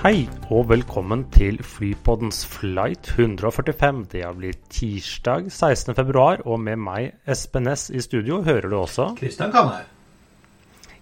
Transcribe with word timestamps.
Hei 0.00 0.22
og 0.48 0.70
velkommen 0.70 1.26
til 1.28 1.58
Flypoddens 1.60 2.38
flight 2.48 3.10
145. 3.18 3.98
Det 4.08 4.22
har 4.24 4.32
blitt 4.32 4.62
tirsdag 4.72 5.50
16.2, 5.52 6.22
og 6.48 6.56
med 6.56 6.80
meg, 6.80 7.10
Espen 7.28 7.66
Næss, 7.68 7.90
i 7.92 8.00
studio 8.00 8.38
hører 8.46 8.70
du 8.72 8.78
også. 8.78 9.10
Kristian 9.18 9.52
Kamhaug. 9.52 9.84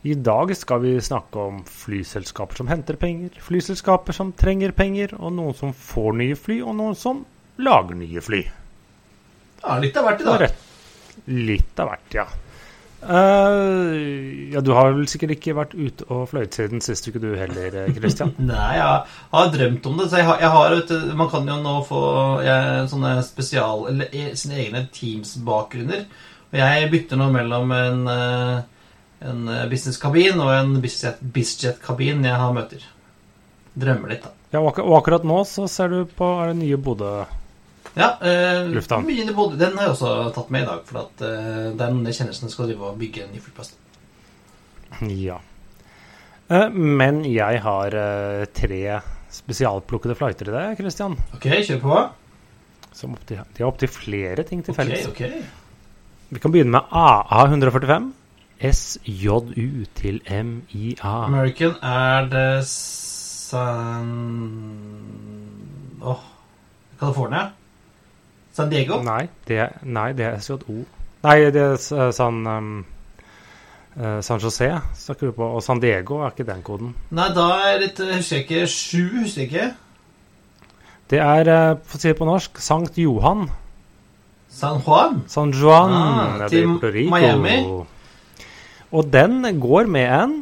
I 0.02 0.16
dag 0.18 0.50
skal 0.58 0.82
vi 0.82 0.96
snakke 0.98 1.44
om 1.44 1.60
flyselskaper 1.62 2.58
som 2.58 2.72
henter 2.72 2.98
penger, 2.98 3.38
flyselskaper 3.38 4.18
som 4.18 4.34
trenger 4.34 4.74
penger, 4.74 5.14
og 5.14 5.30
noen 5.36 5.54
som 5.54 5.70
får 5.70 6.18
nye 6.18 6.40
fly, 6.42 6.58
og 6.66 6.74
noen 6.82 6.98
som 6.98 7.22
lager 7.62 8.02
nye 8.02 8.26
fly. 8.32 8.42
Ja, 9.62 9.78
litt 9.78 10.02
av 10.02 10.10
hvert 10.10 10.26
i 10.26 10.30
dag. 10.32 10.46
litt 11.46 11.86
av 11.86 11.92
hvert, 11.92 12.18
ja. 12.18 12.26
Eh, 13.02 14.50
ja, 14.52 14.60
du 14.60 14.72
har 14.74 14.90
vel 14.96 15.06
sikkert 15.10 15.36
ikke 15.36 15.54
vært 15.56 15.74
ute 15.78 16.06
og 16.10 16.24
fløyet 16.32 16.56
siden 16.58 16.82
sist 16.82 17.06
uke 17.08 17.20
du 17.22 17.28
heller, 17.38 17.74
eh, 17.84 17.92
Christian? 17.94 18.32
Nei, 18.50 18.72
jeg 18.78 18.88
har 19.34 19.52
drømt 19.54 19.86
om 19.90 20.00
det. 20.00 20.08
Så 20.10 20.18
jeg 20.20 20.26
har, 20.28 20.40
jeg 20.42 20.50
har 20.56 20.74
du, 20.90 20.96
Man 21.18 21.30
kan 21.30 21.46
jo 21.48 21.58
nå 21.62 21.76
få 21.88 22.02
jeg, 22.46 22.88
sånne 22.90 23.14
spesial... 23.26 23.86
Eller 23.92 24.10
e- 24.10 24.34
sine 24.38 24.58
egne 24.64 24.84
Teams-bakgrunner. 24.94 26.04
Og 26.48 26.58
jeg 26.58 26.90
bytter 26.92 27.20
nå 27.20 27.30
mellom 27.34 27.72
en, 27.76 28.02
eh, 28.12 28.58
en 29.30 29.46
businesskabin 29.70 30.40
og 30.42 30.52
en 30.56 30.76
bizjet- 30.82 31.22
bizjet-kabin 31.22 32.24
jeg 32.26 32.40
har 32.42 32.54
møter. 32.56 32.82
Drømmer 33.78 34.14
litt, 34.16 34.24
da. 34.26 34.34
Ja, 34.56 34.62
og 34.64 34.78
akkurat 34.96 35.26
nå 35.28 35.42
så 35.46 35.66
ser 35.70 35.92
du 35.92 35.98
på 36.18 36.28
er 36.40 36.50
det 36.54 36.62
nye 36.62 36.78
Bodø 36.80 37.18
Ja, 37.96 38.18
eh, 38.20 38.64
Lufthavn. 38.72 39.06
mye 39.06 39.24
i 39.24 39.32
Bodø. 39.34 39.56
Den 39.56 39.76
har 39.78 39.88
jeg 39.88 39.94
også 39.96 40.34
tatt 40.34 40.50
med 40.50 40.62
i 40.62 40.66
dag. 40.66 40.80
For 40.84 40.98
at, 41.00 41.22
eh, 41.22 41.72
det 41.76 41.80
er 41.80 41.92
noen 41.94 42.06
jeg 42.06 42.14
kjenner 42.14 42.34
som 42.34 42.48
skal 42.52 42.66
drive 42.66 42.82
og 42.92 42.98
bygge 42.98 43.24
en 43.24 43.32
ny 43.32 43.40
flyplass. 43.40 43.74
Ja. 45.08 45.38
Eh, 46.50 46.68
Men 46.70 47.24
jeg 47.24 47.60
har 47.62 47.86
eh, 47.94 48.44
tre 48.54 49.00
spesialplukkede 49.30 50.14
flighter 50.16 50.48
i 50.48 50.52
deg, 50.54 50.76
Christian. 50.78 51.16
Ok, 51.34 51.42
kjør 51.66 51.80
på. 51.82 51.98
Som 52.92 53.12
opptil, 53.14 53.36
de 53.54 53.62
har 53.62 53.68
opptil 53.70 53.88
flere 53.92 54.42
ting 54.48 54.62
til 54.64 54.74
felles. 54.74 55.04
felles. 55.06 55.08
ok. 55.12 55.44
Vi 56.30 56.38
kan 56.40 56.52
begynne 56.52 56.70
med 56.70 56.82
AA145. 56.92 58.12
SJU 58.58 59.84
til 59.94 60.18
MIA. 60.26 61.12
American 61.28 61.76
er 61.82 62.26
det 62.32 62.64
San 62.66 64.08
Åh 66.02 66.24
California? 66.98 67.52
San 68.58 68.70
Diego? 68.72 68.98
Nei, 69.06 69.28
det, 69.46 69.68
nei, 69.86 70.12
det 70.18 70.24
er 70.26 70.38
SJO. 70.42 70.80
Nei, 71.22 71.36
det 71.54 71.62
er 71.62 71.76
eh, 71.78 72.08
San 72.14 72.40
um, 72.46 72.72
eh, 73.94 74.18
San 74.26 74.42
José 74.42 74.72
snakker 74.98 75.30
du 75.30 75.36
på. 75.36 75.46
Og 75.46 75.62
San 75.62 75.82
Diego 75.82 76.22
er 76.24 76.34
ikke 76.34 76.46
den 76.48 76.64
koden. 76.66 76.90
Nei, 77.14 77.28
da 77.36 77.46
er 77.68 77.78
det 77.84 77.92
eh, 78.02 78.16
Husker 78.16 78.40
jeg 78.40 78.48
ikke. 78.48 78.66
Sju, 78.72 79.04
husker 79.20 79.44
jeg 79.44 79.52
ikke. 79.52 79.68
Det 81.08 81.22
er, 81.24 81.48
for 81.88 81.96
å 81.96 82.02
si 82.02 82.10
det 82.10 82.18
på 82.18 82.26
norsk, 82.28 82.58
Sankt 82.60 82.98
Johan. 83.00 83.46
San 84.52 84.82
Juan. 84.82 85.22
San 85.30 85.54
Juan 85.54 85.94
Ah, 85.94 86.34
nede 86.42 86.50
til. 86.50 87.06
Miami. 87.08 87.56
Og 88.90 89.08
den 89.12 89.60
går 89.60 89.86
med 89.86 90.12
en 90.18 90.36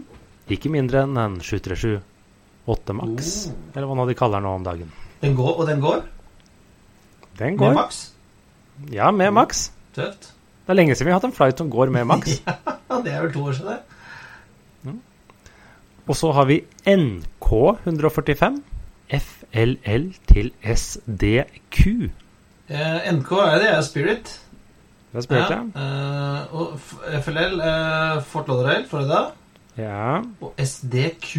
ikke 0.50 0.71
mindre 0.72 1.05
enn 1.05 1.19
en 1.19 1.41
737 1.43 2.00
8 2.66 2.97
Max. 2.99 3.32
Oh. 3.47 3.76
Eller 3.76 3.87
hva 3.91 3.99
nå 3.99 4.06
de 4.09 4.16
kaller 4.19 4.41
den 4.41 4.49
nå 4.49 4.55
om 4.59 4.66
dagen. 4.66 4.93
Den 5.22 5.34
går, 5.38 5.53
og 5.55 5.69
den 5.69 5.82
går? 5.82 6.03
Den 7.38 7.56
går. 7.60 7.69
Med 7.72 7.74
maks? 7.82 7.98
Ja, 8.92 9.10
med 9.10 9.30
maks. 9.36 9.66
Tøft. 9.97 10.32
Det 10.66 10.72
er 10.74 10.78
lenge 10.80 10.94
siden 10.97 11.06
vi 11.06 11.12
har 11.14 11.20
hatt 11.20 11.28
en 11.30 11.36
flight 11.36 11.58
som 11.62 11.70
går 11.70 11.91
med 11.94 12.04
maks. 12.08 12.41
Ja, 12.86 13.00
det 13.02 13.12
er 13.12 13.22
vel 13.26 13.32
to 13.34 13.42
år 13.48 13.52
siden, 13.58 13.76
det. 13.76 14.94
Og 16.06 16.14
så 16.16 16.28
har 16.32 16.44
vi 16.46 16.60
NK 16.86 17.48
145. 17.86 18.60
FLL 19.10 20.04
til 20.30 20.52
SDQ. 20.62 21.80
Eh, 22.70 23.08
NK 23.12 23.32
er 23.42 23.58
det, 23.62 23.70
er 23.72 23.80
Spirit. 23.86 24.30
Det 25.12 25.25
spurte 25.25 25.56
jeg. 25.56 25.70
eh, 25.75 26.54
og 26.54 26.78
FLL, 27.25 27.58
eh, 27.62 28.22
Fort 28.26 28.48
Lauderdale, 28.50 28.86
Florida. 28.91 29.20
Ja. 29.78 30.20
Og 30.41 30.54
SDQ. 30.62 31.34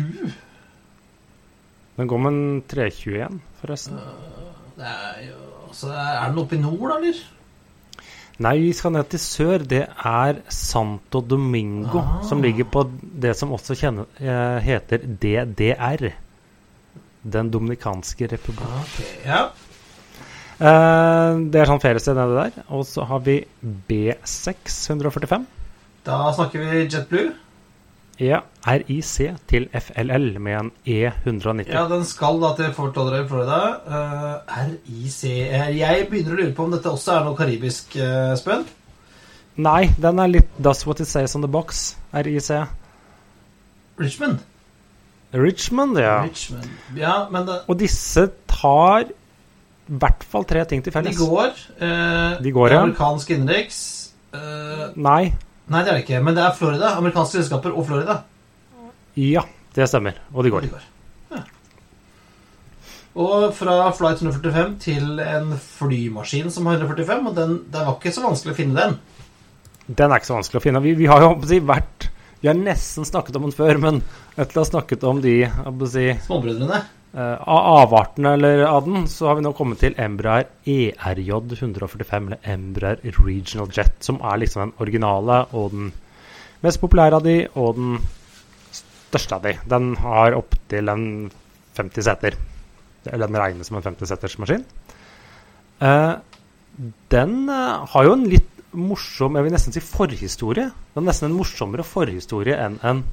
Den 1.98 2.08
går 2.12 2.18
med 2.18 2.32
en 2.32 2.62
321, 2.70 3.40
forresten. 3.62 4.00
Det 4.78 4.86
er 4.86 5.24
jo 5.28 5.40
altså, 5.68 5.90
Er 5.92 6.30
den 6.30 6.38
oppe 6.44 6.56
i 6.56 6.62
nord, 6.62 6.92
eller? 6.98 7.20
Nei, 8.46 8.54
vi 8.62 8.74
skal 8.78 8.92
ned 8.94 9.08
til 9.10 9.20
sør. 9.20 9.64
Det 9.66 9.80
er 10.06 10.42
Santo 10.54 11.22
Domingo, 11.26 12.00
Ah. 12.04 12.20
som 12.30 12.42
ligger 12.46 12.68
på 12.70 12.84
det 13.22 13.36
som 13.36 13.50
også 13.52 13.74
kjenner, 13.76 14.06
eh, 14.22 14.60
heter 14.62 14.98
DDR. 15.24 16.12
Den 17.26 17.50
dominikanske 17.52 18.28
republikk. 18.32 18.70
Ok, 18.84 19.00
ja. 19.26 19.48
Eh, 20.60 21.40
det 21.52 21.56
er 21.62 21.66
sånn 21.70 21.82
feriested 21.82 22.16
nede 22.16 22.38
der. 22.38 22.64
Og 22.70 22.86
så 22.86 23.04
har 23.06 23.20
vi 23.26 23.40
B6 23.90 24.88
145. 24.92 25.46
Da 26.06 26.32
snakker 26.34 26.60
vi 26.60 26.86
JetBlue. 26.88 27.34
Ja, 28.20 28.40
RIC 28.66 29.12
til 29.48 29.68
FLL 29.78 30.40
med 30.42 30.56
en 30.58 30.72
E 30.90 31.12
E190. 31.12 31.70
Ja, 31.70 31.84
den 31.90 32.06
skal 32.06 32.40
da 32.42 32.50
til 32.58 32.72
Fort 32.74 32.96
Lauderdale, 32.98 33.28
Florida. 33.30 33.60
Uh, 33.86 34.58
RIC 34.58 35.20
eh, 35.30 35.78
Jeg 35.78 36.08
begynner 36.10 36.34
å 36.34 36.40
lure 36.40 36.56
på 36.58 36.66
om 36.66 36.74
dette 36.74 36.90
også 36.90 37.14
er 37.14 37.28
noe 37.28 37.38
karibisk 37.38 37.94
uh, 38.02 38.34
spønn. 38.40 38.66
Nei, 39.62 39.90
den 40.02 40.20
er 40.22 40.34
litt 40.34 40.50
'That's 40.58 40.86
what 40.88 41.00
it 41.00 41.08
says 41.08 41.36
on 41.36 41.46
the 41.46 41.52
box. 41.52 41.96
RIC. 42.14 42.50
Richmond. 44.00 44.40
Richmond, 45.34 45.98
ja. 45.98 46.24
Richmond. 46.26 46.70
Ja, 46.98 47.28
men 47.30 47.46
det, 47.48 47.62
Og 47.68 47.80
disse 47.80 48.30
tar 48.48 49.06
i 49.10 49.14
hvert 49.88 50.24
fall 50.24 50.46
tre 50.46 50.66
ting 50.66 50.84
til 50.84 50.94
de 50.94 50.98
felles. 50.98 51.18
går. 51.18 51.54
Uh, 51.82 52.44
De 52.44 52.52
går, 52.52 52.68
ja. 52.72 52.82
Amerikansk 52.82 53.30
innenriks. 53.30 54.14
Uh, 54.34 54.90
Nei. 54.96 55.34
Nei, 55.72 55.82
det 55.84 55.92
er 55.92 55.96
det 55.98 56.04
ikke. 56.06 56.22
Men 56.24 56.38
det 56.38 56.44
er 56.46 56.56
Florida. 56.58 56.94
Amerikanske 57.00 57.40
selskaper 57.40 57.76
og 57.76 57.88
Florida. 57.90 58.22
Ja, 59.18 59.44
det 59.76 59.90
stemmer. 59.90 60.20
Og 60.34 60.46
de 60.46 60.54
går. 60.54 60.68
De 60.68 60.74
går. 60.76 60.88
Ja. 61.34 61.44
Og 63.18 63.48
fra 63.58 63.78
flight 63.98 64.22
145 64.22 64.76
til 64.84 65.22
en 65.24 65.56
flymaskin 65.62 66.52
som 66.54 66.70
har 66.70 66.78
145, 66.78 67.30
og 67.32 67.38
den, 67.38 67.56
det 67.74 67.86
var 67.88 67.98
ikke 67.98 68.14
så 68.14 68.26
vanskelig 68.28 68.54
å 68.54 68.60
finne 68.60 68.78
den. 68.78 69.00
Den 69.88 70.12
er 70.12 70.20
ikke 70.20 70.30
så 70.30 70.38
vanskelig 70.38 70.62
å 70.62 70.66
finne. 70.68 70.84
Vi, 70.84 70.94
vi 71.00 71.10
har 71.10 71.24
jo 71.24 71.34
si, 71.48 71.62
vært 71.64 72.12
Vi 72.42 72.50
har 72.52 72.58
nesten 72.60 73.08
snakket 73.08 73.40
om 73.40 73.48
den 73.48 73.56
før, 73.56 73.80
men 73.82 74.04
etter 74.36 74.60
å 74.60 74.62
ha 74.62 74.70
snakket 74.70 75.06
om 75.10 75.24
de 75.24 75.40
si, 75.90 76.12
Småbrødrene. 76.28 76.84
Eh, 77.14 77.38
av 77.38 77.70
avartene 77.84 78.34
eller 78.38 78.66
av 78.68 78.86
den, 78.86 79.08
så 79.12 79.30
har 79.30 79.40
vi 79.40 79.46
nå 79.46 79.54
kommet 79.58 79.82
til 79.84 79.96
Embraer 80.02 80.48
ERJ 80.66 81.32
145, 81.62 82.28
eller 82.28 82.52
Embraer 82.54 83.02
Regional 83.04 83.72
Jet, 83.74 83.98
som 84.04 84.20
er 84.22 84.44
liksom 84.44 84.66
den 84.66 84.76
originale 84.84 85.44
og 85.54 85.72
den 85.76 85.92
mest 86.66 86.82
populære 86.82 87.20
av 87.20 87.26
de, 87.26 87.38
og 87.56 87.78
den 87.78 87.98
største 88.74 89.38
av 89.38 89.46
de. 89.46 89.56
Den 89.70 89.94
har 90.02 90.38
opptil 90.38 90.92
en 90.92 91.08
50 91.78 92.08
seter. 92.10 92.38
Eller 93.08 93.30
den 93.30 93.40
regnes 93.40 93.70
som 93.70 93.78
en 93.80 93.86
50-seters 93.86 94.38
maskin. 94.42 94.66
Eh, 95.80 96.14
den 97.14 97.36
eh, 97.50 97.86
har 97.94 98.08
jo 98.08 98.16
en 98.18 98.28
litt 98.30 98.54
morsom, 98.78 99.38
jeg 99.38 99.48
vil 99.48 99.56
nesten 99.56 99.76
si 99.76 99.84
forhistorie. 99.84 100.68
Den 100.68 101.02
har 101.02 101.08
nesten 101.12 101.30
en 101.30 101.38
morsommere 101.38 101.86
forhistorie 101.88 102.58
enn 102.60 102.78
en 102.86 103.06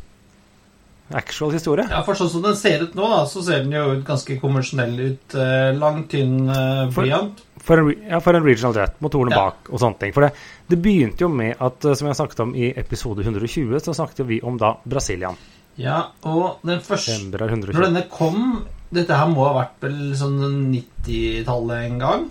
actual 1.12 1.52
historie. 1.52 1.84
Ja, 1.90 2.02
for 2.06 2.14
sånn 2.16 2.30
som 2.32 2.42
den 2.42 2.56
ser 2.56 2.82
ut 2.86 2.94
nå, 2.96 3.08
da, 3.10 3.24
så 3.28 3.42
ser 3.44 3.64
den 3.64 3.72
jo 3.76 3.92
ut 3.98 4.04
ganske 4.06 4.38
konvensjonell 4.40 4.94
ut. 5.00 5.34
Eh, 5.36 5.72
lang, 5.76 6.04
tynn 6.08 6.48
eh, 6.48 6.86
blyant. 6.94 7.42
For 7.64 7.80
for, 7.80 7.90
ja, 8.08 8.18
for 8.20 8.36
en 8.36 8.44
regional 8.44 8.74
jet. 8.76 8.96
Motorene 9.00 9.32
Ja. 9.32 9.42
bak 9.46 9.68
og 9.72 9.80
sånne 9.80 9.98
ting. 9.98 10.12
For 10.12 10.20
det, 10.26 10.32
det 10.68 10.78
begynte 10.84 11.20
jo 11.24 11.28
med 11.28 11.56
at, 11.60 11.84
eh, 11.84 11.94
som 11.94 12.08
jeg 12.08 12.16
snakket 12.16 12.40
om 12.40 12.54
i 12.54 12.72
episode 12.76 13.24
120, 13.24 13.78
så 13.80 13.94
snakket 13.96 14.26
vi 14.26 14.40
om 14.42 14.56
da 14.60 14.74
Brasilian. 14.84 15.36
Ja, 15.76 16.10
og 16.22 16.60
den 16.62 16.78
første 16.80 17.16
Når 17.32 17.82
denne 17.88 18.04
kom 18.08 18.64
Dette 18.94 19.16
her 19.18 19.26
må 19.26 19.42
ha 19.48 19.54
vært 19.64 19.80
vel 19.82 20.12
sånn 20.14 20.70
90-tallet 20.70 21.86
en 21.90 21.98
gang. 21.98 22.26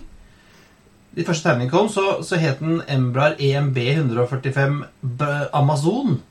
De 1.14 1.22
første 1.26 1.44
tegningene 1.50 1.70
kom, 1.70 1.88
så, 1.92 2.22
så 2.24 2.38
het 2.40 2.62
den 2.64 2.80
Embraer 2.88 3.36
E 3.38 3.50
EMB 3.54 3.76
145 3.76 4.78
B- 5.02 5.48
Amazon. 5.52 6.22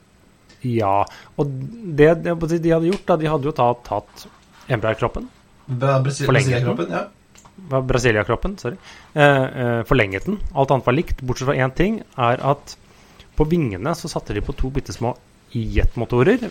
Ja. 0.63 1.03
Og 1.37 1.49
det, 1.99 2.09
det 2.23 2.35
de 2.63 2.73
hadde 2.73 2.91
gjort, 2.91 3.05
da, 3.09 3.17
de 3.19 3.31
hadde 3.31 3.49
jo 3.49 3.55
tatt, 3.57 3.83
tatt 3.87 4.27
Embraer-kroppen. 4.71 5.27
Brasilia-kroppen, 5.67 6.91
ja. 6.91 7.07
Brasilia-kroppen, 7.53 8.57
sorry, 8.57 8.77
eh, 9.13 9.43
eh, 9.43 9.83
forlenget 9.87 10.25
den. 10.25 10.39
Alt 10.53 10.71
annet 10.71 10.87
var 10.87 10.95
likt, 10.97 11.21
bortsett 11.21 11.47
fra 11.51 11.55
én 11.55 11.73
ting, 11.75 12.01
er 12.17 12.41
at 12.41 12.75
på 13.37 13.45
vingene 13.49 13.93
så 13.97 14.09
satte 14.11 14.33
de 14.33 14.41
på 14.41 14.55
to 14.57 14.71
bitte 14.73 14.93
små 14.93 15.13
jetmotorer. 15.53 16.49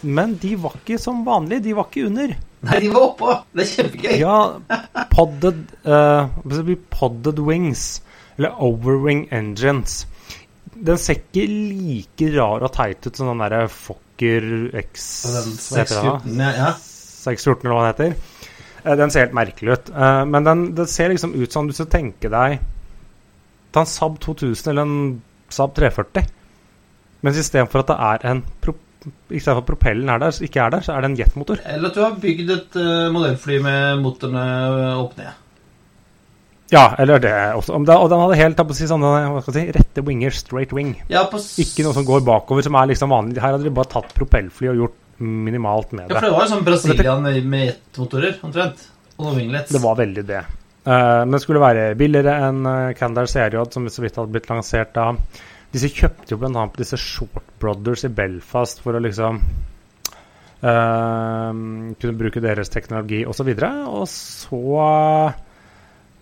Men 0.00 0.36
de 0.40 0.54
var 0.60 0.76
ikke 0.80 0.98
som 1.00 1.24
vanlig, 1.26 1.62
de 1.64 1.74
var 1.76 1.88
ikke 1.88 2.06
under. 2.10 2.34
Nei, 2.64 2.80
de 2.80 2.90
var 2.92 3.06
oppå! 3.10 3.32
Det 3.52 3.64
er 3.64 3.70
kjempegøy. 3.72 4.14
Ja, 4.20 4.38
podded, 5.12 5.64
eh, 5.84 6.74
podded 6.92 7.40
wings, 7.44 8.02
eller 8.36 8.56
overwing 8.60 9.26
engines. 9.32 10.04
Den 10.74 10.98
ser 10.98 11.20
ikke 11.20 11.44
like 11.48 12.30
rar 12.34 12.64
og 12.66 12.72
teit 12.74 13.06
ut 13.06 13.16
som 13.16 13.30
den 13.30 13.42
derre 13.44 13.68
Fokker 13.70 14.46
X 14.80 15.08
Og 15.28 15.36
den 15.36 15.52
Hva 15.54 15.82
heter 15.82 16.00
den 16.00 16.20
614, 16.24 16.40
ja, 16.40 16.52
ja. 16.58 16.70
614, 17.24 17.66
eller 17.66 17.76
hva 17.78 17.84
den 17.84 17.92
heter. 17.92 18.16
Eh, 18.84 18.96
Den 19.00 19.10
ser 19.10 19.24
helt 19.26 19.36
merkelig 19.38 19.72
ut. 19.78 19.90
Eh, 19.94 20.24
Men 20.24 20.44
den, 20.44 20.64
det 20.76 20.88
ser 20.92 21.08
liksom 21.12 21.34
ut 21.34 21.52
som 21.52 21.66
du 21.68 21.72
skal 21.76 21.86
tenke 21.92 22.30
deg 22.32 22.58
Ta 23.74 23.82
en 23.82 23.90
Saab 23.90 24.20
2000 24.22 24.70
eller 24.70 24.82
en 24.86 25.22
Saab 25.50 25.72
340. 25.74 26.26
Mens 27.24 27.38
istedenfor 27.40 27.82
at 27.82 27.88
det 27.90 27.96
er 28.10 28.26
en 28.32 28.42
pro 28.62 28.74
Istedenfor 29.04 29.60
at 29.60 29.66
propellen 29.68 30.08
er 30.08 30.18
der, 30.22 30.36
ikke 30.46 30.60
er 30.62 30.70
der, 30.72 30.80
så 30.80 30.94
er 30.94 31.02
det 31.04 31.10
en 31.10 31.16
jetmotor. 31.18 31.58
Eller 31.68 31.90
at 31.90 31.96
du 31.96 32.00
har 32.00 32.14
bygd 32.22 32.50
et 32.54 32.76
eh, 32.80 33.10
modellfly 33.12 33.58
med 33.60 33.98
motorene 34.00 34.44
opp 34.96 35.18
ned. 35.18 35.28
Ja, 36.74 36.88
eller 36.98 37.22
det 37.22 37.32
også. 37.54 37.76
Og 37.78 37.86
den 38.10 38.22
hadde 38.22 38.38
helt 38.40 38.62
si, 38.74 38.88
sånne 38.90 39.42
si, 39.46 39.64
rette 39.76 40.02
winger, 40.06 40.34
straight 40.34 40.74
wing. 40.74 40.96
Ja, 41.12 41.24
Ikke 41.30 41.86
noe 41.86 41.94
som 41.96 42.06
går 42.08 42.24
bakover, 42.26 42.66
som 42.66 42.76
er 42.80 42.90
liksom 42.90 43.14
vanlig. 43.14 43.38
Her 43.42 43.54
hadde 43.54 43.68
de 43.68 43.74
bare 43.74 43.92
tatt 43.92 44.10
propellfly 44.16 44.72
og 44.72 44.82
gjort 44.82 45.00
minimalt 45.22 45.94
med 45.94 46.08
det. 46.08 46.16
Ja, 46.16 46.18
for 46.18 46.26
det. 46.26 46.34
var 46.34 46.44
jo 46.44 46.50
sånn 46.50 46.66
Brasilian 46.66 47.24
med, 47.46 47.64
jetmotorer, 47.68 48.36
omtrent. 48.42 48.86
Og 49.14 49.28
noen 49.28 49.40
winglets. 49.44 49.70
Det 49.70 49.82
var 49.82 49.98
veldig 50.00 50.24
det. 50.26 50.42
Uh, 50.84 51.22
men 51.22 51.36
det 51.36 51.42
skulle 51.44 51.62
være 51.62 51.84
billigere 51.96 52.34
enn 52.48 52.66
uh, 52.66 52.94
Candair 52.98 53.30
CRJ, 53.30 53.60
som 53.72 53.86
så 53.88 54.04
vidt 54.04 54.18
hadde 54.18 54.34
blitt 54.34 54.50
lansert 54.50 54.92
da. 54.96 55.12
Disse 55.74 55.90
kjøpte 55.90 56.34
jo 56.34 56.40
bl.a. 56.42 56.66
disse 56.76 56.98
Short 57.00 57.54
Brothers 57.62 58.04
i 58.06 58.10
Belfast 58.14 58.82
for 58.82 58.94
å 58.94 59.02
liksom 59.02 59.40
uh, 60.60 61.50
kunne 61.54 62.18
bruke 62.18 62.42
deres 62.42 62.70
teknologi 62.74 63.22
osv. 63.26 63.54
Og, 63.54 63.56
så 63.62 63.70
og 63.94 64.06
så 64.10 65.43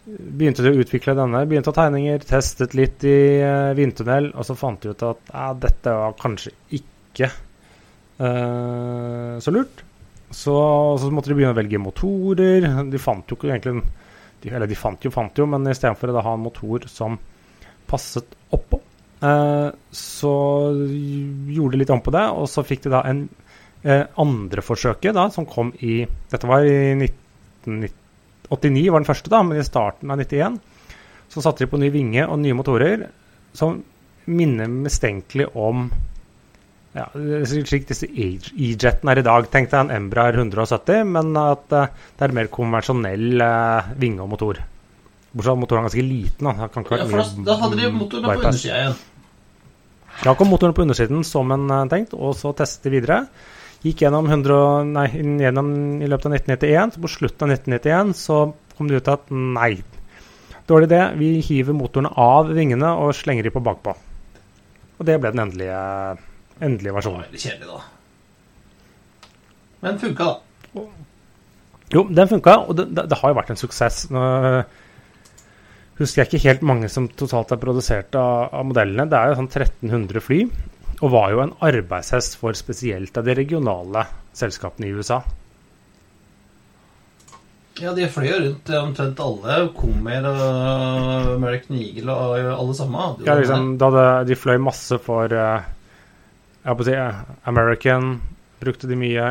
begynte 0.05 0.65
de 0.65 0.73
å 0.73 0.83
utvikle 0.83 1.15
denne. 1.19 1.45
Begynte 1.49 1.71
å 1.71 1.77
tegninger, 1.77 2.25
testet 2.27 2.75
litt 2.79 3.05
i 3.07 3.39
uh, 3.43 3.71
vindtunnel, 3.79 4.33
og 4.35 4.47
så 4.47 4.57
fant 4.59 4.83
de 4.83 4.93
ut 4.93 5.07
at 5.07 5.33
eh, 5.33 5.53
dette 5.63 5.95
var 5.99 6.17
kanskje 6.19 6.55
ikke 6.79 7.29
uh, 8.19 9.39
så 9.43 9.55
lurt. 9.55 9.85
Så, 10.33 10.55
så 10.99 11.11
måtte 11.13 11.31
de 11.31 11.37
begynne 11.37 11.55
å 11.55 11.59
velge 11.59 11.83
motorer. 11.83 12.67
De 12.91 13.03
fant 13.03 13.29
jo 13.29 13.37
ikke 13.37 13.51
egentlig 13.53 13.83
de, 14.43 14.49
Eller 14.51 14.67
de 14.71 14.79
fant 14.79 15.05
jo, 15.05 15.13
fant 15.13 15.37
jo, 15.39 15.47
men 15.47 15.69
istedenfor 15.71 16.11
å 16.11 16.25
ha 16.25 16.35
en 16.35 16.47
motor 16.49 16.89
som 16.91 17.19
passet 17.87 18.35
oppå, 18.57 18.81
uh, 19.23 19.69
så 19.95 20.35
gjorde 20.73 21.77
de 21.77 21.83
litt 21.83 21.93
om 21.93 22.03
på 22.03 22.15
det, 22.15 22.25
og 22.33 22.49
så 22.51 22.65
fikk 22.67 22.87
de 22.89 22.97
da 22.97 23.07
en 23.09 23.27
andre 23.83 24.63
forsøket 24.63 25.11
da, 25.17 25.25
som 25.35 25.43
kom 25.51 25.73
i 25.83 26.05
Dette 26.31 26.47
var 26.47 26.63
i 26.63 26.95
1989, 28.53 28.93
var 28.93 29.03
den 29.03 29.09
første, 29.09 29.33
da, 29.33 29.43
men 29.47 29.61
i 29.61 29.67
starten 29.67 30.13
av 30.13 30.21
91 30.21 30.61
så 31.33 31.41
satte 31.41 31.65
de 31.65 31.71
på 31.73 31.81
ny 31.81 31.89
vinge 31.93 32.27
og 32.29 32.41
nye 32.43 32.57
motorer 32.57 33.07
som 33.57 33.79
minner 34.29 34.69
mistenkelig 34.71 35.49
om 35.59 35.87
ja, 36.93 37.07
slik 37.49 37.87
disse 37.89 38.05
E-jetene 38.05 39.15
er 39.15 39.23
i 39.23 39.25
dag. 39.25 39.47
Tenk 39.53 39.71
deg 39.73 39.79
en 39.81 39.95
Embraer 39.95 40.37
170, 40.37 41.07
men 41.09 41.33
at 41.41 41.73
eh, 41.73 41.95
det 42.19 42.27
er 42.27 42.35
mer 42.37 42.51
konvensjonell 42.53 43.41
eh, 43.47 43.95
vinge 44.03 44.21
og 44.25 44.29
motor. 44.35 44.61
Bortsett 45.33 45.47
fra 45.47 45.55
at 45.57 45.63
motoren 45.63 45.81
er 45.81 45.89
ganske 45.89 46.05
liten. 46.05 46.51
Da, 46.51 46.69
Ja, 47.01 47.09
for 47.09 47.23
da, 47.23 47.47
da 47.49 47.57
hadde 47.63 47.81
de 47.81 47.89
motorene 47.97 48.29
på 48.29 48.45
undersida 48.45 48.83
igjen. 48.83 49.01
Da 50.23 50.37
kom 50.37 50.53
motoren 50.53 50.77
på 50.77 50.85
undersiden 50.85 51.25
som 51.25 51.57
en 51.57 51.65
eh, 51.73 51.89
tenkt, 51.95 52.13
og 52.13 52.37
så 52.37 52.53
testet 52.57 52.93
videre. 52.93 53.23
Gikk 53.83 54.05
gjennom, 54.05 54.29
100, 54.31 54.59
nei, 54.95 55.09
gjennom 55.43 55.71
i 56.03 56.09
løpet 56.11 56.29
av 56.29 56.37
1991. 56.37 56.95
Så 56.95 57.03
på 57.03 57.11
slutten 57.11 57.49
av 57.49 57.55
1991 57.57 58.13
så 58.19 58.37
kom 58.77 58.91
det 58.91 59.01
ut 59.03 59.11
at 59.11 59.33
nei, 59.35 59.73
dårlig 60.71 60.89
idé. 60.91 61.01
Vi 61.19 61.31
hiver 61.49 61.75
motorene 61.77 62.13
av 62.15 62.53
vingene 62.55 62.93
og 63.03 63.15
slenger 63.19 63.49
de 63.49 63.55
på 63.55 63.65
bakpå. 63.65 63.97
Og 64.99 65.09
det 65.09 65.19
ble 65.19 65.33
den 65.35 65.43
endelige, 65.49 65.81
endelige 66.63 66.93
Det 66.93 66.95
var 66.95 67.01
versjonen. 67.01 67.27
veldig 67.27 67.43
kjedelig, 67.43 67.73
da. 67.73 67.81
Men 69.83 69.99
funka, 69.99 70.29
da. 70.31 70.85
Jo, 71.93 72.07
den 72.09 72.29
funka, 72.31 72.55
og 72.71 72.77
det, 72.79 72.87
det, 72.95 73.09
det 73.11 73.19
har 73.19 73.33
jo 73.33 73.37
vært 73.41 73.51
en 73.53 73.59
suksess. 73.61 74.05
Nå 74.15 74.23
husker 75.99 76.23
jeg 76.23 76.29
ikke 76.31 76.47
helt 76.47 76.63
mange 76.71 76.89
som 76.89 77.09
totalt 77.11 77.51
er 77.53 77.61
produsert 77.61 78.15
av, 78.17 78.47
av 78.55 78.69
modellene. 78.71 79.09
Det 79.11 79.19
er 79.19 79.33
jo 79.33 79.41
sånn 79.43 79.51
1300 79.51 80.23
fly, 80.25 80.39
og 81.03 81.11
var 81.11 81.33
jo 81.35 81.41
en 81.43 81.55
arbeidshest 81.67 82.39
for 82.39 82.55
spesielt 82.59 83.17
av 83.19 83.27
de 83.27 83.35
regionale 83.35 84.07
selskapene 84.39 84.87
i 84.89 84.95
USA. 84.95 85.23
Ja, 87.81 87.95
de 87.97 88.07
fløy 88.13 88.29
rundt 88.31 88.69
eh, 88.71 88.79
omtrent 88.79 89.21
alle. 89.25 89.57
Comer 89.75 90.27
og 90.29 91.33
American 91.39 91.79
Eagle 91.81 92.15
og 92.15 92.51
alle 92.53 92.77
sammen. 92.77 93.01
hadde 93.01 93.27
Ja, 93.27 93.37
liksom, 93.39 93.73
da 93.81 93.89
det, 93.95 94.05
de 94.29 94.37
fløy 94.39 94.61
masse 94.63 94.99
for 95.03 95.33
eh, 95.33 95.71
si, 96.85 96.95
eh, 96.95 97.23
American 97.51 98.13
brukte 98.63 98.91
de 98.91 98.99
mye. 99.01 99.27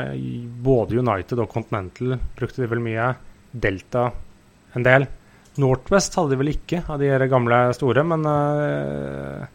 Både 0.65 1.00
United 1.00 1.39
og 1.39 1.51
Continental 1.53 2.17
brukte 2.35 2.65
de 2.65 2.71
vel 2.71 2.83
mye. 2.83 3.13
Delta 3.51 4.09
en 4.75 4.88
del. 4.88 5.07
Northwest 5.62 6.15
hadde 6.17 6.33
de 6.33 6.41
vel 6.41 6.53
ikke 6.53 6.81
av 6.89 7.00
de 7.00 7.31
gamle 7.31 7.63
store, 7.77 8.03
men 8.07 8.27
eh, 8.27 9.47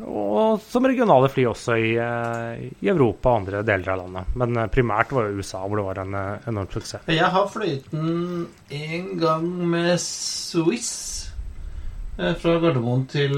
Og 0.00 0.60
som 0.64 0.86
regionale 0.88 1.28
fly 1.28 1.44
også 1.50 1.74
i, 1.76 1.90
eh, 2.00 2.62
i 2.80 2.88
Europa 2.88 3.28
og 3.28 3.42
andre 3.42 3.62
deler 3.66 3.92
av 3.92 3.98
landet. 4.00 4.36
Men 4.40 4.56
eh, 4.56 4.68
primært 4.72 5.12
var 5.12 5.26
det 5.28 5.36
USA 5.36 5.60
hvor 5.66 5.80
det 5.80 5.84
var 5.84 6.00
en 6.00 6.14
eh, 6.16 6.46
enorm 6.48 6.70
suksess. 6.72 7.08
Jeg 7.12 7.28
har 7.34 7.50
fløyet 7.52 7.90
den 7.92 8.46
en 8.72 9.10
gang 9.20 9.48
med 9.74 9.98
Swiss. 10.00 10.94
Fra 12.12 12.58
Gardermoen 12.60 13.06
til 13.08 13.32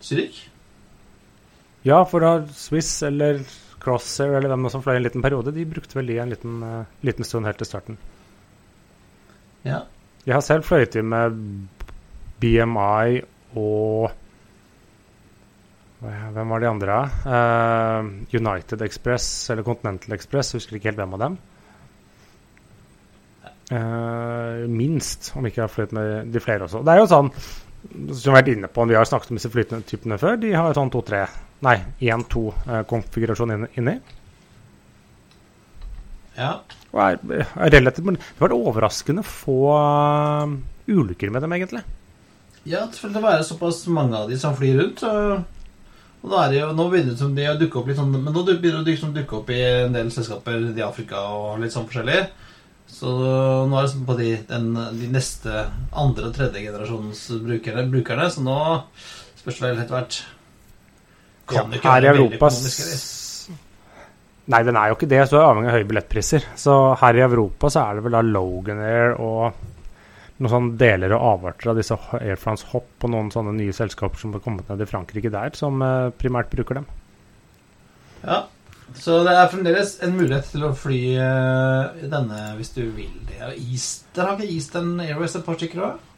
Zürich. 0.00 0.38
Ja, 1.84 1.98
for 2.08 2.24
da 2.24 2.30
Swiss 2.56 3.02
eller 3.04 3.42
Crossair 3.82 4.32
eller 4.38 4.48
hvem 4.48 4.64
som 4.72 4.80
fløy 4.82 4.96
en 4.96 5.04
liten 5.04 5.22
periode, 5.22 5.52
de 5.52 5.66
brukte 5.68 5.98
vel 5.98 6.08
de 6.08 6.16
en 6.22 6.32
liten, 6.32 6.62
liten 7.04 7.28
stund 7.28 7.44
helt 7.44 7.60
til 7.60 7.68
starten. 7.68 7.98
Ja. 9.68 9.82
Jeg 10.24 10.38
har 10.38 10.44
selv 10.46 10.64
fløyet 10.64 10.96
med 11.04 11.36
BMI 12.40 13.20
og 13.60 14.16
Hvem 16.04 16.52
var 16.52 16.60
de 16.60 16.68
andre? 16.68 17.00
Uh, 17.24 18.08
United 18.34 18.82
Express 18.84 19.50
eller 19.50 19.66
Continental 19.66 20.16
Express, 20.16 20.52
jeg 20.52 20.60
husker 20.60 20.78
ikke 20.78 20.90
helt 20.90 21.00
hvem 21.00 21.16
av 21.16 21.22
dem. 21.22 21.36
Uh, 23.72 24.66
minst, 24.68 25.30
om 25.38 25.46
ikke 25.48 25.62
jeg 25.62 25.64
har 25.64 25.72
fløyet 25.72 25.94
med 25.96 26.34
de 26.34 26.42
flere 26.44 26.66
også. 26.66 26.82
Det 26.84 26.92
er 26.92 27.00
jo 27.00 27.08
sånn, 27.08 27.30
som 27.32 28.20
vi 28.20 28.28
har 28.28 28.38
vært 28.40 28.52
inne 28.52 28.68
på, 28.68 28.84
vi 28.90 28.98
har 28.98 29.08
snakket 29.08 29.32
om 29.32 29.40
disse 29.40 29.52
flytypene 29.54 30.20
før, 30.20 30.36
de 30.42 30.52
har 30.52 30.68
jo 30.68 30.76
sånn 30.76 30.92
to-tre, 30.92 31.24
nei, 31.64 31.78
én-to-konfigurasjon 32.04 33.56
inni. 33.56 33.72
inni. 33.80 33.98
ja. 36.36 36.54
Og 36.94 37.00
er, 37.02 37.44
er 37.56 37.72
relativt, 37.74 38.06
men 38.06 38.20
det 38.20 38.38
var 38.38 38.52
overraskende 38.54 39.24
få 39.26 39.58
uh, 39.72 40.52
ulykker 40.86 41.32
med 41.32 41.42
dem, 41.42 41.56
egentlig. 41.56 41.82
Ja, 42.64 42.84
det 42.88 43.20
være 43.20 43.44
såpass 43.44 43.82
mange 43.92 44.16
av 44.16 44.30
de 44.30 44.38
som 44.40 44.54
flyr 44.56 44.78
rundt, 44.78 45.02
så 45.02 45.10
og 46.24 46.30
da 46.32 46.44
er 46.44 46.52
det 46.54 46.60
jo, 46.62 46.70
Nå 46.72 46.86
begynner 46.88 47.12
det 47.12 47.20
som 47.20 47.34
de 47.36 47.44
å 47.50 47.58
dukke 47.60 47.80
opp 47.80 47.90
litt 47.90 47.98
sånn 47.98 48.14
Men 48.14 48.32
nå 48.32 48.42
begynner 48.46 48.80
det 48.80 48.94
å 48.94 48.94
liksom 48.94 49.12
dukke 49.12 49.36
opp 49.42 49.50
i 49.52 49.60
en 49.84 49.96
del 49.96 50.12
selskaper 50.14 50.70
i 50.72 50.84
Afrika 50.84 51.20
og 51.28 51.60
litt 51.60 51.74
sånn 51.74 51.84
forskjellig. 51.90 52.22
Så 52.94 53.10
nå 53.68 53.76
er 53.76 53.84
det 53.84 53.92
sånn 53.92 54.06
på 54.08 54.16
de, 54.16 54.30
den, 54.48 54.70
de 55.00 55.10
neste 55.12 55.66
andre- 55.90 56.30
og 56.30 56.36
tredje 56.36 56.62
generasjons 56.64 57.26
brukerne, 57.44 57.84
brukerne 57.92 58.30
så 58.32 58.44
nå 58.44 58.56
spørs 59.40 59.60
det 59.60 59.66
vel 59.66 59.82
etter 59.82 59.98
hvert 59.98 60.18
Kan 61.50 61.74
ja, 61.74 61.78
ikke 61.80 61.92
her 61.92 62.06
i 62.06 62.10
Europa? 62.14 62.50
Nei, 64.44 64.60
den 64.64 64.76
er 64.76 64.90
jo 64.90 64.96
ikke 64.98 65.08
det, 65.08 65.22
så 65.24 65.36
er 65.36 65.40
det 65.40 65.46
avhengig 65.48 65.70
av 65.70 65.76
høye 65.78 65.86
billettpriser. 65.88 66.46
Så 66.60 66.72
her 67.00 67.16
i 67.16 67.22
Europa 67.24 67.70
så 67.72 67.84
er 67.84 67.96
det 67.96 68.04
vel 68.04 68.16
da 68.16 68.20
Logan 68.24 68.82
Air 68.84 69.14
og 69.16 69.73
noen 70.44 70.52
sånne 70.52 70.78
deler 70.80 71.14
og 71.16 71.24
avarter 71.32 71.72
av 71.72 71.78
disse 71.80 71.96
Air 72.20 72.36
France 72.40 72.68
Hopp 72.72 73.04
og 73.06 73.10
noen 73.14 73.30
sånne 73.34 73.54
nye 73.56 73.72
selskaper 73.74 74.20
som 74.20 74.34
har 74.36 74.42
kommet 74.44 74.68
ned 74.70 74.84
i 74.84 74.88
Frankrike 74.90 75.32
der, 75.32 75.54
som 75.58 75.80
eh, 75.82 76.10
primært 76.20 76.52
bruker 76.52 76.78
dem. 76.82 76.86
Ja, 78.24 78.42
så 79.00 79.22
det 79.26 79.32
er 79.34 79.48
fremdeles 79.52 79.96
en 80.04 80.14
mulighet 80.16 80.46
til 80.52 80.64
å 80.68 80.74
fly 80.76 81.00
eh, 81.16 82.08
denne 82.12 82.42
hvis 82.58 82.74
du 82.76 82.82
vil 82.94 83.12
det. 83.28 83.40
Og 83.48 83.56
Easter 83.72 84.28
har 84.28 84.36
ikke 84.38 84.52
Eastern 84.54 84.94
Airways 85.02 85.34
et 85.40 85.44
par 85.46 85.56
stykker 85.58 85.86
òg? 85.88 86.10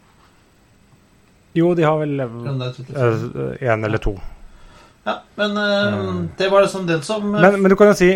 Jo, 1.56 1.71
de 1.78 1.87
har 1.88 1.97
vel 2.02 2.21
én 2.21 3.87
eller 3.87 4.02
to. 4.04 4.16
Ja, 5.06 5.21
men 5.38 5.56
eh, 5.56 5.95
Mm. 5.97 6.28
det 6.37 6.49
var 6.50 6.62
liksom 6.66 6.87
den 6.87 7.02
som 7.02 7.35
eh, 7.35 7.40
Men, 7.40 7.61
men 7.62 7.71
du 7.71 7.76
kan 7.78 7.87
jo 7.92 7.95
si 7.95 8.11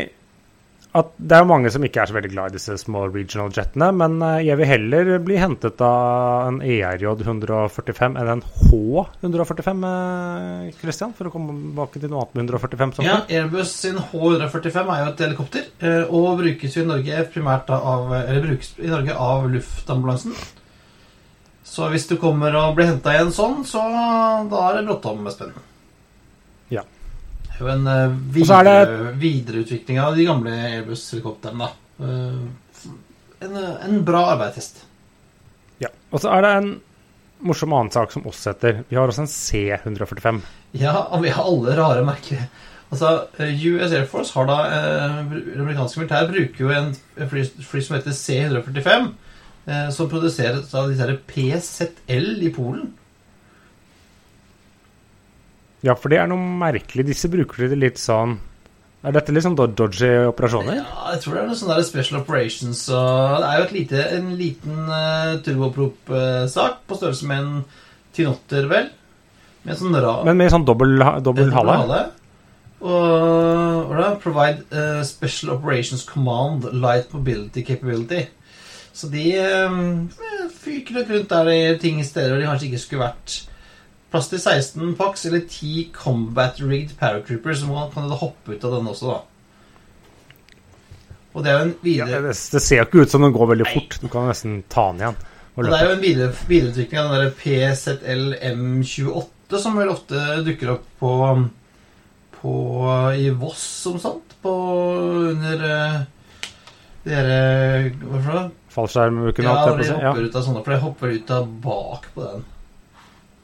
at 0.91 1.11
det 1.23 1.37
er 1.39 1.47
mange 1.47 1.71
som 1.71 1.85
ikke 1.87 2.01
er 2.03 2.11
så 2.11 2.15
veldig 2.17 2.31
glad 2.33 2.51
i 2.51 2.57
disse 2.57 2.75
små 2.81 3.05
regional 3.13 3.53
jetene, 3.55 3.91
men 3.95 4.17
eh, 4.27 4.41
jeg 4.49 4.59
vil 4.59 4.69
heller 4.71 5.11
bli 5.23 5.37
hentet 5.39 5.83
av 5.87 6.49
en 6.49 6.59
ERJ 6.67 7.07
145 7.13 8.19
enn 8.19 8.31
en 8.35 8.43
H145, 8.43 9.85
eh, 9.91 10.73
Christian, 10.81 11.15
for 11.15 11.31
å 11.31 11.35
komme 11.35 11.55
tilbake 11.55 12.03
til 12.03 12.11
noe 12.11 12.25
annet 12.25 12.35
med 12.41 12.51
145. 12.51 12.97
Som 12.99 13.07
Ja, 13.07 13.21
Airbus 13.31 13.77
sin 13.85 14.03
H145 14.11 14.93
er 14.97 15.05
jo 15.05 15.13
et 15.13 15.25
helikopter, 15.27 15.71
eh, 15.79 16.03
og 16.11 16.43
brukes 16.43 16.75
jo 16.75 16.83
i 16.83 16.91
Norge 16.91 17.25
primært 17.31 17.71
av 17.71 18.11
Eller 18.21 18.49
brukes 18.49 18.75
i 18.83 18.91
Norge 18.91 19.15
av 19.15 19.47
luftambulansen. 19.53 20.35
Så 21.71 21.87
hvis 21.93 22.09
du 22.11 22.17
kommer 22.19 22.57
og 22.59 22.75
blir 22.75 22.91
henta 22.91 23.15
i 23.15 23.21
en 23.23 23.31
sånn, 23.31 23.61
så 23.69 23.79
da 24.51 24.63
er 24.67 24.81
det 24.81 24.89
bråttom, 24.89 25.23
med 25.23 25.39
Ja. 25.39 25.70
Det 27.61 27.69
en 27.69 27.87
eh, 27.93 28.15
Og 28.41 28.47
så 28.49 28.61
er 28.65 28.93
videreutvikling 29.21 30.01
av 30.01 30.17
de 30.17 30.25
gamle 30.25 30.55
Airbus-helikoptrene, 30.71 31.69
da. 31.69 32.07
Eh, 32.07 32.69
En, 33.41 33.57
en 33.57 34.01
bra 34.05 34.27
arbeidstest. 34.35 34.83
Ja. 35.81 35.89
Og 36.13 36.21
så 36.21 36.29
er 36.35 36.45
det 36.45 36.49
en 36.59 36.73
morsom 37.41 37.73
annen 37.73 37.93
sak 37.95 38.13
som 38.13 38.27
oss 38.29 38.43
heter. 38.45 38.83
Vi 38.91 38.99
har 38.99 39.09
også 39.09 39.25
en 39.25 39.31
C145. 39.33 40.43
Ja, 40.77 40.93
og 41.09 41.25
vi 41.25 41.33
har 41.33 41.49
alle 41.49 41.77
rare 41.79 42.05
merker. 42.05 42.43
Altså, 42.91 43.15
eh, 43.39 43.55
US 43.71 43.95
Air 43.97 44.05
Force 44.11 44.35
har 44.35 44.49
da 44.51 44.59
eh, 44.67 45.19
Det 45.33 45.61
amerikanske 45.63 46.03
militæret 46.03 46.33
bruker 46.35 46.65
jo 46.65 46.73
en 46.75 46.93
fly, 47.31 47.45
fly 47.65 47.83
som 47.87 47.97
heter 47.97 48.17
C-145, 48.19 49.09
eh, 49.67 49.89
som 49.95 50.11
produseres 50.11 50.75
av 50.75 50.91
disse 50.91 51.17
PZL 51.31 52.43
i 52.45 52.53
Polen. 52.55 52.91
Ja, 55.87 55.97
for 55.97 56.13
det 56.13 56.21
er 56.21 56.29
noe 56.29 56.41
merkelig. 56.61 57.07
Disse 57.09 57.31
bruker 57.33 57.71
de 57.71 57.79
litt 57.79 58.01
sånn 58.01 58.37
Er 59.01 59.15
dette 59.17 59.33
liksom 59.33 59.55
sånn 59.57 59.75
dodgy 59.79 60.11
operasjoner? 60.29 60.83
Ja, 60.83 61.13
jeg 61.15 61.23
tror 61.25 61.37
det 61.37 61.43
er 61.43 61.49
noe 61.49 61.57
sånn 61.57 61.73
der 61.73 61.85
Special 61.89 62.21
Operations 62.21 62.83
og 62.93 63.41
Det 63.41 63.49
er 63.49 63.59
jo 63.59 63.67
et 63.67 63.77
lite, 63.79 64.07
en 64.19 64.33
liten 64.37 64.81
uh, 64.93 65.39
turboprop-sak 65.47 66.83
på 66.85 66.99
størrelse 67.01 67.31
med 67.31 67.45
en 67.45 67.63
Tinotter, 68.11 68.67
vel. 68.69 68.89
Med 69.65 69.79
sånn 69.79 69.95
ra... 70.03 70.17
Men 70.27 70.41
med 70.41 70.51
sånn 70.53 70.67
dobbel, 70.69 70.99
dobbel 71.23 71.53
hale? 71.55 71.77
hale. 71.85 72.01
Og 72.81 73.93
da? 73.95 74.09
Provide 74.21 74.65
uh, 74.73 75.01
Special 75.07 75.55
Operations 75.55 76.03
Command 76.09 76.67
Light 76.73 77.13
Mobility 77.15 77.63
Capability. 77.65 78.25
Så 78.93 79.09
de 79.13 79.25
um, 79.39 80.09
fyker 80.61 80.99
nok 80.99 81.13
rundt 81.13 81.31
der 81.31 81.51
i 81.53 81.61
ting 81.81 82.01
i 82.03 82.07
steder 82.07 82.41
de 82.41 82.49
kanskje 82.49 82.71
ikke 82.71 82.83
skulle 82.83 83.07
vært. 83.07 83.37
Plass 84.11 84.29
til 84.31 84.41
16 84.43 84.95
Pax 84.99 85.27
eller 85.29 85.45
10 85.47 85.91
Combat 85.95 86.59
Rigged 86.59 86.97
Paratroopers, 86.99 87.61
så 87.61 87.71
man 87.71 87.91
kan 87.95 88.11
hoppe 88.11 88.57
ut 88.57 88.65
av 88.67 88.75
den 88.79 88.91
også, 88.91 89.15
da. 89.15 89.21
Og 91.31 91.45
det 91.45 91.51
er 91.53 91.59
jo 91.61 91.67
en 91.69 91.75
Ja, 91.87 92.07
det, 92.11 92.35
det 92.35 92.63
ser 92.63 92.81
jo 92.81 92.87
ikke 92.89 93.05
ut 93.05 93.13
som 93.13 93.23
den 93.23 93.35
går 93.35 93.53
veldig 93.53 93.69
fort. 93.71 93.99
Du 94.03 94.09
kan 94.11 94.27
nesten 94.27 94.63
ta 94.69 94.89
den 94.91 95.05
igjen. 95.05 95.21
og 95.55 95.63
Og 95.63 95.69
det 95.69 95.77
er 95.79 95.87
jo 95.87 95.95
en 95.95 96.03
videre, 96.03 96.31
videreutvikling 96.49 97.01
av 97.01 97.13
den 97.15 97.23
der 97.23 97.37
PZL 97.39 98.25
M28, 98.51 99.59
som 99.63 99.79
vel 99.79 99.93
ofte 99.93 100.25
dukker 100.47 100.75
opp 100.75 100.89
på, 100.99 101.13
på 102.41 102.55
i 103.15 103.31
Voss, 103.31 103.63
som 103.87 104.01
sant? 104.03 104.35
På 104.43 104.57
under 105.31 105.61
uh, 105.61 106.01
de 107.05 107.13
derre 107.13 107.91
Hva 108.01 108.19
for 108.19 108.33
noe? 108.33 108.47
Fallskjermukene? 108.71 109.51
Ja, 109.51 109.75
de. 109.77 109.87
Ja. 109.87 110.11
hopper 110.11 110.27
ut 110.27 110.39
av 110.39 110.47
sånne, 110.47 110.63
for 110.65 110.75
de 110.75 110.81
hopper 110.85 111.15
ut 111.15 111.33
av 111.35 111.47
bak 111.63 112.11
på 112.15 112.25
den. 112.25 112.49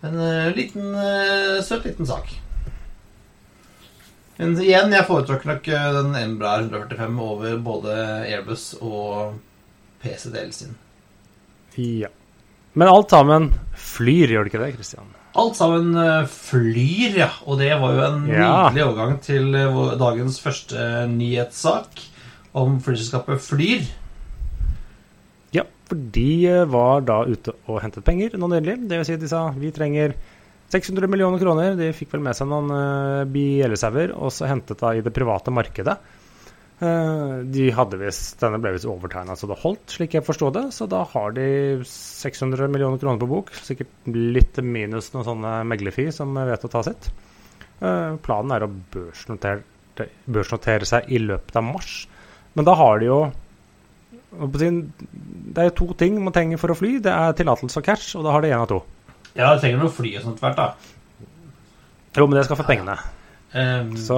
En 0.07 0.19
eh, 0.23 0.51
liten, 0.57 0.91
uh, 0.95 1.61
søt 1.65 1.85
liten 1.89 2.07
sak. 2.09 2.31
Men 4.37 4.53
igjen, 4.61 4.93
jeg 4.93 5.07
foretrekker 5.09 5.49
nok 5.49 5.69
eh, 5.73 5.87
den 5.97 6.17
Embraer 6.21 6.67
145 6.69 7.21
over 7.25 7.57
både 7.65 7.95
Airbus 8.29 8.75
og 8.85 9.39
PCDL 10.05 10.53
sin. 10.53 10.77
ja. 11.77 12.13
Men 12.77 12.91
alt 12.93 13.09
sammen 13.09 13.47
flyr, 13.73 14.29
gjør 14.35 14.45
det 14.45 14.51
ikke 14.53 14.61
det, 14.61 14.75
Christian? 14.77 15.07
Alt 15.41 15.57
sammen 15.57 15.95
eh, 15.97 16.27
flyr, 16.29 17.15
ja. 17.23 17.31
Og 17.49 17.57
det 17.63 17.71
var 17.81 17.95
jo 17.97 18.03
en 18.05 18.27
Ja. 18.29 18.51
nydelig 18.69 18.85
overgang 18.85 19.15
til 19.25 19.55
eh, 19.57 19.79
dagens 19.97 20.37
første 20.45 21.07
nyhetssak 21.09 22.03
om 22.57 22.77
flyselskapet 22.85 23.41
Flyr. 23.41 23.89
For 25.87 26.09
de 26.17 26.31
eh, 26.51 26.65
var 26.71 27.05
da 27.07 27.21
ute 27.29 27.55
og 27.71 27.81
hentet 27.85 28.07
penger 28.07 28.35
nå 28.41 28.51
nylig. 28.51 28.79
Vil 28.91 29.07
si 29.07 29.17
at 29.17 29.23
de 29.23 29.31
sa 29.31 29.47
vi 29.55 29.71
trenger 29.75 30.17
600 30.73 31.11
millioner 31.11 31.43
kroner. 31.43 31.77
De 31.79 31.93
fikk 31.95 32.17
vel 32.17 32.25
med 32.27 32.37
seg 32.37 32.51
noen 32.51 32.73
uh, 32.75 33.27
bjellesauer, 33.31 34.15
og 34.19 34.33
så 34.35 34.49
hentet 34.51 34.81
da 34.83 34.97
i 34.97 35.05
det 35.05 35.15
private 35.15 35.55
markedet. 35.55 35.95
Uh, 36.77 37.47
de 37.49 37.71
hadde 37.73 37.97
vist, 38.03 38.35
Denne 38.43 38.59
ble 38.61 38.75
visst 38.75 38.89
overtegna 38.91 39.33
så 39.39 39.49
det 39.49 39.57
holdt, 39.63 39.95
slik 39.95 40.19
jeg 40.19 40.27
forsto 40.27 40.51
det. 40.55 40.67
Så 40.75 40.89
da 40.91 41.05
har 41.13 41.37
de 41.39 41.47
600 41.87 42.67
millioner 42.73 43.01
kroner 43.03 43.23
på 43.23 43.31
bok. 43.31 43.55
Sikkert 43.55 44.11
litt 44.11 44.59
minus 44.59 45.13
noen 45.15 45.29
sånne 45.31 45.55
meglerfi 45.71 46.11
som 46.15 46.35
vet 46.35 46.67
å 46.67 46.73
ta 46.73 46.83
sitt. 46.89 47.13
Uh, 47.79 48.19
planen 48.27 48.57
er 48.57 48.67
å 48.67 48.73
børsnotere, 48.73 50.11
børsnotere 50.27 50.89
seg 50.89 51.15
i 51.15 51.23
løpet 51.23 51.63
av 51.63 51.71
mars. 51.71 52.01
Men 52.59 52.67
da 52.67 52.75
har 52.75 52.99
de 52.99 53.13
jo 53.13 53.21
Det 54.37 55.65
er 55.65 55.71
to 55.77 55.87
ting 55.99 56.19
man 56.23 56.35
trenger 56.37 56.61
for 56.61 56.73
å 56.75 56.77
fly. 56.79 56.97
Det 57.05 57.13
er 57.13 57.37
tillatelse 57.39 57.81
og 57.81 57.85
cash, 57.87 58.17
og 58.19 58.25
da 58.27 58.35
har 58.35 58.45
det 58.45 58.51
én 58.53 58.61
av 58.63 58.69
to. 58.71 58.83
Ja, 59.37 59.53
det 59.55 59.63
trenger 59.63 59.83
noe 59.85 59.93
fly 59.93 60.15
og 60.19 60.25
sånt 60.25 60.41
hvert, 60.43 60.57
da. 60.57 60.75
Jo, 62.17 62.27
men 62.27 62.39
det 62.39 62.47
skal 62.49 62.59
få 62.61 62.67
pengene. 62.69 62.97
Um, 63.57 63.93
Så 63.97 64.17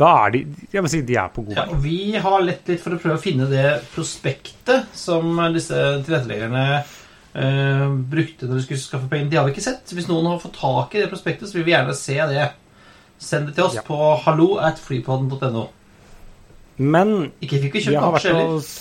da 0.00 0.08
er 0.24 0.30
de 0.32 0.38
Jeg 0.72 0.82
vil 0.82 0.90
si 0.90 1.00
de 1.06 1.14
er 1.20 1.28
på 1.30 1.42
god 1.44 1.54
vei. 1.54 1.64
Ja, 1.68 1.76
vi 1.84 1.98
har 2.24 2.42
lett 2.42 2.66
litt 2.70 2.80
for 2.82 2.96
å 2.96 2.98
prøve 3.02 3.18
å 3.18 3.22
finne 3.22 3.46
det 3.50 3.66
prospektet 3.92 4.88
som 4.96 5.36
disse 5.54 5.76
tilretteleggerne 6.06 6.64
uh, 6.80 7.84
brukte 8.14 8.48
når 8.48 8.58
de 8.58 8.64
skulle 8.64 8.82
skaffe 8.82 9.10
penger. 9.12 9.28
De 9.30 9.38
har 9.38 9.46
vi 9.46 9.54
ikke 9.54 9.66
sett. 9.66 9.92
Hvis 9.94 10.08
noen 10.10 10.30
har 10.30 10.40
fått 10.42 10.56
tak 10.58 10.96
i 10.96 11.02
det 11.04 11.10
prospektet, 11.12 11.50
så 11.50 11.58
vil 11.60 11.68
vi 11.68 11.74
gjerne 11.76 11.94
se 11.98 12.16
det. 12.32 12.48
Send 13.22 13.50
det 13.50 13.54
til 13.58 13.68
oss 13.68 13.76
Ja. 13.78 13.84
på 13.86 13.98
hallo 14.24 14.56
at 14.58 14.80
flypodden.no. 14.82 15.68
Men 16.82 17.30
Ikke 17.44 17.60
fikk 17.62 17.76
vi 17.76 17.84
kjøpt 17.86 18.08
aksjer 18.16 18.34
heller. 18.40 18.72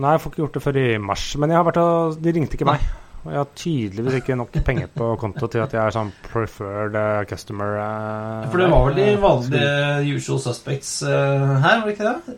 Nei, 0.00 0.14
jeg 0.14 0.22
får 0.22 0.32
ikke 0.32 0.40
gjort 0.40 0.54
det 0.56 0.64
før 0.64 0.78
i 0.80 0.88
mars. 1.02 1.24
Men 1.40 1.52
jeg 1.52 1.60
har 1.60 1.66
vært 1.68 1.80
og 1.82 2.20
De 2.22 2.32
ringte 2.32 2.56
ikke 2.56 2.68
meg. 2.68 2.84
Og 3.22 3.30
jeg 3.30 3.38
har 3.38 3.50
tydeligvis 3.54 4.16
ikke 4.18 4.36
nok 4.38 4.56
penger 4.66 4.88
på 4.90 5.08
konto 5.20 5.46
til 5.50 5.62
at 5.62 5.74
jeg 5.76 5.78
er 5.78 5.94
sånn 5.94 6.08
preferred 6.26 6.96
eh, 6.98 7.20
customer. 7.30 7.76
Uh, 7.78 8.48
For 8.50 8.58
det 8.58 8.70
var 8.72 8.88
vel 8.88 8.98
de 8.98 9.04
eh, 9.12 9.20
vanlige 9.22 10.16
usual 10.16 10.40
suspects 10.42 10.96
uh, 11.06 11.52
her, 11.62 11.84
var 11.84 11.86
det 11.86 11.94
ikke 11.94 12.08
det? 12.08 12.34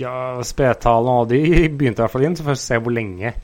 Ja, 0.00 0.14
spedtallene 0.46 1.18
og 1.20 1.28
de 1.28 1.42
begynte 1.68 2.00
i 2.00 2.06
hvert 2.06 2.14
fall 2.14 2.24
inn, 2.24 2.38
så 2.38 2.46
får 2.46 2.56
vi 2.56 2.62
se 2.64 2.80
hvor 2.80 2.96
lenge 2.96 3.34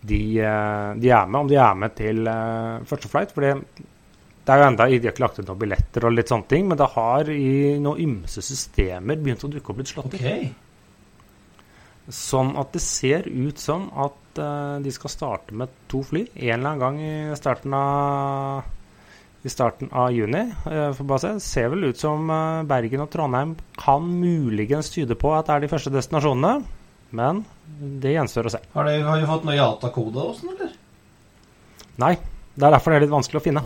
de, 0.00 0.22
uh, 0.40 0.96
de 0.96 1.12
er 1.12 1.28
med. 1.28 1.40
Om 1.42 1.52
de 1.52 1.60
er 1.60 1.78
med 1.84 1.96
til 2.00 2.34
første 2.88 3.12
flight. 3.12 3.36
For 3.36 3.44
det 3.44 3.52
er 3.52 4.62
jo 4.62 4.70
enda, 4.70 4.88
De 4.88 5.02
har 5.02 5.12
ikke 5.12 5.26
lagt 5.26 5.42
ut 5.42 5.50
noen 5.50 5.64
billetter 5.66 6.08
og 6.08 6.16
litt 6.16 6.32
sånne 6.32 6.48
ting, 6.48 6.70
men 6.70 6.80
det 6.80 6.94
har 6.96 7.28
i 7.34 7.76
noen 7.76 8.06
ymse 8.06 8.40
systemer 8.40 9.20
begynt 9.20 9.44
å 9.44 9.52
dukke 9.52 9.74
opp 9.74 9.84
litt 9.84 9.92
slått 9.92 10.16
Ok. 10.16 10.56
Sånn 12.12 12.52
at 12.58 12.70
det 12.76 12.82
ser 12.84 13.26
ut 13.26 13.58
som 13.58 13.88
at 13.98 14.38
uh, 14.38 14.78
de 14.82 14.92
skal 14.94 15.10
starte 15.10 15.56
med 15.58 15.72
to 15.90 16.04
fly 16.06 16.22
en 16.28 16.60
eller 16.60 16.68
annen 16.70 16.82
gang 16.82 17.00
i 17.02 17.38
starten 17.38 17.74
av 17.74 18.72
i 19.46 19.50
starten 19.50 19.90
av 19.94 20.12
juni. 20.14 20.42
Uh, 20.66 21.16
se. 21.18 21.32
Ser 21.42 21.70
vel 21.74 21.88
ut 21.90 21.98
som 21.98 22.30
uh, 22.30 22.62
Bergen 22.66 23.02
og 23.02 23.10
Trondheim 23.10 23.56
kan 23.78 24.06
muligens 24.06 24.90
tyde 24.94 25.18
på 25.18 25.34
at 25.34 25.46
det 25.48 25.56
er 25.56 25.66
de 25.66 25.70
første 25.70 25.92
destinasjonene. 25.94 26.54
Men 27.16 27.44
det 28.02 28.16
gjenstår 28.16 28.48
å 28.48 28.54
se. 28.56 28.62
Har, 28.74 28.88
de, 28.90 29.02
har 29.06 29.20
vi 29.20 29.28
fått 29.30 29.46
noe 29.46 29.54
Yata-kode 29.54 30.22
og 30.22 30.38
sånn, 30.38 30.54
eller? 30.56 30.72
Nei, 32.02 32.16
det 32.54 32.66
er 32.66 32.74
derfor 32.74 32.92
det 32.92 32.98
er 32.98 33.06
litt 33.06 33.14
vanskelig 33.14 33.40
å 33.40 33.44
finne. 33.44 33.62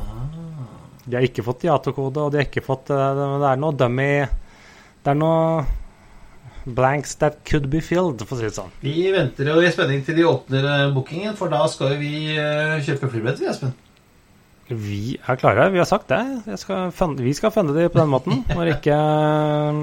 De 1.07 1.17
har 1.17 1.25
ikke 1.25 1.45
fått 1.45 1.65
Yato-kode, 1.69 2.25
og 2.25 2.33
de 2.33 2.41
har 2.41 2.49
ikke 2.49 2.65
fått 2.65 2.93
det 2.93 3.49
er 3.49 3.59
noe 3.59 3.75
dummy 3.75 4.13
Det 4.21 5.11
er 5.11 5.17
noe 5.19 5.65
blanks 6.75 7.15
that 7.21 7.41
could 7.49 7.69
be 7.71 7.81
filled, 7.85 8.23
for 8.27 8.37
å 8.37 8.41
si 8.41 8.49
det 8.49 8.57
sånn. 8.57 8.73
Vi 8.85 9.11
venter 9.15 9.50
jo 9.50 9.61
i 9.62 9.71
spenning 9.73 10.03
til 10.07 10.19
de 10.19 10.27
åpner 10.29 10.67
eh, 10.67 10.89
bookingen, 10.95 11.37
for 11.39 11.53
da 11.53 11.62
skal 11.71 11.95
jo 11.95 12.00
vi 12.03 12.35
eh, 12.35 12.79
kjøpe 12.87 13.11
flybilletter, 13.11 13.45
vi, 13.45 13.50
Espen. 13.53 13.75
Vi 14.71 15.03
er 15.19 15.41
klare, 15.41 15.67
vi 15.75 15.81
har 15.83 15.89
sagt 15.89 16.12
det. 16.12 16.57
Skal 16.62 16.93
funde, 16.95 17.25
vi 17.27 17.35
skal 17.35 17.53
funde 17.55 17.75
de 17.77 17.89
på 17.91 18.00
den 18.00 18.12
måten. 18.12 18.45
Når 18.57 18.75
ikke 18.77 18.99
eh, 18.99 19.81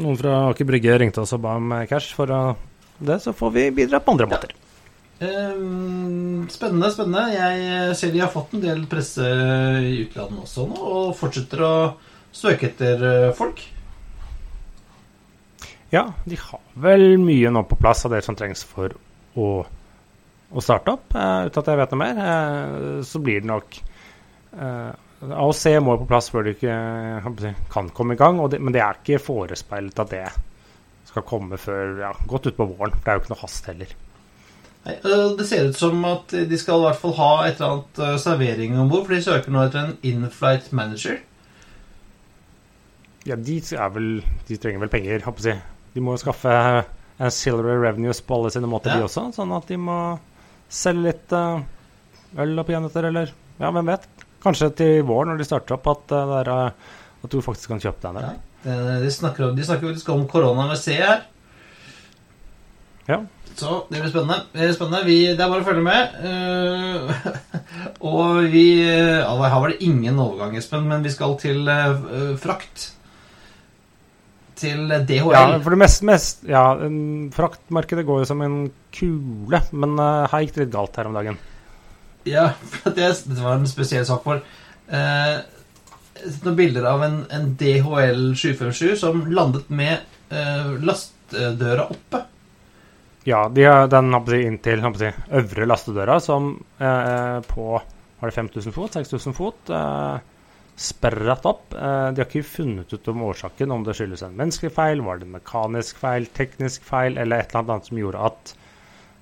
noen 0.00 0.18
fra 0.20 0.40
Aker 0.50 0.68
Brygge 0.68 0.98
ringte 1.02 1.22
oss 1.22 1.34
og 1.36 1.44
ba 1.46 1.56
om 1.60 1.74
cash 1.90 2.14
for 2.16 2.30
det, 2.30 3.20
så 3.22 3.34
får 3.36 3.54
vi 3.56 3.70
bidra 3.82 4.02
på 4.02 4.16
andre 4.16 4.28
måter. 4.30 4.54
Ja. 5.20 5.50
spennende, 6.48 6.88
spennende. 6.94 7.26
Jeg 7.34 7.96
ser 7.98 8.12
de 8.14 8.22
har 8.22 8.30
fått 8.32 8.54
en 8.56 8.62
del 8.64 8.86
presse 8.88 9.26
i 9.84 9.98
utlandet 10.06 10.46
også 10.46 10.64
nå, 10.70 10.78
og 10.80 11.10
fortsetter 11.18 11.64
å 11.66 11.74
søke 12.32 12.70
etter 12.70 13.04
folk. 13.36 13.60
Ja, 15.90 16.12
de 16.24 16.38
har 16.38 16.60
vel 16.78 17.16
mye 17.18 17.50
nå 17.50 17.64
på 17.66 17.78
plass 17.78 18.04
av 18.06 18.14
det 18.14 18.22
som 18.22 18.36
trengs 18.38 18.62
for 18.66 18.92
å, 19.34 19.46
å 19.66 20.62
starte 20.62 20.94
opp. 20.94 21.08
Uh, 21.16 21.48
uten 21.48 21.62
at 21.62 21.70
jeg 21.72 21.80
vet 21.80 21.94
noe 21.94 22.02
mer, 22.02 22.20
uh, 22.20 23.00
så 23.06 23.22
blir 23.22 23.42
det 23.42 23.50
nok 23.50 23.78
uh, 24.54 24.92
AOC 25.20 25.64
må 25.82 25.96
jo 25.96 26.02
på 26.04 26.10
plass 26.12 26.30
før 26.32 26.46
de 26.46 26.54
ikke 26.54 26.76
kan, 27.74 27.90
komme 27.96 28.14
i 28.14 28.20
gang, 28.20 28.38
det, 28.52 28.60
men 28.62 28.76
det 28.76 28.84
er 28.84 29.00
ikke 29.00 29.18
forespeilet 29.20 29.98
at 30.04 30.14
det 30.14 30.28
skal 31.10 31.26
komme 31.26 31.58
før 31.58 31.98
ja, 32.04 32.12
godt 32.30 32.52
utpå 32.52 32.68
våren. 32.70 32.94
For 32.94 33.02
det 33.02 33.10
er 33.10 33.18
jo 33.18 33.24
ikke 33.24 33.34
noe 33.34 33.42
hast 33.42 33.66
heller. 33.72 33.96
Nei, 34.86 34.94
Det 35.36 35.48
ser 35.48 35.66
ut 35.68 35.76
som 35.76 36.06
at 36.08 36.30
de 36.32 36.60
skal 36.60 36.78
i 36.78 36.86
hvert 36.86 37.02
fall 37.02 37.16
ha 37.18 37.32
et 37.48 37.58
eller 37.58 37.74
annet 37.74 38.22
servering 38.22 38.78
om 38.78 38.88
bord, 38.88 39.08
for 39.08 39.16
de 39.16 39.26
søker 39.26 39.52
nå 39.52 39.66
etter 39.66 39.82
en 39.82 39.98
in-flight 40.06 40.70
manager. 40.70 41.18
Ja, 43.28 43.36
de 43.36 43.58
er 43.58 43.92
vel 43.92 44.08
De 44.48 44.56
trenger 44.56 44.86
vel 44.86 44.94
penger, 44.94 45.26
holdt 45.26 45.44
jeg. 45.44 45.58
å 45.58 45.58
si. 45.58 45.79
De 45.94 46.00
må 46.04 46.14
jo 46.14 46.22
skaffe 46.22 46.52
ancillary 47.20 47.76
revenues 47.82 48.20
på 48.24 48.36
alle 48.38 48.50
sine 48.54 48.68
måter, 48.70 48.92
Ja. 48.94 48.96
de 49.02 49.08
også. 49.08 49.26
Sånn 49.34 49.52
at 49.56 49.66
de 49.68 49.76
må 49.76 49.96
selge 50.70 51.02
litt 51.08 51.32
uh, 51.36 51.60
øl 52.38 52.58
og 52.62 52.66
peanøtter, 52.68 53.08
eller 53.10 53.32
Ja, 53.60 53.70
hvem 53.74 53.90
vet? 53.90 54.06
Kanskje 54.40 54.70
til 54.78 55.02
våren, 55.04 55.28
når 55.34 55.38
de 55.42 55.44
starter 55.44 55.74
opp, 55.76 55.86
at, 55.92 56.12
uh, 56.14 56.22
der, 56.30 56.48
er, 56.48 56.66
eh, 56.70 56.72
at 57.24 57.30
du 57.34 57.40
faktisk 57.44 57.68
kan 57.74 57.80
kjøpe 57.82 58.00
deg 58.00 58.16
en 58.16 58.22
Ja. 58.22 58.30
Eh, 58.70 59.00
De 59.02 59.10
snakker, 59.10 59.48
om- 59.50 59.56
de 59.56 59.64
snakker 59.64 59.88
faktisk 59.90 60.08
om 60.14 60.26
korona 60.28 60.66
med 60.68 60.78
C 60.78 60.94
her. 60.94 61.22
Ja. 63.08 63.20
Så 63.56 63.86
det 63.90 64.00
blir 64.00 64.10
spennende. 64.12 64.44
Det, 64.52 64.60
blir 64.62 64.72
spennende. 64.76 65.04
Vi, 65.04 65.18
det 65.34 65.40
er 65.40 65.50
bare 65.50 65.64
å 65.64 65.66
følge 65.66 65.82
med. 65.82 66.14
Eh, 66.24 67.30
og 68.12 68.44
vi 68.52 68.64
ja, 68.86 69.34
Her 69.34 69.60
var 69.60 69.68
det 69.72 69.82
ingen 69.84 70.18
overgang, 70.22 70.56
Espen, 70.56 70.86
men 70.88 71.02
vi 71.04 71.10
skal 71.12 71.36
til 71.40 71.68
eh, 71.68 72.36
frakt. 72.40 72.92
Til 74.60 74.90
DHL. 75.08 75.32
Ja, 75.32 75.44
for 75.64 75.72
det 75.72 75.80
mest, 75.80 76.02
mest 76.04 76.42
Ja, 76.48 76.64
fraktmarkedet 77.32 78.04
går 78.08 78.22
jo 78.22 78.28
som 78.28 78.42
en 78.44 78.58
kule, 78.92 79.62
men 79.72 79.94
eh, 79.96 80.26
her 80.32 80.44
gikk 80.44 80.56
det 80.56 80.66
litt 80.66 80.74
galt 80.74 80.98
her 81.00 81.08
om 81.08 81.16
dagen. 81.16 81.38
Ja, 82.28 82.50
for 82.74 82.92
det, 82.96 83.08
det 83.24 83.40
var 83.40 83.56
en 83.56 83.68
spesiell 83.70 84.04
sak 84.08 84.26
for 84.26 84.42
eh, 84.92 85.38
Noen 86.44 86.58
bilder 86.58 86.84
av 86.90 87.04
en, 87.06 87.22
en 87.32 87.54
DHL 87.56 88.34
757 88.36 88.98
som 89.00 89.22
landet 89.32 89.70
med 89.72 89.96
eh, 90.28 90.74
lastedøra 90.84 91.88
oppe. 91.88 92.26
Ja, 93.24 93.46
de 93.52 93.64
har 93.64 93.88
den 93.92 94.12
håper 94.16 94.36
inntil 94.40 94.82
håper 94.84 95.16
øvre 95.40 95.68
lastedøra, 95.68 96.18
som 96.20 96.52
eh, 96.80 97.40
på 97.48 97.72
Var 98.20 98.28
det 98.28 98.36
5000 98.36 98.76
fot? 98.76 98.92
6000 98.96 99.36
fot? 99.36 99.72
Eh, 99.72 100.16
sperret 100.80 101.44
opp. 101.48 101.74
Eh, 101.74 102.06
de 102.14 102.22
har 102.22 102.28
ikke 102.28 102.46
funnet 102.46 102.92
ut 102.92 103.10
om 103.12 103.26
årsaken, 103.28 103.74
om 103.74 103.84
det 103.84 103.96
skyldes 103.98 104.24
en 104.24 104.38
menneskelig 104.38 104.72
feil, 104.72 105.04
var 105.04 105.20
det 105.20 105.28
en 105.28 105.36
mekanisk 105.36 106.00
feil, 106.00 106.28
teknisk 106.36 106.86
feil, 106.88 107.18
eller 107.20 107.42
et 107.42 107.52
eller 107.52 107.76
annet 107.76 107.90
som 107.90 108.00
gjorde 108.00 108.24
at 108.30 108.54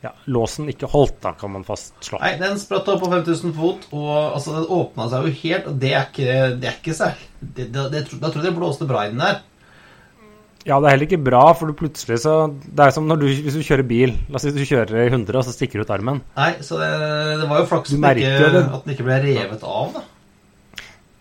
ja, 0.04 0.12
låsen 0.30 0.70
ikke 0.70 0.86
holdt, 0.92 1.18
da, 1.24 1.32
kan 1.34 1.50
man 1.56 1.66
fastslå. 1.66 2.20
Nei, 2.22 2.36
den 2.38 2.58
spratt 2.62 2.86
opp 2.92 3.02
på 3.02 3.10
5000 3.10 3.54
fot, 3.56 3.88
og 3.90 4.12
altså, 4.14 4.54
den 4.60 4.68
åpna 4.78 5.08
seg 5.10 5.26
jo 5.26 5.36
helt, 5.42 5.70
og 5.72 5.80
det 5.82 5.90
er 5.90 6.04
ikke, 6.06 6.34
det 6.62 6.70
er 6.70 6.76
ikke 6.78 6.94
særlig 6.94 7.30
det, 7.40 7.70
det, 7.74 7.86
det, 7.94 8.02
Da 8.12 8.30
tror 8.30 8.42
jeg 8.42 8.52
det 8.52 8.58
blåste 8.58 8.86
bra 8.86 9.06
i 9.06 9.10
den 9.10 9.24
der. 9.24 9.40
Ja, 10.66 10.76
det 10.78 10.86
er 10.86 10.94
heller 10.94 11.08
ikke 11.08 11.24
bra, 11.24 11.42
for 11.56 11.70
du 11.70 11.74
plutselig 11.78 12.18
så 12.20 12.32
Det 12.50 12.82
er 12.82 12.90
som 12.92 13.06
når 13.08 13.20
du, 13.22 13.26
hvis 13.30 13.56
du 13.56 13.62
kjører 13.64 13.86
bil. 13.88 14.12
La 14.28 14.36
oss 14.36 14.44
si 14.44 14.52
du 14.52 14.62
kjører 14.66 15.06
i 15.06 15.08
100, 15.08 15.32
og 15.38 15.46
så 15.46 15.54
stikker 15.54 15.80
du 15.80 15.86
ut 15.86 15.92
armen. 15.94 16.20
Nei, 16.36 16.52
så 16.66 16.78
det, 16.82 16.92
det 17.40 17.50
var 17.50 17.62
jo 17.62 17.68
flaks 17.70 17.94
at 17.96 18.04
den 18.04 18.94
ikke 18.94 19.06
ble 19.06 19.18
revet 19.24 19.66
av, 19.66 19.96
da. 19.96 20.04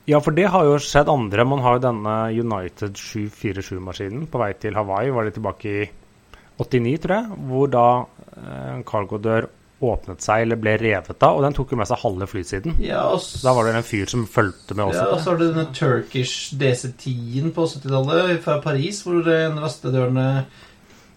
Ja, 0.08 0.22
for 0.24 0.36
det 0.36 0.48
har 0.54 0.64
jo 0.64 0.78
skjedd 0.80 1.10
andre. 1.12 1.44
Man 1.44 1.60
har 1.66 1.78
jo 1.78 1.84
denne 1.84 2.18
United 2.32 2.96
747-maskinen 2.96 4.28
på 4.32 4.40
vei 4.40 4.54
til 4.56 4.78
Hawaii. 4.80 5.12
Var 5.12 5.28
det 5.28 5.34
tilbake 5.36 5.74
i 5.82 5.88
89, 6.58 6.94
tror 7.04 7.16
jeg, 7.18 7.40
hvor 7.50 7.72
da 7.74 7.88
en 8.38 8.78
en 8.78 8.84
cargodør 8.88 9.50
åpnet 9.78 10.24
seg 10.26 10.46
eller 10.46 10.58
ble 10.58 10.74
revet 10.82 11.22
av, 11.22 11.38
og 11.38 11.44
den 11.46 11.54
tok 11.54 11.74
jo 11.74 11.78
med 11.78 11.90
seg 11.90 12.00
halve 12.02 12.28
flysiden. 12.30 12.78
Ja, 12.82 13.04
også. 13.14 13.44
Da 13.46 13.54
var 13.54 13.68
det 13.68 13.76
en 13.78 13.86
fyr 13.86 14.10
som 14.10 14.24
fulgte 14.30 14.78
med 14.78 14.88
også. 14.88 15.04
Ja, 15.04 15.12
og 15.14 15.22
så 15.22 15.32
har 15.34 15.38
du 15.38 15.46
denne 15.46 15.68
Turkish 15.76 16.56
DC-10-en 16.58 17.54
på 17.54 17.68
70-tallet 17.70 18.42
fra 18.46 18.58
Paris, 18.64 19.04
hvor 19.06 19.22
den 19.26 19.60
lastedørene 19.62 20.28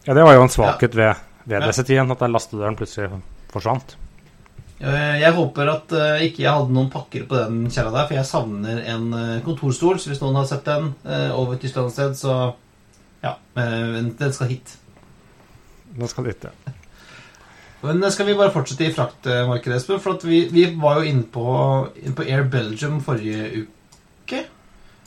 Ja, 0.07 0.17
det 0.17 0.25
var 0.25 0.37
jo 0.37 0.45
en 0.45 0.53
svakhet 0.53 0.97
ved, 0.97 1.25
ved 1.47 1.61
Ja. 1.61 1.67
DC-10-en, 1.71 2.13
at 2.13 2.21
den 2.25 2.37
lastedøren 2.37 2.77
plutselig 2.77 3.09
forsvant. 3.53 3.97
Eh, 4.81 5.17
Jeg 5.21 5.33
håper 5.37 5.69
at 5.75 5.93
eh, 5.93 6.23
ikke 6.29 6.45
jeg 6.47 6.53
hadde 6.57 6.73
noen 6.73 6.89
pakker 6.93 7.27
på 7.29 7.37
den 7.37 7.67
kjerra 7.69 7.93
der, 7.93 8.07
for 8.09 8.17
jeg 8.17 8.29
savner 8.29 8.81
en 8.95 9.09
eh, 9.13 9.41
kontorstol. 9.45 9.99
Så 10.01 10.09
hvis 10.13 10.23
noen 10.23 10.39
har 10.41 10.47
sett 10.49 10.65
den 10.69 10.93
over 11.37 11.55
et 11.59 11.67
landsted, 11.77 12.17
så 12.17 12.37
ja, 13.21 13.35
den 13.57 14.33
skal 14.33 14.49
hit. 14.49 14.77
Nå 16.01 16.07
skal 16.09 16.31
hit, 16.31 16.47
ja. 16.49 16.75
Men 17.83 18.05
skal 18.13 18.27
vi 18.29 18.35
bare 18.37 18.53
fortsette 18.53 18.85
i 18.85 18.93
fraktmarkedet, 18.93 19.79
Espen? 19.81 20.01
For 20.05 20.17
at 20.19 20.25
vi, 20.29 20.43
vi 20.53 20.67
var 20.81 21.01
jo 21.01 21.09
inne 21.09 21.25
på, 21.33 21.45
inn 22.05 22.17
på 22.17 22.27
Air 22.29 22.45
Belgium 22.53 22.99
forrige 23.05 23.63
uke. 23.65 24.43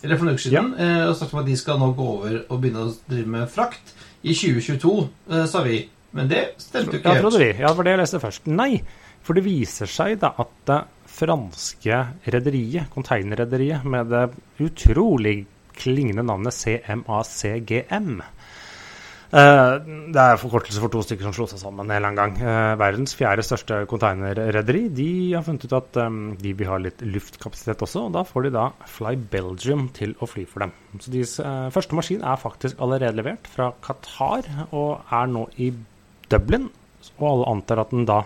Eller 0.04 0.18
for 0.20 0.28
en 0.28 0.34
uke 0.36 0.42
siden. 0.44 0.72
eh, 0.82 1.04
Og 1.08 1.16
snakket 1.18 1.34
om 1.38 1.42
at 1.44 1.50
de 1.52 1.58
skal 1.58 1.78
nå 1.82 1.92
gå 1.98 2.08
over 2.18 2.40
og 2.50 2.62
begynne 2.62 2.86
å 2.88 2.94
drive 3.10 3.30
med 3.38 3.50
frakt 3.54 3.94
i 4.26 4.34
2022, 4.36 4.94
eh, 5.32 5.46
sa 5.50 5.62
vi. 5.66 5.84
Men 6.14 6.28
det 6.30 6.42
stemte 6.62 6.98
jo 6.98 7.00
ikke 7.02 7.14
Ja, 7.16 7.22
trodde 7.24 7.40
vi. 7.42 7.52
Ja, 7.62 7.72
det 7.74 7.96
leste 7.98 8.18
det 8.18 8.22
jeg 8.22 8.26
først. 8.28 8.50
Nei, 8.54 8.72
for 9.24 9.38
det 9.38 9.46
viser 9.46 9.90
seg 9.90 10.20
da 10.22 10.34
at 10.44 10.54
det 10.68 10.82
franske 11.14 12.00
rederiet, 12.34 12.90
containerrederiet 12.94 13.86
med 13.86 14.10
det 14.12 14.28
utrolig 14.64 15.44
klingende 15.78 16.26
navnet 16.26 16.56
CMACGM 16.56 18.10
eh, 18.22 19.76
Det 20.14 20.24
er 20.24 20.42
forkortelse 20.42 20.82
for 20.82 20.94
to 20.94 21.02
stykker 21.06 21.28
som 21.28 21.36
slo 21.38 21.48
seg 21.50 21.62
sammen 21.62 21.86
en 21.86 21.96
eller 21.96 22.12
annen 22.12 22.20
gang. 22.20 22.36
Eh, 22.42 22.74
verdens 22.82 23.16
fjerde 23.18 23.46
største 23.46 23.84
containerrederi. 23.90 24.84
De 24.94 25.10
har 25.34 25.46
funnet 25.46 25.66
ut 25.66 25.78
at 25.80 26.02
eh, 26.02 26.20
de 26.44 26.54
vil 26.60 26.70
ha 26.70 26.82
litt 26.82 27.02
luftkapasitet 27.06 27.86
også, 27.88 28.08
og 28.08 28.14
da 28.18 28.26
får 28.28 28.48
de 28.48 28.54
da 28.58 28.68
Fly 28.98 29.16
Belgium 29.34 29.88
til 29.98 30.14
å 30.20 30.30
fly 30.30 30.46
for 30.50 30.66
dem. 30.66 30.76
Så 31.00 31.14
deres 31.14 31.40
første 31.74 31.98
maskin 31.98 32.26
er 32.26 32.42
faktisk 32.42 32.82
allerede 32.82 33.18
levert 33.22 33.50
fra 33.50 33.72
Qatar, 33.86 34.50
og 34.72 35.14
er 35.14 35.34
nå 35.34 35.48
i 35.62 35.74
Dublin. 36.30 36.70
Og 37.20 37.28
alle 37.28 37.52
antar 37.52 37.82
at 37.84 37.92
den 37.94 38.06
da 38.08 38.22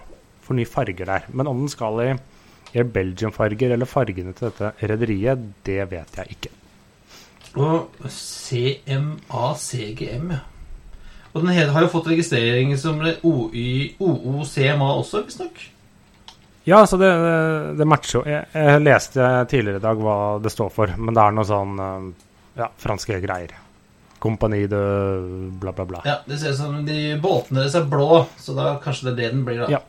får 0.47 0.57
nye 0.57 0.69
farger 0.69 1.05
der. 1.09 1.23
Men 1.33 1.49
om 1.51 1.57
den 1.63 1.71
skal 1.71 1.93
i 2.03 2.09
Air 2.73 2.87
Belgium-farger 2.91 3.69
eller 3.75 3.87
fargene 3.89 4.33
til 4.35 4.49
dette 4.49 4.73
rederiet, 4.91 5.39
det 5.67 5.81
vet 5.91 6.11
jeg 6.21 6.27
ikke. 6.37 6.51
Og 7.57 7.79
CMACGM, 8.11 9.07
ja. 10.35 10.41
Og 11.35 11.43
den 11.43 11.69
har 11.69 11.81
jo 11.83 11.89
fått 11.91 12.07
registrering 12.09 12.71
som 12.81 12.97
OOCMA 12.97 14.87
også, 14.97 15.21
visstnok. 15.27 15.57
Ja, 16.67 16.81
så 16.89 16.97
det, 16.99 17.11
det 17.79 17.85
matcher 17.87 18.17
jo. 18.17 18.23
Jeg, 18.27 18.47
jeg 18.51 18.81
leste 18.83 19.27
tidligere 19.51 19.79
i 19.79 19.83
dag 19.85 20.01
hva 20.03 20.15
det 20.43 20.51
står 20.51 20.69
for, 20.73 20.87
men 20.97 21.15
det 21.15 21.23
er 21.23 21.31
noe 21.37 21.45
sånn 21.47 21.77
eh, 21.79 22.07
ja, 22.59 22.67
franske 22.81 23.19
greier. 23.23 23.53
Kompani 24.19 24.65
de 24.67 24.81
bla, 25.61 25.71
bla, 25.77 25.85
bla. 25.87 26.01
Ja, 26.09 26.17
Det 26.25 26.39
ser 26.41 26.51
ut 26.55 26.59
som 26.59 26.73
de 26.87 27.15
båtene 27.23 27.61
deres 27.61 27.77
er 27.77 27.85
blå, 27.87 28.25
så 28.41 28.57
da 28.57 28.65
kanskje 28.83 29.07
det 29.07 29.13
er 29.13 29.19
det 29.21 29.29
den 29.35 29.45
blir, 29.47 29.61
da. 29.63 29.69
Ja. 29.77 29.81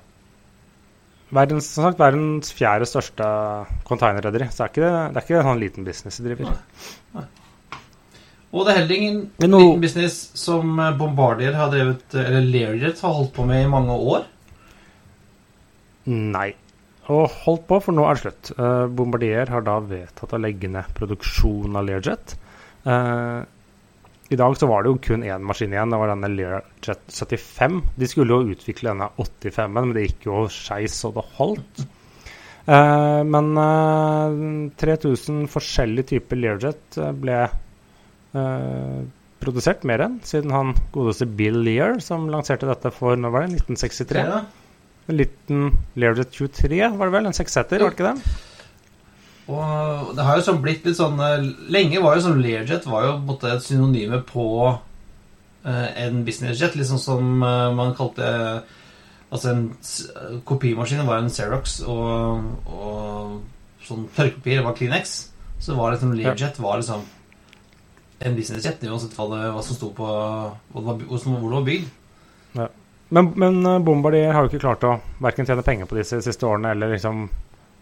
Verdens, 1.34 1.66
som 1.74 1.84
sagt, 1.84 1.98
verdens 2.00 2.52
fjerde 2.56 2.86
største 2.88 3.26
containerrederi. 3.88 4.46
Så 4.48 4.62
det 4.62 4.68
er 4.68 4.72
ikke, 4.72 4.92
det 5.12 5.20
er 5.20 5.26
ikke 5.26 5.40
en 5.42 5.48
sånn 5.50 5.60
liten 5.60 5.84
business 5.88 6.16
de 6.22 6.30
driver. 6.30 6.54
Og 8.48 8.64
det 8.64 8.72
er 8.72 8.78
heller 8.78 8.96
ingen 8.96 9.18
nå- 9.44 9.58
liten 9.60 9.82
business 9.82 10.14
som 10.40 10.70
eh, 10.80 10.94
Bombardier 10.96 11.52
har 11.52 11.68
drevet 11.68 12.14
Eller 12.16 12.46
Learjet 12.48 13.02
har 13.04 13.12
holdt 13.12 13.34
på 13.36 13.44
med 13.44 13.60
i 13.66 13.68
mange 13.68 13.92
år. 13.92 14.24
Nei. 16.08 16.48
Og 17.12 17.26
holdt 17.44 17.66
på, 17.68 17.78
for 17.84 17.96
nå 17.96 18.06
er 18.08 18.16
det 18.16 18.22
slutt. 18.24 18.50
Eh, 18.56 18.86
Bombardier 18.96 19.52
har 19.52 19.64
da 19.66 19.76
vedtatt 19.84 20.32
å 20.32 20.40
legge 20.40 20.68
ned 20.72 20.88
produksjonen 20.96 21.76
av 21.76 21.86
Learjet. 21.88 22.34
Eh, 22.88 23.38
I 24.28 24.36
dag 24.36 24.56
så 24.60 24.66
var 24.68 24.84
det 24.84 24.90
jo 24.92 24.98
kun 25.00 25.22
én 25.24 25.44
maskin 25.48 25.72
igjen. 25.72 25.92
Det 25.92 26.00
var 26.00 26.10
denne 26.12 26.28
Learjet 26.34 27.12
75. 27.16 27.78
De 27.96 28.08
skulle 28.10 28.36
jo 28.36 28.52
utvikle 28.52 28.92
denne 28.92 29.08
85-en, 29.16 29.72
men 29.72 29.94
det 29.96 30.04
gikk 30.08 30.26
jo 30.28 30.42
skeis 30.52 30.98
så 31.00 31.10
det 31.16 31.24
holdt. 31.38 31.84
Eh, 32.68 33.22
men 33.24 33.52
eh, 33.62 34.40
3000 34.82 35.46
forskjellige 35.48 36.10
typer 36.12 36.40
Learjet 36.42 36.98
eh, 37.00 37.14
ble 37.16 37.38
eh, 37.46 38.98
produsert 39.40 39.86
mer 39.88 40.04
enn 40.04 40.18
siden 40.26 40.52
han 40.52 40.74
godeste 40.92 41.28
Bill 41.38 41.62
Lear, 41.64 41.96
som 42.04 42.28
lanserte 42.28 42.68
dette 42.68 42.92
for 42.92 43.16
når 43.16 43.32
var 43.32 43.46
det, 43.46 43.62
1963. 43.62 44.26
Ja. 44.28 44.42
En 45.08 45.16
liten 45.16 45.70
Learjet 45.96 46.36
23, 46.36 46.82
var 46.98 47.08
det 47.08 47.16
vel? 47.16 47.30
En 47.30 47.40
sekssetter, 47.40 47.80
var 47.80 47.96
det 47.96 47.96
ikke 47.96 48.12
det? 48.12 48.36
Og 49.48 50.10
det 50.16 50.24
har 50.26 50.36
jo 50.36 50.44
sånn 50.44 50.60
blitt 50.60 50.84
litt 50.84 50.98
sånn 50.98 51.20
eh, 51.24 51.46
Lenge 51.72 52.02
var 52.04 52.18
jo 52.18 52.26
sånn 52.26 52.42
Learjet 52.44 52.84
var 52.88 53.06
jo 53.06 53.14
måte 53.24 53.54
et 53.54 53.64
synonyme 53.64 54.20
på 54.28 54.44
eh, 54.68 55.86
en 56.04 56.20
businessjet. 56.26 56.76
Sånn 56.88 57.00
som 57.02 57.30
eh, 57.40 57.70
man 57.76 57.96
kalte 57.98 58.28
Altså 59.28 59.50
en 59.52 59.64
kopimaskin 60.48 61.04
var 61.04 61.18
en 61.20 61.26
Xerox, 61.28 61.82
og, 61.84 62.46
og 62.64 63.82
sånn 63.84 64.06
tørrkopier 64.16 64.62
var 64.64 64.72
Kleenex. 64.78 65.18
Så 65.60 65.76
var 65.76 65.92
liksom 65.92 66.14
Learjet 66.16 66.60
var 66.64 66.80
liksom 66.80 67.02
en 68.24 68.38
businessjet, 68.38 68.82
uansett 68.88 69.12
hva, 69.18 69.26
det, 69.34 69.42
hva 69.52 69.60
som 69.62 69.76
sto 69.76 69.90
på 69.94 70.06
Hvor 70.08 70.96
det 70.96 71.18
var, 71.52 71.66
bygd. 71.66 71.92
Men, 73.08 73.32
men 73.36 73.66
eh, 73.66 73.78
Bombardier 73.78 74.32
har 74.32 74.44
jo 74.44 74.52
ikke 74.52 74.64
klart 74.64 74.84
å 74.84 74.98
verken 75.24 75.48
tjene 75.48 75.64
penger 75.64 75.88
på 75.88 75.96
disse 75.96 76.20
siste 76.24 76.44
årene 76.48 76.74
eller 76.74 76.92
liksom 76.92 77.28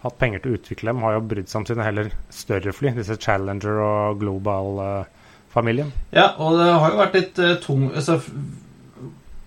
hatt 0.07 0.19
penger 0.21 0.43
til 0.43 0.53
å 0.53 0.59
utvikle 0.61 0.93
dem. 0.93 1.03
Har 1.05 1.17
jo 1.17 1.25
brydd 1.31 1.51
seg 1.51 1.63
om 1.63 1.67
sine 1.69 1.87
heller 1.87 2.13
større 2.35 2.75
fly, 2.77 2.93
disse 2.97 3.19
Challenger 3.21 3.81
og 3.85 4.21
Global 4.23 4.81
uh, 4.83 5.27
familien. 5.53 5.93
Ja, 6.15 6.33
og 6.39 6.59
det 6.61 6.71
har 6.71 6.93
jo 6.93 7.03
vært 7.03 7.19
litt 7.19 7.43
uh, 7.43 7.57
tung 7.63 7.91
altså, 7.93 8.21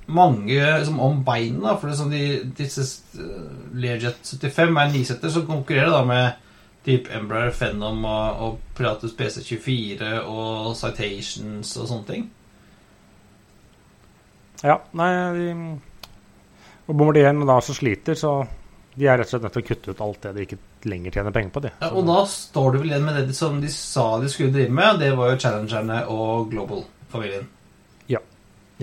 Mange 0.10 0.58
liksom, 0.58 0.98
om 1.06 1.20
beina, 1.22 1.76
for 1.78 1.92
det 1.92 2.00
sånn 2.00 2.14
de, 2.14 2.24
disse 2.58 2.86
uh, 3.20 3.50
Learjet 3.78 4.24
75 4.26 4.80
er 4.82 4.94
nisetter 4.94 5.34
som 5.34 5.46
konkurrerer 5.46 5.94
da 5.94 6.02
med 6.08 6.46
typ 6.88 7.10
Embraer 7.14 7.52
Phenom 7.54 8.02
og, 8.08 8.42
og 8.42 8.76
Pilatus 8.78 9.14
PC24 9.18 10.16
og 10.24 10.72
Citations 10.80 11.76
og 11.78 11.90
sånne 11.92 12.08
ting. 12.10 12.28
Ja, 14.64 14.80
nei 14.98 15.12
de, 15.36 15.52
Og 16.88 16.96
Bombardieren 16.96 17.46
da 17.48 17.60
som 17.64 17.78
sliter, 17.78 18.18
så 18.18 18.34
de 19.00 19.08
er 19.08 19.20
rett 19.20 19.30
og 19.30 19.32
slett 19.32 19.46
nødt 19.48 19.56
til 19.56 19.64
å 19.64 19.68
kutte 19.70 19.94
ut 19.94 20.02
alt 20.04 20.26
det 20.26 20.34
de 20.36 20.44
ikke 20.46 20.60
lenger 20.92 21.16
tjener 21.16 21.36
penger 21.36 21.54
på. 21.56 21.64
De. 21.64 21.72
Ja, 21.80 21.92
og 21.96 22.04
da 22.10 22.20
står 22.28 22.74
du 22.74 22.82
vel 22.82 22.92
igjen 22.92 23.08
med 23.08 23.22
det 23.22 23.38
som 23.38 23.62
de 23.64 23.72
sa 23.72 24.10
de 24.20 24.32
skulle 24.32 24.52
drive 24.56 24.76
med. 24.76 25.00
Det 25.00 25.14
var 25.16 25.32
jo 25.32 25.40
Challengerne 25.40 26.02
og 26.12 26.52
Global-familien. 26.52 27.48
Ja. 28.12 28.22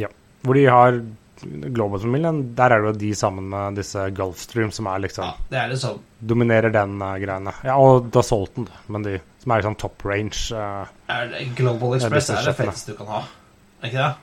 ja. 0.00 0.10
Hvor 0.46 0.56
de 0.56 0.66
har 0.72 1.00
Global-familien, 1.44 2.40
der 2.56 2.72
er 2.72 2.80
det 2.80 2.92
jo 2.94 2.98
de 3.04 3.12
sammen 3.18 3.50
med 3.52 3.76
disse 3.76 4.08
Gulfstream 4.16 4.72
som 4.72 4.88
er 4.88 5.04
liksom 5.04 5.26
Ja, 5.28 5.48
det 5.50 5.60
er 5.60 5.72
det 5.74 5.80
sånn. 5.84 6.00
Dominerer 6.32 6.72
den 6.72 6.96
uh, 7.02 7.12
greiene. 7.20 7.52
Ja, 7.66 7.76
og 7.76 8.08
Da 8.14 8.24
Solton, 8.24 8.70
men 8.88 9.04
de 9.04 9.18
som 9.42 9.52
er 9.52 9.60
liksom 9.60 9.76
top 9.82 10.06
range. 10.08 10.46
Uh, 10.56 11.50
Global 11.58 11.98
Express 11.98 12.32
er 12.32 12.48
det 12.48 12.56
fetteste 12.56 12.96
du 12.96 13.02
kan 13.02 13.18
ha. 13.18 13.26
Er 13.82 13.92
ikke 13.92 14.00
det? 14.00 14.14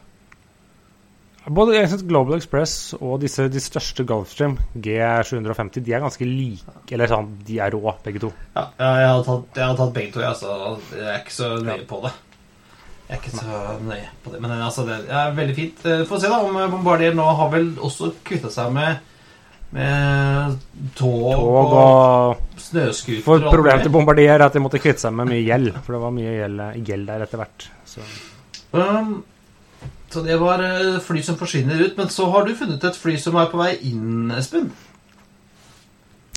Både 1.48 1.76
jeg 1.76 1.90
synes 1.92 2.04
Global 2.08 2.38
Express 2.38 2.74
og 3.00 3.18
disse, 3.24 3.48
de 3.52 3.62
største 3.62 4.06
Gulfstream, 4.08 4.58
G750, 4.80 5.84
de 5.84 5.94
er 5.96 6.04
ganske 6.04 6.28
like. 6.28 6.76
Eller 6.92 7.12
sånn, 7.12 7.32
de 7.48 7.58
er 7.60 7.74
rå, 7.76 7.96
begge 8.06 8.22
to. 8.24 8.30
Ja, 8.56 8.68
ja, 8.80 8.92
jeg 9.02 9.10
har 9.10 9.24
tatt, 9.28 9.58
jeg 9.60 9.66
har 9.66 9.80
tatt 9.80 9.96
begge 9.96 10.14
to, 10.16 10.24
jeg, 10.24 10.38
så 10.40 10.54
jeg 10.96 11.10
er 11.10 11.18
ikke 11.20 11.36
så 11.36 11.50
nøye 11.64 11.88
på 11.90 12.00
det. 12.06 12.14
Jeg 13.10 13.18
er 13.18 13.20
ikke 13.20 13.34
så 13.36 13.64
nøye 13.84 14.06
på 14.24 14.32
det. 14.34 14.40
Men 14.46 14.54
altså, 14.56 14.86
det 14.88 15.00
er 15.12 15.34
veldig 15.36 15.56
fint. 15.58 15.82
Eh, 15.86 16.06
Få 16.10 16.20
se 16.22 16.30
da 16.32 16.40
om 16.46 16.56
Bombardier 16.72 17.18
nå 17.18 17.26
har 17.42 17.52
vel 17.52 17.74
også 17.84 18.14
kvitta 18.26 18.50
seg 18.54 18.72
med, 18.74 19.04
med 19.76 20.56
tog, 20.96 21.28
Og, 21.34 21.44
og 21.44 21.76
og 21.82 22.62
snøscooter 22.64 23.26
for 23.26 23.44
problemet 23.50 23.84
til. 23.84 23.94
Bombardier 23.94 24.38
er 24.38 24.48
at 24.48 24.56
de 24.56 24.64
måtte 24.64 24.82
kvitte 24.82 25.04
seg 25.04 25.14
med 25.20 25.30
mye 25.34 25.44
gjeld. 25.44 25.76
For 25.84 25.98
det 25.98 26.02
var 26.06 26.16
mye 26.16 26.34
gjeld, 26.40 26.66
gjeld 26.88 27.12
der 27.12 27.28
etter 27.28 27.44
hvert. 27.44 27.68
Så. 27.92 28.08
Um, 28.74 29.14
så 30.14 30.24
det 30.26 30.38
var 30.42 30.62
eh, 30.64 31.02
fly 31.04 31.24
som 31.26 31.38
forsvinner 31.40 31.82
ut. 31.82 31.98
Men 31.98 32.12
så 32.14 32.30
har 32.34 32.46
du 32.48 32.54
funnet 32.58 32.84
et 32.86 33.00
fly 33.00 33.18
som 33.22 33.38
er 33.42 33.50
på 33.52 33.60
vei 33.62 33.74
inn, 33.90 34.32
Espen. 34.38 34.70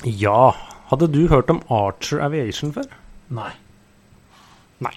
Ja. 0.05 0.51
Hadde 0.87 1.09
du 1.11 1.25
hørt 1.27 1.49
om 1.51 1.61
Archer 1.73 2.21
Aviation 2.23 2.71
før? 2.75 2.87
Nei. 3.33 3.51
Nei. 4.83 4.93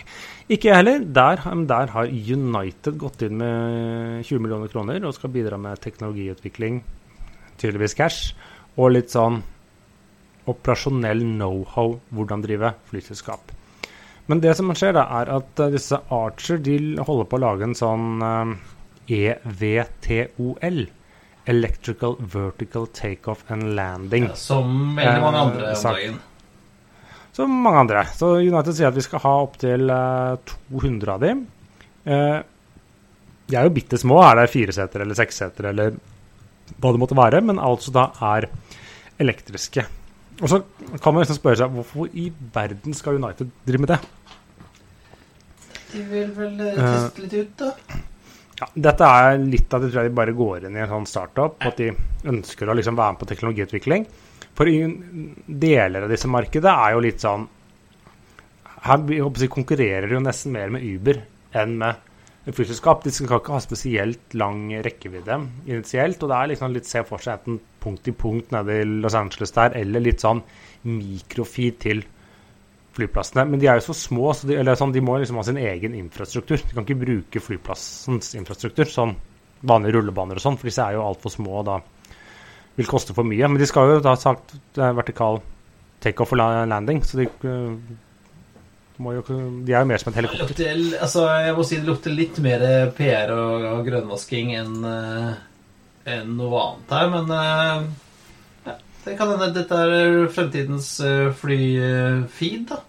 Ikke 0.51 0.71
jeg 0.71 0.81
heller. 0.81 1.05
Der, 1.05 1.43
der 1.71 1.93
har 1.95 2.11
United 2.11 2.99
gått 2.99 3.23
inn 3.27 3.38
med 3.40 4.25
20 4.27 4.43
millioner 4.43 4.71
kroner 4.73 5.07
og 5.07 5.14
skal 5.16 5.33
bidra 5.35 5.59
med 5.59 5.79
teknologiutvikling, 5.83 6.83
tydeligvis 7.59 7.97
cash, 7.99 8.35
og 8.77 8.95
litt 8.97 9.14
sånn 9.14 9.40
operasjonell 10.51 11.23
know-how 11.27 11.99
hvordan 12.14 12.43
drive 12.43 12.75
flyselskap. 12.90 13.55
Men 14.31 14.40
det 14.45 14.55
som 14.55 14.71
skjer, 14.79 14.95
da, 14.95 15.09
er 15.21 15.33
at 15.40 15.61
eh, 15.61 15.73
disse 15.75 15.99
Archer 16.14 16.61
de 16.62 16.79
holder 17.03 17.27
på 17.27 17.38
å 17.38 17.43
lage 17.43 17.66
en 17.66 17.75
sånn 17.75 18.23
eh, 18.23 18.53
EVTOL. 19.11 20.83
Electrical 21.51 22.14
Vertical 22.21 22.87
Takeoff 22.95 23.43
and 23.51 23.73
Landing. 23.75 24.29
Ja, 24.29 24.37
som 24.38 24.95
veldig 24.95 25.23
mange 25.25 25.40
Eh, 25.40 25.47
andre 25.49 25.73
om 25.75 25.83
dagen. 25.88 26.21
Som 27.35 27.59
mange 27.64 27.83
andre. 27.83 28.05
Så 28.14 28.37
United 28.38 28.77
sier 28.77 28.93
at 28.93 28.99
vi 28.99 29.03
skal 29.03 29.23
ha 29.25 29.35
opptil 29.43 29.90
uh, 29.90 30.55
200 30.71 31.14
av 31.14 31.25
dem. 31.25 31.45
Uh, 32.07 32.38
de 33.51 33.59
er 33.59 33.66
jo 33.66 33.75
bitte 33.75 33.99
små. 33.99 34.21
Er 34.23 34.38
det 34.38 34.51
fireseter 34.53 35.03
eller 35.03 35.19
seksseter 35.19 35.73
eller 35.73 35.97
hva 36.77 36.93
det 36.95 37.03
måtte 37.03 37.19
være, 37.19 37.43
men 37.43 37.59
altså 37.59 37.95
da 37.95 38.11
er 38.35 38.47
elektriske. 39.21 39.87
Og 40.40 40.47
så 40.49 40.61
kan 41.03 41.12
man 41.14 41.25
liksom 41.25 41.38
spørre 41.40 41.61
seg 41.61 41.75
hvorfor 41.75 42.14
i 42.16 42.31
verden 42.55 42.97
skal 42.97 43.19
United 43.21 43.51
drive 43.66 43.83
med 43.85 43.93
det? 43.93 43.99
De 45.90 46.05
vil 46.07 46.31
vel 46.37 46.62
eh, 46.64 46.79
Eh, 46.79 46.95
teste 46.95 47.25
litt 47.25 47.35
ut, 47.35 47.53
da. 47.61 48.01
Ja, 48.61 48.69
dette 48.88 49.09
er 49.09 49.38
litt 49.40 49.73
av 49.73 49.83
det 49.83 49.88
tror 49.90 50.03
jeg 50.03 50.11
de 50.11 50.19
bare 50.19 50.37
går 50.37 50.66
inn 50.69 50.77
i 50.77 50.83
en 50.85 50.93
sånn 50.93 51.09
startup. 51.09 51.57
At 51.64 51.81
de 51.81 51.90
ønsker 52.29 52.69
å 52.69 52.77
liksom 52.77 52.99
være 52.99 53.14
med 53.14 53.23
på 53.23 53.31
teknologiutvikling. 53.31 54.05
For 54.59 54.69
deler 55.64 56.05
av 56.05 56.12
disse 56.12 56.29
markedet 56.29 56.71
er 56.71 56.93
jo 56.93 57.03
litt 57.05 57.23
sånn 57.23 57.47
Her 58.81 59.49
konkurrerer 59.53 60.09
de 60.09 60.16
jo 60.16 60.23
nesten 60.25 60.53
mer 60.53 60.73
med 60.73 60.85
Uber 60.85 61.21
enn 61.61 61.77
med 61.81 62.10
flyselskap. 62.57 63.03
De 63.05 63.13
skal 63.15 63.41
ikke 63.41 63.57
ha 63.57 63.61
spesielt 63.65 64.35
lang 64.39 64.69
rekkevidde 64.85 65.37
initielt. 65.67 66.23
Og 66.23 66.31
det 66.31 66.39
er 66.39 66.51
liksom 66.53 66.75
litt 66.77 66.89
se 66.89 67.03
for 67.09 67.23
seg 67.23 67.39
enten 67.39 67.61
punkt 67.81 68.09
i 68.11 68.15
punkt 68.17 68.55
nede 68.55 68.81
i 68.81 68.89
Los 68.89 69.17
Angeles 69.19 69.55
der, 69.57 69.77
eller 69.81 70.05
litt 70.05 70.25
sånn 70.25 70.43
mikrofeed 70.89 71.79
til 71.83 72.03
flyplassene. 72.97 73.47
Men 73.49 73.63
de 73.63 73.69
er 73.71 73.79
jo 73.79 73.87
så 73.91 73.97
små, 73.97 74.33
så 74.35 74.49
de, 74.51 74.59
sånn, 74.77 74.93
de 74.93 75.03
må 75.05 75.17
liksom 75.21 75.39
ha 75.41 75.47
sin 75.47 75.61
egen 75.61 75.95
infrastruktur. 75.99 76.61
De 76.61 76.75
kan 76.77 76.87
ikke 76.87 77.01
bruke 77.05 77.43
flyplassens 77.45 78.35
infrastruktur, 78.41 78.91
sånn 78.91 79.15
vanlige 79.67 79.99
rullebaner 79.99 80.39
og 80.41 80.45
sånn, 80.45 80.59
for 80.61 80.71
disse 80.71 80.85
er 80.85 80.97
jo 80.97 81.05
altfor 81.05 81.33
små 81.35 81.59
og 81.61 81.67
da 81.69 81.79
vil 82.79 82.89
koste 82.89 83.15
for 83.17 83.29
mye. 83.29 83.49
Men 83.49 83.61
de 83.61 83.69
skal 83.69 83.95
jo 83.95 84.05
da 84.05 84.15
ha 84.15 84.21
sagt 84.21 84.55
er 84.81 84.97
vertikal 84.97 85.41
takeoff 86.01 86.33
og 86.33 86.41
la- 86.41 86.65
landing, 86.69 87.03
så 87.05 87.21
de 87.21 87.27
må 87.29 87.57
jo, 89.01 89.23
De 89.65 89.73
er 89.73 89.81
jo 89.85 89.89
mer 89.89 90.03
som 90.03 90.11
et 90.11 90.17
Det 90.17 90.21
helikopter. 90.23 90.49
lukter, 90.49 90.99
altså, 91.01 91.25
jeg 91.47 91.55
må 91.57 91.65
si 91.67 91.79
det 91.81 91.89
lukter 91.89 92.15
litt 92.15 92.41
mer 92.45 92.65
PR 92.97 93.33
og, 93.35 93.65
og 93.73 93.87
grønnvasking 93.89 94.53
enn 94.61 94.77
en 96.11 96.37
noe 96.37 96.61
annet 96.65 96.95
her, 96.97 97.11
men 97.13 97.33
eh, 97.37 97.83
ja, 98.69 98.77
det 99.05 99.17
kan 99.19 99.33
hende 99.35 99.51
dette 99.57 99.81
er 99.85 100.29
fremtidens 100.33 100.93
uh, 101.05 101.33
flyfeed, 101.41 102.71
da. 102.71 102.81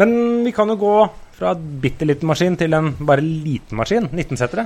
Men 0.00 0.14
vi 0.40 0.54
kan 0.56 0.70
jo 0.72 0.78
gå 0.80 0.94
fra 1.36 1.50
en 1.52 1.64
bitte 1.82 2.06
liten 2.08 2.30
maskin 2.30 2.54
til 2.56 2.72
en 2.72 2.94
bare 3.04 3.20
liten 3.20 3.76
maskin, 3.76 4.06
19-setere. 4.08 4.64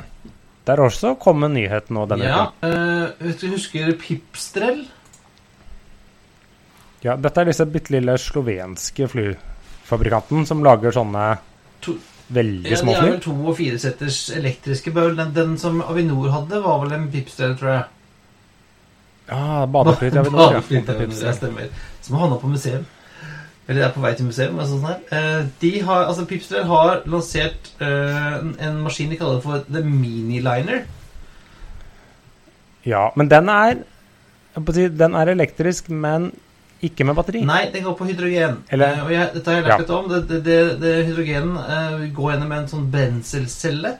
Der 0.67 0.83
også 0.83 1.17
kom 1.19 1.43
en 1.47 1.55
nyhet 1.55 1.91
nå 1.95 2.05
denne 2.11 2.29
Ja, 2.29 2.45
uka. 2.55 2.71
Ja, 2.71 3.33
du 3.41 3.47
husker 3.51 3.91
Pipstrel? 3.99 4.85
Ja, 7.07 7.15
dette 7.17 7.43
er 7.43 7.51
disse 7.53 7.67
bitte 7.71 7.95
lille 7.95 8.17
slovenske 8.19 9.07
flyfabrikanten 9.13 10.47
som 10.49 10.65
lager 10.67 10.95
sånne 10.95 11.27
veldig 12.35 12.71
Ja, 12.73 12.81
de 12.83 12.91
er 12.91 12.97
jo 12.97 13.11
vel 13.13 13.21
to- 13.23 13.35
og 13.47 13.57
fireseters 13.57 14.31
elektriske 14.35 14.91
bøl. 14.91 15.15
Den, 15.17 15.33
den 15.35 15.55
som 15.59 15.79
Avinor 15.85 16.33
hadde, 16.35 16.63
var 16.65 16.81
vel 16.83 16.97
en 16.97 17.07
Pipstrel, 17.13 17.55
tror 17.59 17.71
jeg. 17.71 17.85
Ja, 19.29 19.67
badefly 19.71 20.11
til 20.11 20.19
Avinor. 20.25 20.51
Badefly 20.51 20.81
til 20.81 20.95
Avinor, 20.95 21.21
ja, 21.23 21.35
stemmer. 21.37 21.69
Som 22.03 22.19
havna 22.19 22.39
på 22.43 22.51
museum. 22.51 22.87
Eller 23.69 23.87
er 23.87 23.95
på 23.95 24.03
vei 24.03 24.13
til 24.15 24.27
museum. 24.27 24.59
eller 24.59 24.67
sånt 24.71 24.87
her. 24.87 24.99
Eh, 25.11 25.47
de 25.61 25.73
har, 25.83 26.05
altså 26.07 26.25
Pipstrel 26.27 26.67
har 26.67 27.03
lansert 27.07 27.73
eh, 27.81 28.35
en, 28.41 28.57
en 28.63 28.83
maskin 28.83 29.11
de 29.11 29.19
kaller 29.19 29.41
for 29.43 29.63
The 29.71 29.83
Miniliner. 29.83 30.83
Ja, 32.87 33.11
men 33.17 33.31
den 33.31 33.49
er 33.49 33.85
Den 34.57 35.15
er 35.15 35.29
elektrisk, 35.29 35.91
men 35.91 36.31
ikke 36.83 37.05
med 37.09 37.17
batteri. 37.17 37.41
Nei, 37.47 37.71
den 37.73 37.85
går 37.85 37.95
på 37.97 38.05
hydrogen. 38.07 38.63
Eller- 38.71 38.97
Eh, 38.97 39.05
og 39.05 39.11
jeg, 39.11 39.31
dette 39.35 39.51
har 39.51 39.55
jeg 39.63 39.65
lært 39.65 39.89
Ja. 39.89 39.95
om. 39.97 40.09
Det, 40.09 40.29
det, 40.29 40.45
det, 40.45 40.81
det 40.81 41.07
Hydrogenen 41.07 41.57
uh, 41.57 42.07
går 42.15 42.33
gjennom 42.33 42.53
en 42.53 42.69
sånn 42.69 42.91
brenselcelle, 42.91 43.99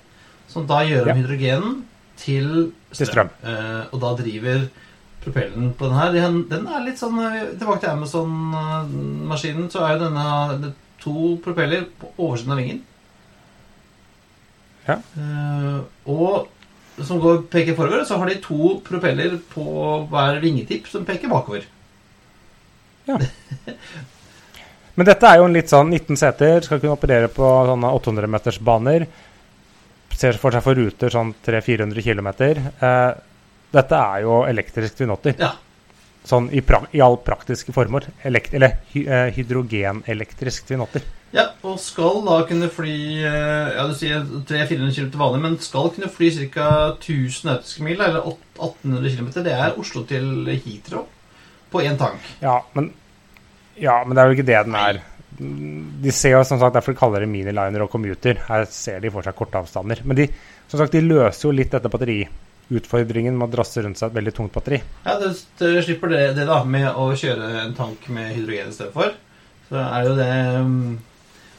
som 0.49 0.67
da 0.67 0.81
gjør 0.85 1.03
om 1.03 1.09
Ja. 1.09 1.15
hydrogenen 1.15 1.85
til 2.17 2.73
Til 2.93 3.07
strøm. 3.07 3.31
Uh, 3.45 3.87
og 3.93 4.01
da 4.01 4.15
driver 4.23 4.69
propellen 5.25 5.73
på 5.75 5.89
den 5.89 5.97
her. 5.99 6.13
Den, 6.13 6.49
den 6.49 6.67
er 6.67 6.85
litt 6.85 6.99
sånn 7.01 7.19
eh, 7.19 7.57
Tilbake 7.59 7.81
til 7.81 7.91
Amazon-maskinen, 7.91 9.71
så 9.73 9.81
er 9.83 9.97
jo 9.97 10.05
denne 10.05 10.61
det 10.63 10.75
to 11.03 11.37
propeller 11.45 11.87
på 12.01 12.13
oversiden 12.19 12.53
av 12.53 12.59
vingen. 12.59 12.83
Ja. 14.87 15.01
Uh, 15.19 15.81
og 16.07 16.47
som 17.05 17.19
går, 17.21 17.43
peker 17.53 17.75
forover, 17.77 18.05
så 18.09 18.17
har 18.19 18.29
de 18.31 18.39
to 18.41 18.77
propeller 18.87 19.35
på 19.53 19.65
hver 20.09 20.39
vingetipp 20.41 20.87
som 20.89 21.05
peker 21.05 21.29
bakover. 21.29 21.67
Men 24.97 25.05
dette 25.05 25.29
er 25.29 25.41
jo 25.41 25.47
en 25.47 25.57
litt 25.57 25.69
sånn 25.69 25.91
19 25.93 26.17
seter, 26.17 26.63
skal 26.65 26.81
kunne 26.81 26.97
operere 26.97 27.29
på 27.33 27.45
sånne 27.69 27.93
800-metersbaner. 27.99 29.05
Ser 30.17 30.39
for 30.41 30.57
seg 30.57 30.65
for 30.65 30.79
ruter 30.79 31.13
sånn 31.13 31.35
300-400 31.45 32.05
km. 32.07 32.31
Eh, 32.41 33.11
dette 33.77 33.99
er 34.01 34.23
jo 34.25 34.39
elektrisk 34.49 34.97
tvinotter. 34.97 35.37
Ja. 35.37 35.53
Sånn 36.27 36.49
i, 36.49 36.63
pra 36.65 36.81
i 36.97 37.03
all 37.05 37.19
praktiske 37.23 37.75
former. 37.77 38.09
Elekt 38.27 38.57
eller 38.57 38.79
hy 38.95 39.05
eh, 39.05 39.29
hydrogenelektrisk 39.37 40.71
tvinotter. 40.71 41.05
Ja, 41.37 41.51
og 41.67 41.77
skal 41.83 42.23
da 42.25 42.39
kunne 42.49 42.71
fly 42.73 42.97
eh, 43.21 43.75
Ja, 43.77 43.85
du 43.91 43.93
sier 43.99 44.25
300-400 44.25 44.97
km 44.97 45.11
til 45.13 45.21
vanlig, 45.21 45.43
men 45.45 45.59
skal 45.61 45.93
kunne 45.93 46.09
fly 46.09 46.33
ca. 46.55 46.71
1000 46.95 47.51
nautiske 47.51 47.85
mil, 47.85 48.01
eller 48.01 48.25
1800 48.25 49.13
km. 49.19 49.31
Det 49.45 49.53
er 49.53 49.77
Oslo 49.77 50.07
til 50.09 50.49
Heathrow 50.55 51.05
på 51.73 51.83
én 51.83 51.99
tank. 52.01 52.23
Ja 52.43 52.61
men, 52.77 52.91
ja, 53.77 54.01
men 54.05 54.17
det 54.17 54.23
er 54.23 54.31
jo 54.31 54.37
ikke 54.39 54.49
det 54.49 54.63
den 54.69 54.79
er. 54.81 55.03
De 55.37 56.13
ser 56.15 56.33
jo 56.33 56.45
som 56.49 56.61
sagt 56.61 56.79
derfor 56.79 56.97
kaller 56.97 57.25
det 57.25 57.29
miniliner 57.29 57.85
og 57.85 57.93
commuter. 57.93 58.39
Her 58.49 58.65
ser 58.73 59.03
de 59.05 59.13
for 59.13 59.27
seg 59.27 59.37
korte 59.37 59.61
avstander. 59.61 60.01
Men 60.05 60.17
de, 60.23 60.29
som 60.71 60.81
sagt, 60.81 60.97
de 60.97 61.05
løser 61.05 61.49
jo 61.49 61.53
litt 61.57 61.75
dette 61.75 61.91
batteriutfordringen 61.93 63.37
med 63.37 63.51
å 63.51 63.53
drasse 63.59 63.85
rundt 63.85 64.01
seg 64.01 64.11
et 64.11 64.17
veldig 64.17 64.33
tungt 64.39 64.55
batteri. 64.55 64.81
Ja, 65.05 65.19
du, 65.21 65.29
du 65.61 65.67
slipper 65.85 66.15
det, 66.15 66.23
det 66.39 66.49
da 66.49 66.63
med 66.65 66.89
å 66.89 67.11
kjøre 67.19 67.51
en 67.67 67.77
tank 67.77 68.09
med 68.09 68.33
hydrogen 68.33 68.73
i 68.73 68.79
stedet 68.79 68.97
for. 68.97 69.13
Så 69.69 69.83
er 69.83 70.07
jo 70.07 70.17
det 70.17 70.33
um, 70.63 70.97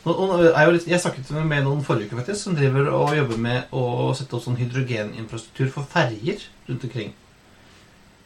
Jeg 0.08 1.02
snakket 1.04 1.32
med 1.38 1.66
noen 1.68 1.86
forrige 1.86 2.10
uke 2.10 2.22
faktisk 2.24 2.48
som 2.48 2.58
driver 2.58 2.90
og 2.96 3.14
jobber 3.18 3.46
med 3.46 3.76
å 3.76 4.10
sette 4.18 4.38
opp 4.38 4.46
sånn 4.46 4.58
hydrogeninfrastruktur 4.58 5.70
for 5.76 5.90
ferjer 5.92 6.48
rundt 6.70 6.88
omkring. 6.88 7.14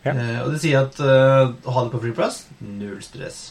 Ja. 0.02 0.16
Eh, 0.16 0.38
og 0.42 0.54
de 0.54 0.60
sier 0.62 0.88
at 0.88 0.98
eh, 1.04 1.52
å 1.52 1.76
ha 1.76 1.86
det 1.86 1.94
på 1.94 2.02
flyplass 2.02 2.44
null 2.66 3.00
stress. 3.06 3.42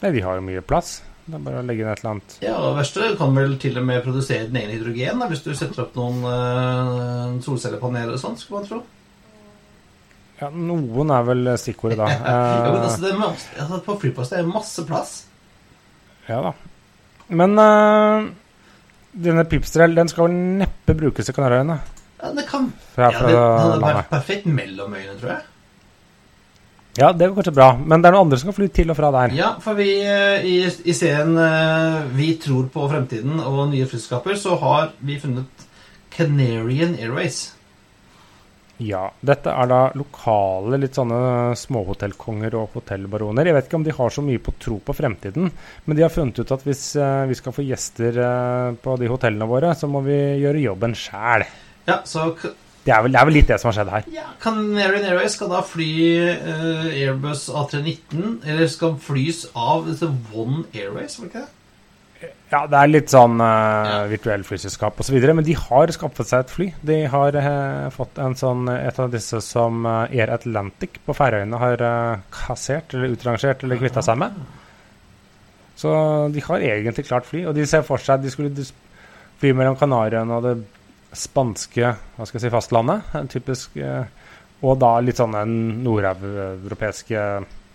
Nei, 0.00 0.12
de 0.14 0.22
har 0.24 0.38
jo 0.38 0.44
mye 0.46 0.62
plass. 0.64 1.00
Det 1.26 1.36
er 1.36 1.42
bare 1.44 1.60
å 1.60 1.66
legge 1.66 1.84
inn 1.84 1.90
et 1.92 2.00
eller 2.00 2.14
annet 2.14 2.32
Ja, 2.42 2.54
og 2.56 2.64
det 2.64 2.78
verste 2.80 3.10
kan 3.18 3.36
vel 3.36 3.52
til 3.60 3.76
og 3.78 3.84
med 3.86 4.00
produsere 4.02 4.48
din 4.48 4.56
egen 4.58 4.72
hydrogen 4.72 5.20
da, 5.20 5.28
hvis 5.30 5.44
du 5.44 5.52
setter 5.54 5.84
opp 5.84 5.92
noen 5.98 6.24
uh, 6.24 7.36
solcellepaneler 7.44 8.16
og 8.16 8.22
sånt, 8.22 8.40
skulle 8.40 8.62
man 8.62 8.70
tro. 8.70 8.80
Ja, 10.40 10.48
noen 10.50 11.12
er 11.14 11.28
vel 11.28 11.52
stikkordet 11.60 12.00
da. 12.00 12.08
ja, 12.16 12.40
men 12.64 12.80
altså, 12.80 13.04
det 13.04 13.12
masse, 13.20 13.52
altså, 13.60 13.82
på 13.84 13.98
flyplass 14.00 14.32
det 14.32 14.40
er 14.40 14.50
masse 14.50 14.86
plass. 14.88 15.14
Ja 16.26 16.40
da. 16.48 16.54
Men 17.30 17.54
uh, 17.60 18.26
denne 19.12 19.46
Pipstrel 19.46 19.94
den 19.94 20.10
skal 20.10 20.26
vel 20.26 20.40
neppe 20.64 20.96
brukes 20.98 21.30
i 21.30 21.36
Kanariøyene? 21.36 21.78
Ja, 22.20 22.32
det 22.36 22.48
kan 22.48 22.72
Fra, 23.00 23.08
ja, 23.08 23.18
fra 23.18 23.30
det, 23.30 23.34
det 23.34 23.40
hadde 23.40 23.80
landet. 23.80 23.96
vært 24.02 24.12
perfekt 24.12 24.52
mellom 24.60 24.94
øyene, 25.00 25.16
tror 25.22 25.32
jeg. 25.34 25.46
Ja, 26.98 27.12
det 27.14 27.28
var 27.28 27.36
kanskje 27.38 27.54
bra. 27.54 27.68
Men 27.78 28.02
det 28.02 28.10
er 28.10 28.16
noen 28.16 28.26
andre 28.26 28.38
som 28.40 28.50
kan 28.50 28.56
fly 28.56 28.66
til 28.74 28.90
og 28.92 28.96
fra 28.98 29.12
der. 29.14 29.32
Ja, 29.38 29.52
for 29.62 29.78
vi 29.78 29.92
eh, 30.02 30.42
i, 30.50 30.56
i 30.66 30.94
serien 30.96 31.36
eh, 31.38 32.00
Vi 32.18 32.32
tror 32.42 32.66
på 32.74 32.88
fremtiden 32.90 33.38
og 33.38 33.70
nye 33.70 33.86
flyselskaper, 33.88 34.34
så 34.36 34.58
har 34.60 34.90
vi 34.98 35.16
funnet 35.22 35.66
Canarian 36.10 36.96
Airways. 36.98 37.44
Ja, 38.80 39.04
dette 39.20 39.52
er 39.52 39.68
da 39.68 39.78
lokale 39.94 40.78
litt 40.80 40.96
sånne 40.96 41.52
småhotellkonger 41.60 42.54
og 42.56 42.78
hotellbaroner. 42.78 43.46
Jeg 43.50 43.56
vet 43.58 43.66
ikke 43.68 43.76
om 43.76 43.84
de 43.84 43.94
har 43.94 44.14
så 44.14 44.24
mye 44.24 44.40
på 44.42 44.54
tro 44.58 44.78
på 44.82 44.94
fremtiden, 44.96 45.50
men 45.84 45.98
de 45.98 46.04
har 46.04 46.12
funnet 46.12 46.40
ut 46.40 46.54
at 46.56 46.64
hvis 46.66 46.84
eh, 46.98 47.26
vi 47.30 47.36
skal 47.38 47.54
få 47.54 47.64
gjester 47.68 48.18
på 48.82 48.96
de 49.00 49.12
hotellene 49.12 49.48
våre, 49.48 49.76
så 49.78 49.88
må 49.88 50.02
vi 50.08 50.18
gjøre 50.42 50.64
jobben 50.64 50.96
sjæl. 50.98 51.46
Ja, 51.86 52.00
så 52.08 52.32
Det, 52.84 52.92
er 52.96 53.02
vel- 53.04 53.12
det 53.12 53.20
er 53.20 53.26
vel 53.28 53.34
litt 53.36 53.48
det 53.50 53.56
som 53.60 53.68
har 53.68 53.74
skjedd 53.76 53.90
her. 53.92 54.04
ja, 54.14 54.26
Canarian 54.40 55.04
Airways 55.10 55.34
skal 55.36 55.50
da 55.52 55.60
fly 55.68 55.88
uh, 56.40 56.86
Airbus 56.88 57.42
A319, 57.52 58.38
eller 58.48 58.66
skal 58.72 58.94
flys 59.04 59.42
av 59.54 59.84
dette 59.90 60.08
One 60.32 60.62
Airways, 60.72 61.18
var 61.20 61.26
det 61.26 61.34
ikke 61.34 61.42
det? 61.44 61.48
Ja, 62.50 62.62
det 62.68 62.76
er 62.80 62.88
litt 62.90 63.12
sånn 63.12 63.36
uh, 63.40 63.44
Ja. 63.88 63.98
virtuell 64.10 64.42
flyselskap 64.44 64.98
osv., 65.00 65.16
men 65.32 65.44
de 65.46 65.54
har 65.56 65.92
skaffet 65.94 66.28
seg 66.32 66.42
et 66.46 66.50
fly. 66.52 66.70
De 66.84 66.98
har 67.12 67.36
uh, 67.36 67.90
fått 67.94 68.18
en 68.20 68.34
sånn, 68.36 68.64
et 68.72 68.98
av 69.00 69.12
disse 69.12 69.40
som 69.44 69.84
Air 69.86 70.32
Atlantic 70.34 70.98
på 71.06 71.16
Færøyene 71.16 71.60
har 71.60 71.84
kassert 72.32 72.92
eller 72.96 73.12
utrangert 73.14 73.62
eller 73.64 73.80
kvitta 73.80 74.02
seg 74.04 74.18
med. 74.24 74.40
Så 75.80 75.92
de 76.34 76.42
har 76.44 76.60
egentlig 76.60 77.06
klart 77.08 77.24
fly, 77.28 77.44
og 77.48 77.54
de 77.56 77.64
ser 77.68 77.84
for 77.86 78.00
seg 78.02 78.18
at 78.18 78.24
de 78.24 78.32
skulle 78.32 78.66
fly 79.40 79.52
mellom 79.56 79.76
Kanariøyene 79.80 80.36
og 80.36 80.44
det 80.48 80.56
spanske 81.16 81.94
hva 82.16 82.26
skal 82.26 82.38
jeg 82.38 82.44
si, 82.46 82.52
fastlandet. 82.54 83.14
Typisk, 83.32 83.76
eh, 83.76 84.04
og 84.62 84.76
da 84.82 84.92
litt 85.00 85.16
sånne 85.20 85.44
nordeuropeiske 85.48 87.22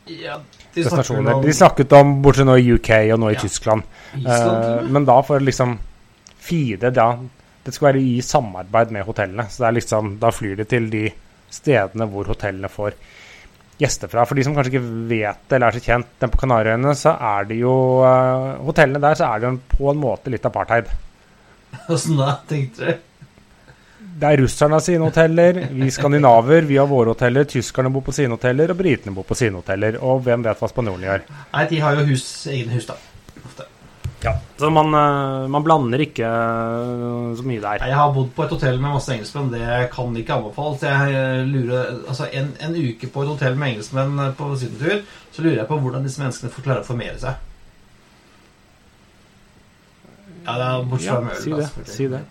Ja, 0.05 0.37
de 0.75 0.83
destinasjoner. 0.83 1.33
om 1.39 1.41
De 1.41 1.53
snakket 1.53 1.93
om 1.97 2.21
bortsett 2.21 2.45
nå 2.45 2.55
i 2.61 2.67
UK 2.75 2.91
og 3.15 3.19
nå 3.23 3.31
i 3.31 3.33
Ja. 3.33 3.41
Tyskland. 3.41 3.83
Island, 4.15 4.83
med. 4.83 4.91
men 4.91 5.05
da 5.05 5.21
for 5.21 5.39
liksom 5.39 5.77
fire 6.37 6.91
da, 6.93 7.17
Det 7.65 7.73
skal 7.73 7.87
være 7.93 8.01
i 8.01 8.21
samarbeid 8.21 8.91
med 8.91 9.05
hotellene. 9.07 9.47
Så 9.49 9.63
det 9.63 9.67
er 9.67 9.71
liksom, 9.81 10.19
da 10.19 10.29
flyr 10.29 10.55
de 10.57 10.65
til 10.69 10.89
de 10.91 11.11
stedene 11.49 12.05
hvor 12.11 12.25
hotellene 12.29 12.69
får 12.69 12.93
gjester 13.79 14.07
fra. 14.07 14.23
For 14.25 14.35
de 14.35 14.43
som 14.43 14.53
kanskje 14.53 14.75
ikke 14.75 15.07
vet 15.09 15.49
det 15.49 15.55
eller 15.57 15.67
er 15.67 15.79
så 15.79 15.81
kjent, 15.81 16.05
den 16.21 16.29
på 16.29 16.37
Kanariøyene, 16.43 16.93
så 16.95 17.15
er 17.19 17.43
det 17.49 17.57
jo 17.57 17.73
uh, 18.05 18.61
Hotellene 18.67 19.01
der 19.01 19.15
så 19.15 19.33
er 19.33 19.39
det 19.39 19.59
på 19.73 19.89
en 19.89 19.97
måte 19.97 20.29
litt 20.29 20.45
apartheid. 20.45 20.85
Åssen 21.89 22.15
da, 22.21 22.35
tenkte 22.47 22.85
du? 22.85 22.93
Det 24.15 24.27
er 24.31 24.39
russerne 24.39 24.77
sine 24.79 25.03
hoteller, 25.09 25.57
vi 25.75 25.89
skandinaver 25.91 26.63
vi 26.69 26.77
har 26.79 26.87
våre 26.87 27.11
hoteller, 27.11 27.43
tyskerne 27.51 27.89
bor 27.91 28.05
på 28.05 28.13
sine 28.15 28.37
hoteller, 28.37 28.71
og 28.71 28.79
britene 28.79 29.11
bor 29.15 29.25
på 29.27 29.35
sine 29.35 29.59
hoteller. 29.59 29.97
Og 29.99 30.21
hvem 30.23 30.45
vet 30.45 30.61
hva 30.61 30.69
spanjolene 30.71 31.09
gjør? 31.09 31.25
Nei, 31.51 31.63
de 31.71 31.81
har 31.83 31.99
jo 31.99 32.05
hus, 32.13 32.23
egen 32.47 32.71
hus, 32.71 32.87
da. 32.87 32.95
Ofte. 33.43 33.67
Ja, 34.23 34.31
Så 34.57 34.69
man, 34.71 34.93
eh, 34.95 35.47
man 35.51 35.63
blander 35.67 35.99
ikke 36.05 36.29
eh, 36.29 37.35
så 37.35 37.43
mye 37.43 37.61
der. 37.61 37.83
Jeg 37.83 37.99
har 37.99 38.13
bodd 38.15 38.31
på 38.37 38.45
et 38.45 38.55
hotell 38.55 38.79
med 38.79 38.95
masse 38.95 39.11
engelskmenn. 39.13 39.51
Det 39.51 39.89
kan 39.93 40.15
ikke 40.17 40.39
anbefales. 40.39 40.87
Jeg 40.87 41.19
eh, 41.19 41.43
lurer, 41.51 41.91
altså 42.07 42.29
en, 42.31 42.49
en 42.63 42.79
uke 42.79 43.11
på 43.11 43.25
et 43.25 43.33
hotell 43.35 43.59
med 43.59 43.75
engelskmenn 43.75 44.15
på 44.39 44.47
på 44.47 44.55
sydentur, 44.63 45.03
så 45.35 45.43
lurer 45.43 45.59
jeg 45.59 45.67
på 45.67 45.81
hvordan 45.83 46.07
disse 46.07 46.23
menneskene 46.23 46.55
får 46.55 46.69
klare 46.69 46.87
å 46.87 46.87
formere 46.87 47.19
seg. 47.19 47.45
Ja, 50.45 50.55
det 50.55 50.65
er 50.65 50.89
bortsett 50.89 51.09
fra 51.11 51.19
Ja, 51.19 51.23
med 51.27 51.41
si 51.43 51.51
det, 51.51 51.89
si 51.91 52.07
det. 52.15 52.25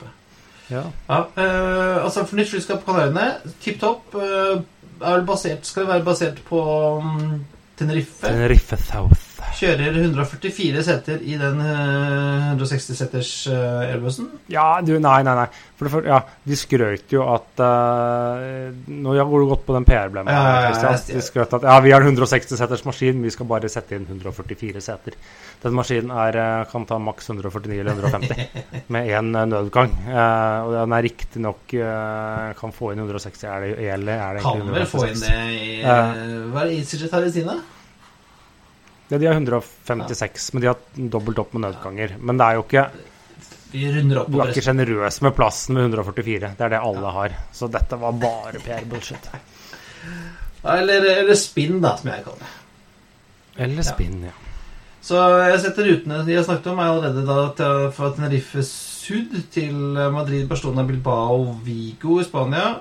Ja. 0.70 0.84
Ja, 1.08 1.18
eh, 1.36 2.04
altså 2.04 2.24
for 2.24 2.38
nytt 2.38 2.50
flyskap 2.52 2.80
på 2.82 2.92
Kanariøyene, 2.92 3.52
tipp 3.64 3.80
topp. 3.82 4.14
Eh, 4.16 4.62
er 5.00 5.18
vel 5.18 5.26
basert, 5.28 5.66
skal 5.66 5.84
det 5.84 5.90
være 5.90 6.06
basert 6.06 6.40
på 6.48 6.60
um, 7.02 7.44
Tenerife. 7.76 8.22
Tenerife 8.24 8.78
South. 8.80 9.33
Kjører 9.54 9.98
144 10.00 10.82
seter 10.86 11.22
i 11.22 11.36
den 11.40 11.60
eh, 11.62 12.50
160 12.54 12.98
seters 12.98 13.32
elbussen? 13.50 14.28
Ja, 14.52 14.80
du, 14.84 14.96
nei, 14.98 15.20
nei, 15.26 15.36
nei. 15.44 15.48
For 15.74 15.90
for, 15.90 16.06
ja, 16.06 16.20
de 16.46 16.56
skrøt 16.58 17.10
jo 17.10 17.24
at 17.26 17.58
uh, 17.58 18.70
Nå 18.86 19.14
har 19.16 19.26
du 19.26 19.48
gått 19.50 19.64
på 19.66 19.74
den 19.74 19.86
PR-blemma. 19.88 20.30
Ja, 20.30 20.70
ja. 20.70 20.92
De 21.08 21.22
skrøt 21.24 21.56
at 21.58 21.66
ja, 21.66 21.74
vi 21.82 21.94
har 21.94 22.04
en 22.04 22.12
160 22.12 22.58
seters 22.60 22.84
maskin, 22.86 23.22
vi 23.24 23.32
skal 23.34 23.48
bare 23.50 23.70
sette 23.72 23.98
inn 23.98 24.06
144 24.06 24.82
seter. 24.84 25.18
Den 25.64 25.74
maskinen 25.74 26.12
er, 26.12 26.36
eh, 26.36 26.64
kan 26.70 26.84
ta 26.86 26.98
maks 27.00 27.30
149 27.30 27.80
eller 27.80 27.92
150 27.92 28.64
med 28.94 29.08
én 29.08 29.30
nødgang. 29.32 29.94
Uh, 30.06 30.58
og 30.66 30.72
den 30.76 30.96
er 30.96 31.06
riktignok 31.08 31.76
uh, 31.80 32.50
kan 32.58 32.74
få 32.74 32.92
inn 32.92 33.00
160. 33.00 33.46
Er 33.48 33.64
det, 33.64 33.70
eller 33.96 34.26
er 34.28 34.38
det 34.38 34.44
Kan 34.44 34.66
vel 34.74 34.86
få 34.88 35.06
inn 35.08 35.22
det 35.22 35.38
i 35.54 35.78
eh, 35.80 36.18
Hva 36.52 36.66
er 36.66 36.74
det 36.74 37.30
i 37.30 37.38
sine? 37.40 37.56
Ja, 39.14 39.18
de 39.22 39.26
har 39.30 39.36
156, 39.38 40.52
men 40.54 40.64
de 40.64 40.70
har 40.72 40.78
dobbelt 41.14 41.38
opp 41.38 41.52
med 41.54 41.68
nødganger. 41.68 42.16
Men 42.18 42.40
det 42.40 42.46
er 42.46 42.56
jo 42.58 42.64
ikke 42.64 42.84
Vi 43.74 43.82
runder 43.94 44.20
opp 44.22 44.30
Du 44.32 44.40
er 44.42 44.50
ikke 44.50 44.64
sjenerøs 44.66 45.20
med 45.22 45.34
plassen 45.36 45.76
med 45.76 45.86
144. 45.86 46.50
Det 46.58 46.66
er 46.66 46.72
det 46.72 46.80
alle 46.82 47.12
har. 47.14 47.36
Så 47.54 47.68
dette 47.70 47.98
var 48.00 48.16
bare 48.24 48.62
PR-bullshit. 48.64 49.28
Eller, 50.74 51.06
eller 51.20 51.38
spinn, 51.38 51.78
da, 51.84 51.92
som 52.00 52.10
jeg 52.10 52.24
kaller 52.24 52.42
det. 52.42 52.50
Eller 53.64 53.86
spinn, 53.86 54.24
ja. 54.26 54.34
Så 55.04 55.20
jeg 55.44 55.60
setter 55.60 55.86
rutene 55.90 56.22
de 56.26 56.34
har 56.38 56.46
snakket 56.46 56.70
om, 56.72 56.80
er 56.80 56.90
allerede 56.90 57.24
da 57.28 57.68
fra 57.94 58.10
Tenerife 58.16 58.64
Sud 58.66 59.36
til 59.52 59.74
Madrid, 60.14 60.48
Barcelona, 60.48 60.82
Bilbao, 60.88 61.52
Vigo 61.62 62.18
i 62.18 62.26
Spania. 62.26 62.80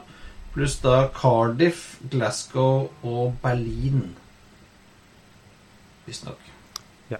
Pluss 0.53 0.79
da 0.81 1.09
Cardiff, 1.13 1.97
Glasgow 2.09 2.87
og 3.03 3.33
Berlin. 3.43 4.13
Visstnok. 6.05 6.39
Ja. 7.11 7.17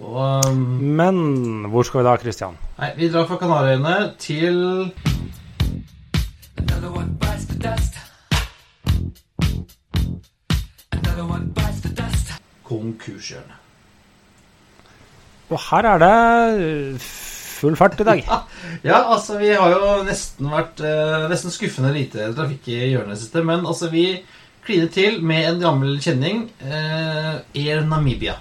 Og 0.00 0.48
um, 0.50 0.56
Men 1.00 1.64
hvor 1.70 1.82
skal 1.86 2.00
vi 2.00 2.06
da, 2.08 2.16
Christian? 2.22 2.58
Nei, 2.78 2.90
vi 2.96 3.10
drar 3.12 3.26
fra 3.26 3.38
Kanariøyene 3.40 3.96
til 4.18 4.58
Another 6.58 6.90
one 6.90 7.14
bites 7.20 7.46
the 7.46 7.58
dust. 7.62 7.94
Another 10.92 11.24
one 11.24 11.52
bites 11.54 11.80
the 11.82 11.94
dust. 11.94 12.34
konkurshjørnet. 12.68 13.54
Og 15.48 15.60
her 15.70 15.86
er 15.94 15.98
det 16.02 17.00
full 17.00 17.76
fart 17.76 18.00
i 18.00 18.04
dag. 18.04 18.24
Ja, 18.84 18.98
altså 19.14 19.38
vi 19.40 19.48
har 19.48 19.70
jo 19.72 20.02
nesten 20.06 20.46
vært 20.52 20.82
eh, 20.84 21.24
Nesten 21.30 21.50
skuffende 21.50 21.88
lite 21.94 22.28
trafikk 22.36 22.68
i 22.70 22.76
hjørnet 22.92 23.18
siste, 23.18 23.40
men 23.42 23.64
altså 23.66 23.88
vi 23.90 24.04
kliner 24.68 24.90
til 24.92 25.18
med 25.24 25.46
en 25.48 25.62
gammel 25.62 25.96
kjenning. 26.04 26.44
eh, 26.60 27.40
Air 27.56 27.82
Namibia. 27.88 28.36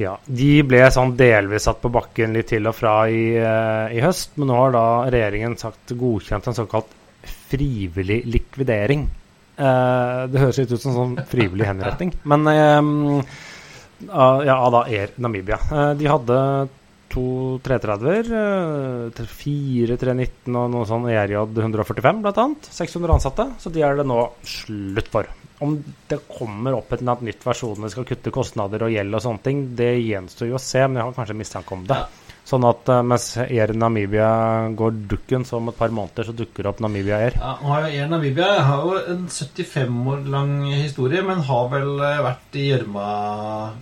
Ja, 0.00 0.14
De 0.24 0.62
ble 0.64 0.80
sånn 0.88 1.12
delvis 1.18 1.66
satt 1.68 1.82
på 1.82 1.90
bakken 1.92 2.32
litt 2.32 2.48
til 2.48 2.66
og 2.70 2.74
fra 2.74 2.94
i, 3.12 3.36
eh, 3.36 3.96
i 3.98 4.00
høst, 4.00 4.32
men 4.40 4.48
nå 4.48 4.56
har 4.56 4.72
da 4.72 4.84
regjeringen 5.12 5.58
sagt 5.60 5.92
godkjent 5.92 6.48
en 6.48 6.56
såkalt 6.56 6.96
frivillig 7.50 8.22
likvidering. 8.24 9.04
Eh, 9.60 10.26
det 10.32 10.40
høres 10.40 10.62
litt 10.62 10.72
ut 10.72 10.80
som 10.80 10.96
sånn 10.96 11.16
frivillig 11.28 11.68
henretting, 11.68 12.14
men 12.24 12.48
ja, 14.08 14.58
da 14.72 14.84
Air 14.88 15.12
Namibia. 15.20 15.58
De 16.00 16.08
hadde 16.08 16.68
to 17.10 17.24
330-er, 17.64 18.30
eh, 19.10 19.26
fire 19.26 19.98
319 20.00 20.56
og 20.56 20.72
noe 20.72 20.88
sånn 20.88 21.08
ERJ 21.10 21.40
145 21.42 22.24
blant 22.24 22.40
annet. 22.44 22.70
600 22.70 23.16
ansatte, 23.18 23.48
så 23.58 23.72
de 23.74 23.84
er 23.86 24.00
det 24.00 24.08
nå 24.08 24.22
slutt 24.46 25.12
for. 25.12 25.30
om 25.60 25.74
det 26.08 26.16
kommer 26.24 26.72
opp 26.72 26.92
et 26.96 27.02
nytt 27.04 27.42
versjon 27.44 27.82
det 27.84 27.90
skal 27.92 28.06
kutte 28.08 28.32
kostnader 28.32 28.86
og 28.86 28.94
gjeld 28.94 29.12
og 29.12 29.20
sånne 29.20 29.44
ting, 29.44 29.58
det 29.76 29.92
gjenstår 30.00 30.48
jo 30.48 30.56
å 30.56 30.62
se, 30.62 30.80
men 30.86 30.96
jeg 30.96 31.04
har 31.04 31.18
kanskje 31.18 31.36
mistanke 31.36 31.76
om 31.76 31.84
det. 31.84 31.98
Sånn 32.50 32.64
at 32.66 32.88
eh, 32.90 33.02
mens 33.06 33.26
Air 33.44 33.74
Namibia 33.76 34.30
går 34.78 34.96
dukken, 35.10 35.44
så 35.46 35.58
om 35.60 35.68
et 35.70 35.78
par 35.78 35.92
måneder 35.94 36.26
så 36.26 36.34
dukker 36.34 36.64
det 36.64 36.72
opp 36.72 36.80
Namibia 36.82 37.20
Air. 37.26 37.36
Ja, 37.36 37.76
Air 37.84 38.08
Namibia 38.10 38.48
har 38.66 38.86
jo 38.86 38.96
en 39.12 39.28
75 39.28 40.00
år 40.14 40.24
lang 40.32 40.54
historie, 40.72 41.22
men 41.26 41.44
har 41.46 41.70
vel 41.74 41.92
eh, 41.98 42.22
vært 42.24 42.58
i 42.58 42.66
gjørma 42.72 43.06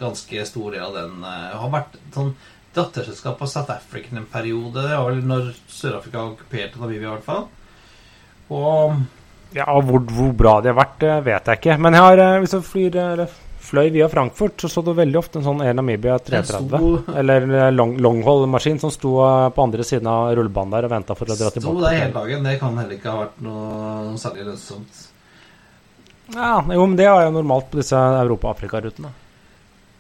ganske 0.02 0.46
stor 0.50 0.74
del 0.74 0.84
av 0.84 0.98
den. 0.98 1.22
Har 1.24 1.74
vært 1.78 2.00
sånn 2.16 2.34
datterselskap 2.78 3.42
av 3.44 3.50
South 3.52 3.70
African 3.74 4.22
en 4.22 4.28
periode. 4.32 4.80
Det 4.88 4.96
var 4.96 5.10
vel 5.12 5.22
når 5.28 5.50
Sør-Afrika 5.68 6.22
okkuperte 6.30 6.80
Namibia, 6.80 7.10
i 7.10 7.14
hvert 7.16 7.26
fall. 7.28 7.46
Og 8.48 8.94
Ja, 9.56 9.64
hvor, 9.80 10.02
hvor 10.12 10.32
bra 10.36 10.58
de 10.60 10.68
har 10.72 10.76
vært, 10.76 11.04
vet 11.24 11.46
jeg 11.48 11.58
ikke. 11.62 11.76
Men 11.80 11.94
jeg 11.96 12.02
har, 12.04 12.18
eh, 12.20 12.38
hvis 12.42 12.52
jeg 12.52 12.64
flyr, 12.68 13.28
fløy 13.68 13.90
via 13.92 14.06
Frankfurt, 14.08 14.60
så 14.60 14.68
så 14.72 14.82
du 14.84 14.90
veldig 14.96 15.16
ofte 15.20 15.38
en 15.40 15.44
sånn 15.46 15.62
Air 15.64 15.74
Namibia 15.76 16.18
330 16.20 16.68
sto- 16.68 17.14
Eller 17.16 17.46
eh, 17.66 17.70
long, 17.72 17.94
longhold-maskin 18.00 18.78
som 18.80 18.92
sto 18.92 19.14
eh, 19.24 19.48
på 19.56 19.62
andre 19.64 19.84
siden 19.88 20.06
av 20.08 20.34
rullebanen 20.36 20.70
der 20.76 20.84
og 20.88 20.92
venta 20.92 21.16
for 21.16 21.24
å 21.28 21.36
dra 21.36 21.48
sto 21.50 21.60
tilbake. 21.60 21.80
der 21.86 21.98
hele 22.02 22.12
dagen. 22.16 22.44
Det 22.44 22.58
kan 22.60 22.76
heller 22.80 22.96
ikke 22.98 23.10
ha 23.14 23.22
vært 23.24 23.40
noe 23.48 24.16
særlig 24.20 24.46
lønnsomt. 24.50 25.04
Ja, 26.34 26.52
jo, 26.60 26.84
men 26.86 26.96
det 26.96 27.06
er 27.08 27.24
jo 27.24 27.30
normalt 27.38 27.70
på 27.72 27.80
disse 27.80 27.96
Europa-Afrika-rutene. 27.96 29.10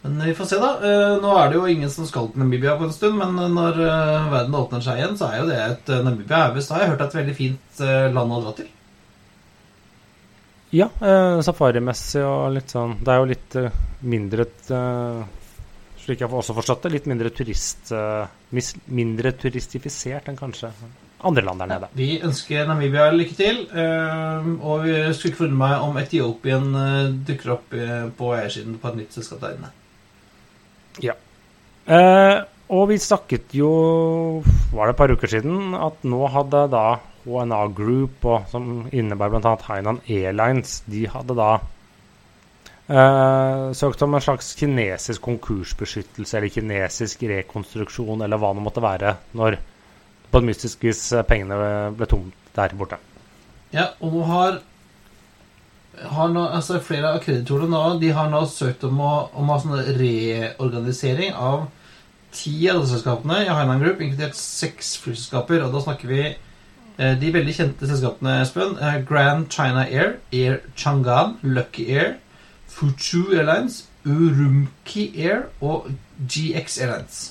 Men 0.02 0.20
vi 0.24 0.34
får 0.38 0.46
se, 0.46 0.56
da. 0.62 0.70
Eh, 0.86 1.14
Nå 1.22 1.32
er 1.40 1.48
det 1.50 1.56
jo 1.58 1.66
ingen 1.66 1.90
som 1.90 2.06
skal 2.06 2.28
til 2.30 2.38
Namibia 2.44 2.76
på 2.78 2.86
en 2.86 2.92
stund, 2.94 3.18
men 3.18 3.54
når 3.56 3.80
eh, 3.82 4.28
verden 4.30 4.54
åpner 4.54 4.84
seg 4.84 5.00
igjen, 5.00 5.16
så 5.18 5.32
er 5.32 5.40
jo 5.40 5.48
det 5.50 5.56
et 5.64 5.90
eh, 5.90 6.02
Namibia 6.06 6.44
er 6.46 6.54
visst, 6.54 6.70
har 6.70 6.84
jeg 6.84 6.92
hørt, 6.92 7.02
et 7.08 7.16
veldig 7.18 7.34
fint 7.38 7.80
land 8.14 8.36
å 8.36 8.42
dra 8.44 8.52
til. 8.60 8.68
Ja, 10.76 10.90
eh, 11.00 11.40
safarimessig 11.40 12.20
og 12.28 12.50
litt 12.52 12.68
sånn 12.74 12.98
Det 13.00 13.08
er 13.08 13.22
jo 13.22 13.28
litt 13.30 13.54
mindre 14.04 14.44
eh, 14.44 15.22
Slik 16.02 16.20
jeg 16.20 16.28
også 16.28 16.52
forstått 16.58 16.84
det, 16.84 16.90
litt 16.92 17.06
mindre 17.08 17.30
turist 17.32 17.88
eh, 17.96 18.26
mis, 18.52 18.74
Mindre 18.92 19.32
turistifisert 19.32 20.28
enn 20.28 20.36
kanskje 20.36 20.68
andre 21.24 21.42
land 21.42 21.58
der 21.58 21.66
nede. 21.72 21.88
Vi 21.98 22.20
ønsker 22.22 22.68
Namibia 22.68 23.08
lykke 23.10 23.34
til. 23.34 23.64
eh, 23.72 24.52
Og 24.60 24.84
vi 24.84 24.92
skulle 25.16 25.32
ikke 25.32 25.40
forundre 25.40 25.62
meg 25.64 25.88
om 25.88 25.96
Etiopien 25.98 26.68
dukker 27.26 27.56
opp 27.56 27.74
på 28.20 28.28
eiersiden 28.36 28.76
på 28.78 28.92
et 28.92 29.00
nytt 29.00 29.16
selskap 29.16 29.40
der 29.42 29.56
inne. 29.56 29.72
Eh, 31.88 32.38
og 32.68 32.88
vi 32.90 32.98
snakket 33.00 33.54
jo 33.56 33.68
Var 34.44 34.82
det 34.84 34.92
et 34.92 34.98
par 34.98 35.12
uker 35.14 35.30
siden 35.32 35.72
at 35.72 36.02
nå 36.04 36.26
hadde 36.28 36.66
da 36.68 36.98
HNA 37.24 37.62
Group, 37.76 38.24
og, 38.24 38.44
som 38.52 38.86
innebærer 38.92 39.40
bl.a. 39.40 39.54
Hainan 39.68 40.00
Airlines, 40.08 40.82
de 40.88 41.02
hadde 41.12 41.36
da 41.36 41.48
eh, 42.88 43.64
søkt 43.76 44.04
om 44.04 44.16
en 44.16 44.24
slags 44.24 44.54
kinesisk 44.56 45.24
konkursbeskyttelse 45.26 46.38
eller 46.38 46.52
kinesisk 46.52 47.26
rekonstruksjon 47.28 48.24
eller 48.24 48.40
hva 48.40 48.54
det 48.56 48.64
måtte 48.64 48.84
være, 48.84 49.16
når 49.36 49.58
på 50.30 50.40
et 50.40 50.48
mystisk 50.48 50.88
vis 50.88 51.02
eh, 51.12 51.26
pengene 51.28 51.58
ble 51.96 52.08
tomt 52.08 52.48
der 52.56 52.76
borte. 52.78 53.00
Ja, 53.74 53.90
og 54.00 54.14
nå 54.14 54.24
har, 54.28 54.60
har 56.12 56.30
nå, 56.32 56.44
altså 56.54 56.80
Flere 56.84 57.14
av 57.14 57.22
kreditorene 57.24 57.72
nå 57.72 57.98
De 58.02 58.12
har 58.14 58.30
nå 58.32 58.44
søkt 58.50 58.84
om 58.88 59.00
å, 59.02 59.12
om 59.34 59.48
å 59.48 59.56
ha 59.56 59.62
sånn 59.62 59.98
reorganisering 59.98 61.34
av 61.34 61.68
ti 62.34 62.68
av 62.70 62.84
selskapene 62.86 63.38
i 63.44 63.48
Highland 63.48 63.80
Group, 63.82 64.02
inkludert 64.04 64.36
seks 64.36 64.96
flyselskaper. 65.00 65.62
Og 65.64 65.72
da 65.72 65.80
snakker 65.80 66.10
vi 66.10 66.20
eh, 66.26 67.14
de 67.18 67.30
veldig 67.34 67.54
kjente 67.56 67.88
selskapene, 67.88 68.34
Espen. 68.44 68.74
Eh, 68.84 68.98
Grand 69.08 69.48
China 69.50 69.86
Air, 69.86 70.18
Air 70.28 70.60
Chang'an, 70.76 71.38
Lucky 71.42 71.88
Air, 71.94 72.18
Fuchu 72.68 73.30
Airlines, 73.32 73.86
Urumki 74.04 75.08
Air 75.16 75.46
og 75.64 75.88
GX 76.20 76.78
Airlines. 76.84 77.22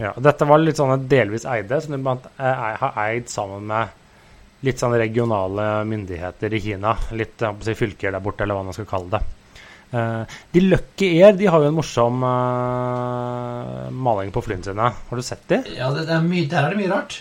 Ja, 0.00 0.14
og 0.14 0.24
dette 0.24 0.48
var 0.48 0.64
litt 0.64 0.80
sånn 0.80 1.06
delvis 1.08 1.46
eide, 1.48 1.78
som 1.84 1.96
de 1.96 2.16
eh, 2.40 2.66
har 2.80 2.98
eid 3.06 3.30
sammen 3.32 3.68
med 3.68 3.94
litt 4.64 4.80
sånn 4.80 4.94
regionale 4.96 5.84
myndigheter 5.84 6.54
i 6.56 6.60
Kina. 6.60 6.94
Litt 7.12 7.42
si, 7.62 7.74
fylker 7.76 8.12
der 8.14 8.20
borte, 8.24 8.44
eller 8.46 8.56
hva 8.58 8.64
man 8.64 8.76
skal 8.76 8.88
kalle 8.88 9.10
det. 9.18 9.22
Eh, 9.92 10.36
de 10.52 10.60
Lucky 10.64 11.10
Air 11.22 11.36
de 11.38 11.46
har 11.46 11.62
jo 11.62 11.68
en 11.70 11.76
morsom 11.76 12.24
eh, 12.26 13.86
maling 13.94 14.32
på 14.34 14.42
flyene 14.44 14.64
sine. 14.66 14.90
Har 15.10 15.16
du 15.20 15.22
sett 15.26 15.44
de? 15.52 15.60
Ja, 15.76 15.90
det, 15.94 16.06
det 16.08 16.16
er 16.16 16.24
mye, 16.26 16.46
Der 16.50 16.64
er 16.64 16.74
det 16.74 16.80
mye 16.82 16.92
rart. 16.92 17.20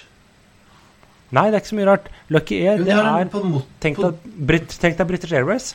Nei, 1.36 1.48
det 1.50 1.58
er 1.58 1.62
ikke 1.63 1.74
så 1.74 1.80
mye 1.80 1.89
rart. 1.89 2.10
Lucky 2.32 2.60
Air, 2.63 2.78
Jo, 2.80 2.86
det 2.86 2.91
det 2.93 3.00
er, 3.00 3.26
er 3.26 3.32
på. 3.34 3.41
På- 3.41 3.63
tenk 3.84 4.98
deg 5.02 5.08
British 5.10 5.34
Airways. 5.36 5.74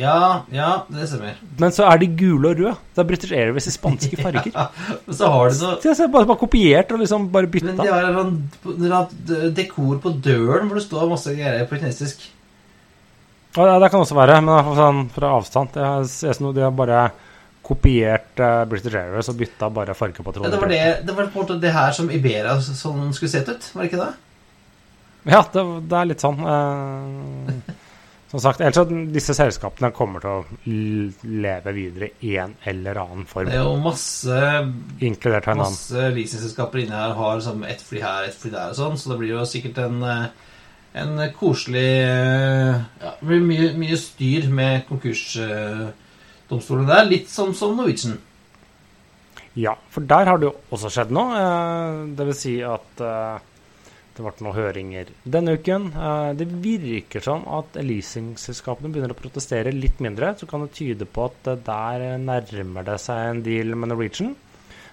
Ja, 0.00 0.42
ja, 0.50 0.68
det 0.88 1.04
stemmer. 1.10 1.34
Men 1.60 1.70
så 1.76 1.84
er 1.84 1.98
de 2.00 2.06
gule 2.16 2.48
og 2.48 2.58
røde. 2.58 2.74
Det 2.96 3.02
er 3.02 3.08
British 3.10 3.32
Airways 3.36 3.66
i 3.68 3.72
spanske 3.74 4.16
farger. 4.24 4.48
Ja, 4.54 4.66
men 5.06 5.16
så 5.18 5.28
har 5.30 5.50
de 5.52 5.54
Så 5.58 5.72
jeg 5.90 5.96
ser 5.98 6.08
bare, 6.14 6.26
bare 6.30 6.40
kopiert 6.40 6.92
og 6.96 7.02
liksom 7.02 7.26
bare 7.34 7.50
Men 7.52 7.76
de 7.76 7.90
har 7.92 8.08
en 8.08 8.16
sånn 8.64 9.52
dekor 9.54 10.00
på 10.02 10.14
døren 10.24 10.70
hvor 10.70 10.80
det 10.80 10.86
står 10.86 11.10
masse 11.12 11.34
greier 11.36 11.68
på 11.68 11.76
kinesisk. 11.78 12.24
Ja, 13.52 13.66
det- 13.68 13.80
det 13.84 13.90
kan 13.92 14.00
også 14.00 14.16
være, 14.16 14.40
men 14.40 14.72
sånn 14.80 15.02
fra 15.12 15.34
avstand. 15.36 15.76
Jeg 15.76 16.08
ser 16.08 16.32
som 16.32 16.46
noe 16.48 16.56
de 16.56 16.64
har 16.64 16.72
bare 16.72 17.02
kopiert 17.62 18.40
uh, 18.42 18.64
British 18.66 18.96
Airways 18.96 19.28
og 19.28 19.36
bytta 19.38 19.68
bare 19.70 19.94
Ja, 19.94 20.50
det, 20.50 20.58
var 20.58 20.68
det, 20.72 21.06
det 21.06 21.14
var 21.14 21.28
på 21.30 21.36
en 21.38 21.44
måte 21.44 21.60
det 21.62 21.70
her 21.76 21.92
som 21.94 22.08
Iberia 22.10 22.56
sånn 22.64 23.12
skulle 23.14 23.30
sett 23.30 23.48
ut, 23.52 23.68
var 23.74 23.84
det 23.84 23.92
ikke 23.92 24.00
det? 24.06 24.14
Ja, 25.30 25.44
det, 25.52 25.62
det 25.86 25.94
er 26.00 26.08
litt 26.10 26.24
sånn. 26.24 26.40
eh, 26.42 27.52
som 28.32 28.40
sagt, 28.40 28.62
ellers 28.64 28.78
så 28.78 28.84
disse 29.12 29.34
selskapene 29.36 29.90
kommer 29.92 30.22
til 30.24 30.30
å 30.32 30.44
leve 31.44 31.74
videre 31.76 32.08
i 32.24 32.30
en 32.40 32.54
eller 32.70 32.96
annen 33.02 33.26
form, 33.28 33.50
Det 33.52 33.58
er 33.58 33.66
jo 33.66 33.74
masse, 33.84 34.38
inkludert 35.04 35.50
Hainan. 35.50 35.66
masse 35.68 36.06
leasingselskaper 36.16 36.80
inne 36.86 36.96
her 36.96 37.12
har 37.18 37.42
som 37.44 37.60
ett 37.68 37.82
fly 37.84 38.00
her, 38.00 38.24
ett 38.30 38.38
fly 38.40 38.50
der 38.54 38.72
og 38.72 38.78
sånn, 38.80 38.96
så 38.96 39.12
det 39.12 39.18
blir 39.20 39.34
jo 39.34 39.44
sikkert 39.44 39.82
en, 39.84 40.00
eh, 40.08 40.26
en 41.04 41.14
koselig 41.36 41.84
eh, 42.08 42.80
Ja, 43.04 43.12
det 43.20 43.28
blir 43.28 43.44
mye, 43.44 43.68
mye 43.84 43.96
styr 44.00 44.48
med 44.48 44.86
konkursdomstolen 44.88 46.86
der. 46.88 47.04
Litt 47.12 47.28
som, 47.32 47.52
som 47.54 47.76
Norwegian. 47.76 48.16
Ja, 49.60 49.74
for 49.92 50.00
der 50.08 50.24
har 50.32 50.38
det 50.40 50.48
jo 50.48 50.54
også 50.72 50.88
skjedd 50.88 51.10
noe. 51.12 51.36
eh, 51.36 52.02
det 52.16 52.26
vil 52.32 52.34
si 52.36 52.56
at 52.64 53.00
det 54.16 54.24
ble 54.24 54.32
noen 54.44 54.56
høringer 54.56 55.10
denne 55.24 55.56
uken. 55.56 55.88
Eh, 55.96 56.30
det 56.38 56.48
virker 56.64 57.24
som 57.24 57.46
at 57.58 57.78
leasingselskapene 57.80 58.92
begynner 58.92 59.14
å 59.14 59.18
protestere 59.18 59.74
litt 59.74 60.02
mindre. 60.04 60.34
Så 60.38 60.48
kan 60.50 60.64
det 60.66 60.74
tyde 60.76 61.08
på 61.08 61.26
at 61.30 61.52
eh, 61.52 61.60
der 61.66 62.18
nærmer 62.22 62.86
det 62.86 62.98
seg 63.02 63.30
en 63.30 63.44
deal 63.46 63.74
med 63.76 63.92
Norwegian. 63.92 64.34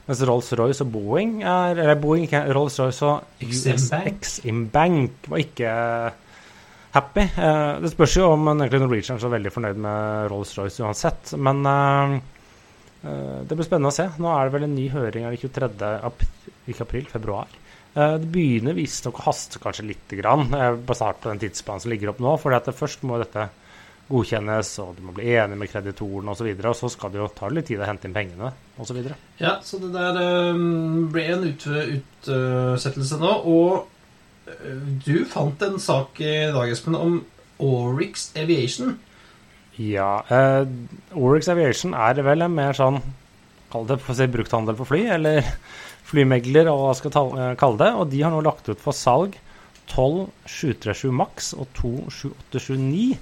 Mens 0.10 0.24
Rolls-Royce 0.26 0.82
og 0.88 0.90
Boeing 0.96 1.44
er 1.46 1.78
Eller 1.78 2.00
Boeing, 2.02 2.26
ikke 2.26 2.48
Rolls-Royce 2.56 3.06
og 3.06 3.46
Exim 3.46 4.66
Bank. 4.74 5.30
Var 5.30 5.44
ikke 5.44 5.74
happy. 6.96 7.22
Eh, 7.22 7.80
det 7.84 7.92
spørs 7.94 8.18
jo 8.18 8.32
om 8.34 8.50
Norwegian 8.58 9.18
er 9.18 9.22
så 9.22 9.32
veldig 9.32 9.54
fornøyd 9.54 9.80
med 9.84 10.30
Rolls-Royce 10.32 10.86
uansett. 10.86 11.34
Men 11.38 11.62
eh, 11.70 12.16
eh, 12.16 12.39
det 13.00 13.56
blir 13.56 13.64
spennende 13.64 13.94
å 13.94 13.96
se. 13.96 14.10
Nå 14.20 14.28
er 14.34 14.48
det 14.48 14.54
vel 14.58 14.66
en 14.68 14.76
ny 14.76 14.90
høring 14.92 15.28
av 15.30 15.36
23. 15.40 15.70
April, 16.10 16.54
ikke 16.68 16.84
april, 16.88 17.06
februar. 17.08 17.54
Eh, 17.94 18.18
det 18.22 18.30
begynner 18.30 18.78
visstnok 18.78 19.18
å 19.20 19.30
haste 19.30 19.62
kanskje 19.62 19.88
lite 19.88 20.20
grann, 20.20 20.54
eh, 20.54 20.76
basert 20.76 21.22
på 21.22 21.32
den 21.32 21.42
tidsplanen 21.42 21.82
som 21.82 21.92
ligger 21.92 22.10
opp 22.10 22.20
nå. 22.20 22.38
For 22.40 22.52
først 22.52 23.04
må 23.04 23.18
dette 23.18 23.50
godkjennes, 24.10 24.70
og 24.80 24.96
du 24.98 25.04
må 25.06 25.14
bli 25.14 25.34
enig 25.38 25.58
med 25.58 25.70
kreditoren 25.70 26.30
osv. 26.30 26.48
Og, 26.50 26.62
så 26.62 26.70
og 26.70 26.76
så 26.76 26.90
skal 26.90 27.12
det 27.12 27.20
jo 27.22 27.28
ta 27.34 27.50
litt 27.50 27.68
tid 27.70 27.82
å 27.82 27.86
hente 27.90 28.08
inn 28.08 28.14
pengene 28.14 28.54
osv. 28.78 29.02
Ja, 29.38 29.60
så 29.62 29.80
det 29.82 29.92
der 29.94 30.22
eh, 30.22 30.64
ble 31.14 31.26
en 31.34 31.48
utsettelse 31.50 33.20
nå, 33.22 33.34
og 33.50 34.50
eh, 34.50 34.88
du 35.06 35.26
fant 35.26 35.62
en 35.62 35.80
sak 35.80 36.22
i 36.22 36.52
dag, 36.54 36.70
Espen, 36.70 36.98
om 36.98 37.22
Orix 37.60 38.32
Aviation. 38.38 38.98
Ja. 39.80 40.10
Uh, 40.28 40.68
Oryx 41.16 41.48
Aviation 41.52 41.94
er 41.96 42.20
vel 42.26 42.44
en 42.44 42.56
mer 42.56 42.76
sånn 42.78 43.00
Kall 43.70 43.86
det 43.86 44.00
for 44.02 44.16
å 44.16 44.18
si, 44.18 44.26
brukthandel 44.34 44.74
for 44.80 44.90
fly, 44.90 45.04
eller 45.14 45.46
flymegler, 46.10 46.72
og 46.72 46.80
hva 46.88 46.94
skal 46.98 47.12
ta- 47.14 47.26
eh, 47.38 47.52
kalle 47.60 47.78
det. 47.78 47.90
Og 48.02 48.08
de 48.10 48.24
har 48.26 48.34
nå 48.34 48.40
lagt 48.42 48.66
ut 48.66 48.80
for 48.82 48.98
salg 48.98 49.36
12 49.94 50.24
737 50.50 51.12
Max 51.14 51.52
og 51.54 51.68
2 51.78 51.92
7879, 52.10 53.20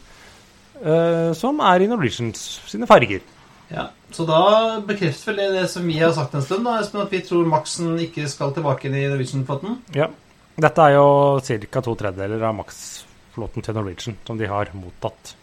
uh, 0.86 1.34
som 1.36 1.60
er 1.68 1.84
i 1.84 1.90
Norwegians 1.92 2.46
sine 2.68 2.88
farger. 2.88 3.26
Ja, 3.68 3.90
Så 4.16 4.24
da 4.24 4.80
bekrefter 4.88 5.34
vel 5.34 5.42
det 5.42 5.48
det 5.58 5.66
som 5.74 5.84
vi 5.84 5.98
har 6.00 6.14
sagt 6.16 6.36
en 6.40 6.46
stund, 6.46 6.64
da, 6.64 6.78
Espen, 6.80 7.02
at 7.04 7.12
vi 7.12 7.20
tror 7.28 7.44
Maxen 7.52 7.98
ikke 8.00 8.24
skal 8.32 8.54
tilbake 8.56 8.88
inn 8.88 8.96
i 8.96 9.04
Norwegian-flåten? 9.12 9.82
Ja. 10.00 10.08
Dette 10.56 10.86
er 10.88 10.96
jo 10.96 11.42
ca. 11.44 11.82
to 11.84 11.98
tredjedeler 12.00 12.48
av 12.48 12.56
Max-flåten 12.56 13.68
til 13.68 13.76
Norwegian 13.76 14.16
som 14.26 14.40
de 14.40 14.48
har 14.48 14.72
mottatt. 14.80 15.36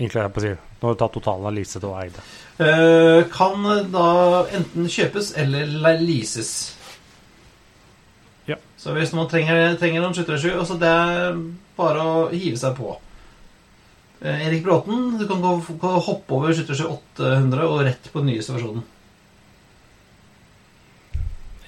Inkludert 0.00 0.32
på 0.32 0.40
å 0.40 0.44
si, 0.46 0.52
Nå 0.80 0.88
har 0.88 0.94
du 0.96 1.00
tatt 1.02 1.12
totalen 1.12 1.48
av 1.50 1.52
leaset 1.52 1.84
og 1.84 1.96
eide. 2.00 2.22
Uh, 2.56 3.26
kan 3.32 3.66
da 3.92 4.04
enten 4.56 4.88
kjøpes 4.88 5.34
eller 5.40 5.68
le- 5.68 5.98
leases. 6.00 6.52
Ja. 8.48 8.56
Så 8.80 8.94
hvis 8.96 9.12
man 9.12 9.28
trenger, 9.28 9.74
trenger 9.80 10.00
noen 10.00 10.16
737, 10.16 10.54
så 10.70 10.76
det 10.80 10.88
er 10.88 11.36
bare 11.76 12.06
å 12.06 12.22
hive 12.32 12.56
seg 12.60 12.78
på. 12.78 12.94
Uh, 14.24 14.38
Erik 14.46 14.64
Bråten, 14.64 15.18
du 15.20 15.26
kan 15.28 15.44
gå, 15.44 15.52
gå 15.82 15.92
hoppe 16.08 16.38
over 16.38 16.56
737 16.56 16.88
800 17.20 17.68
og 17.68 17.84
rett 17.90 18.08
på 18.12 18.22
den 18.22 18.32
nyeste 18.32 18.56
versjonen. 18.56 18.86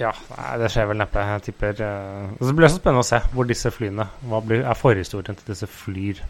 Ja, 0.01 0.15
nei, 0.33 0.55
det 0.63 0.71
skjer 0.73 0.89
vel 0.89 0.99
neppe. 1.03 1.21
Jeg 1.35 1.45
tipper 1.51 1.77
uh, 1.85 2.33
Det 2.41 2.55
blir 2.57 2.73
så 2.73 2.81
spennende 2.81 3.05
å 3.05 3.07
se 3.07 3.21
hvor 3.35 3.47
disse 3.47 3.71
flyene 3.71 4.09
Hva 4.25 4.41
blir, 4.45 4.65
er 4.65 4.79
forhistorien 4.79 5.37
til 5.37 5.53
disse 5.53 5.69
flyr 5.69 6.23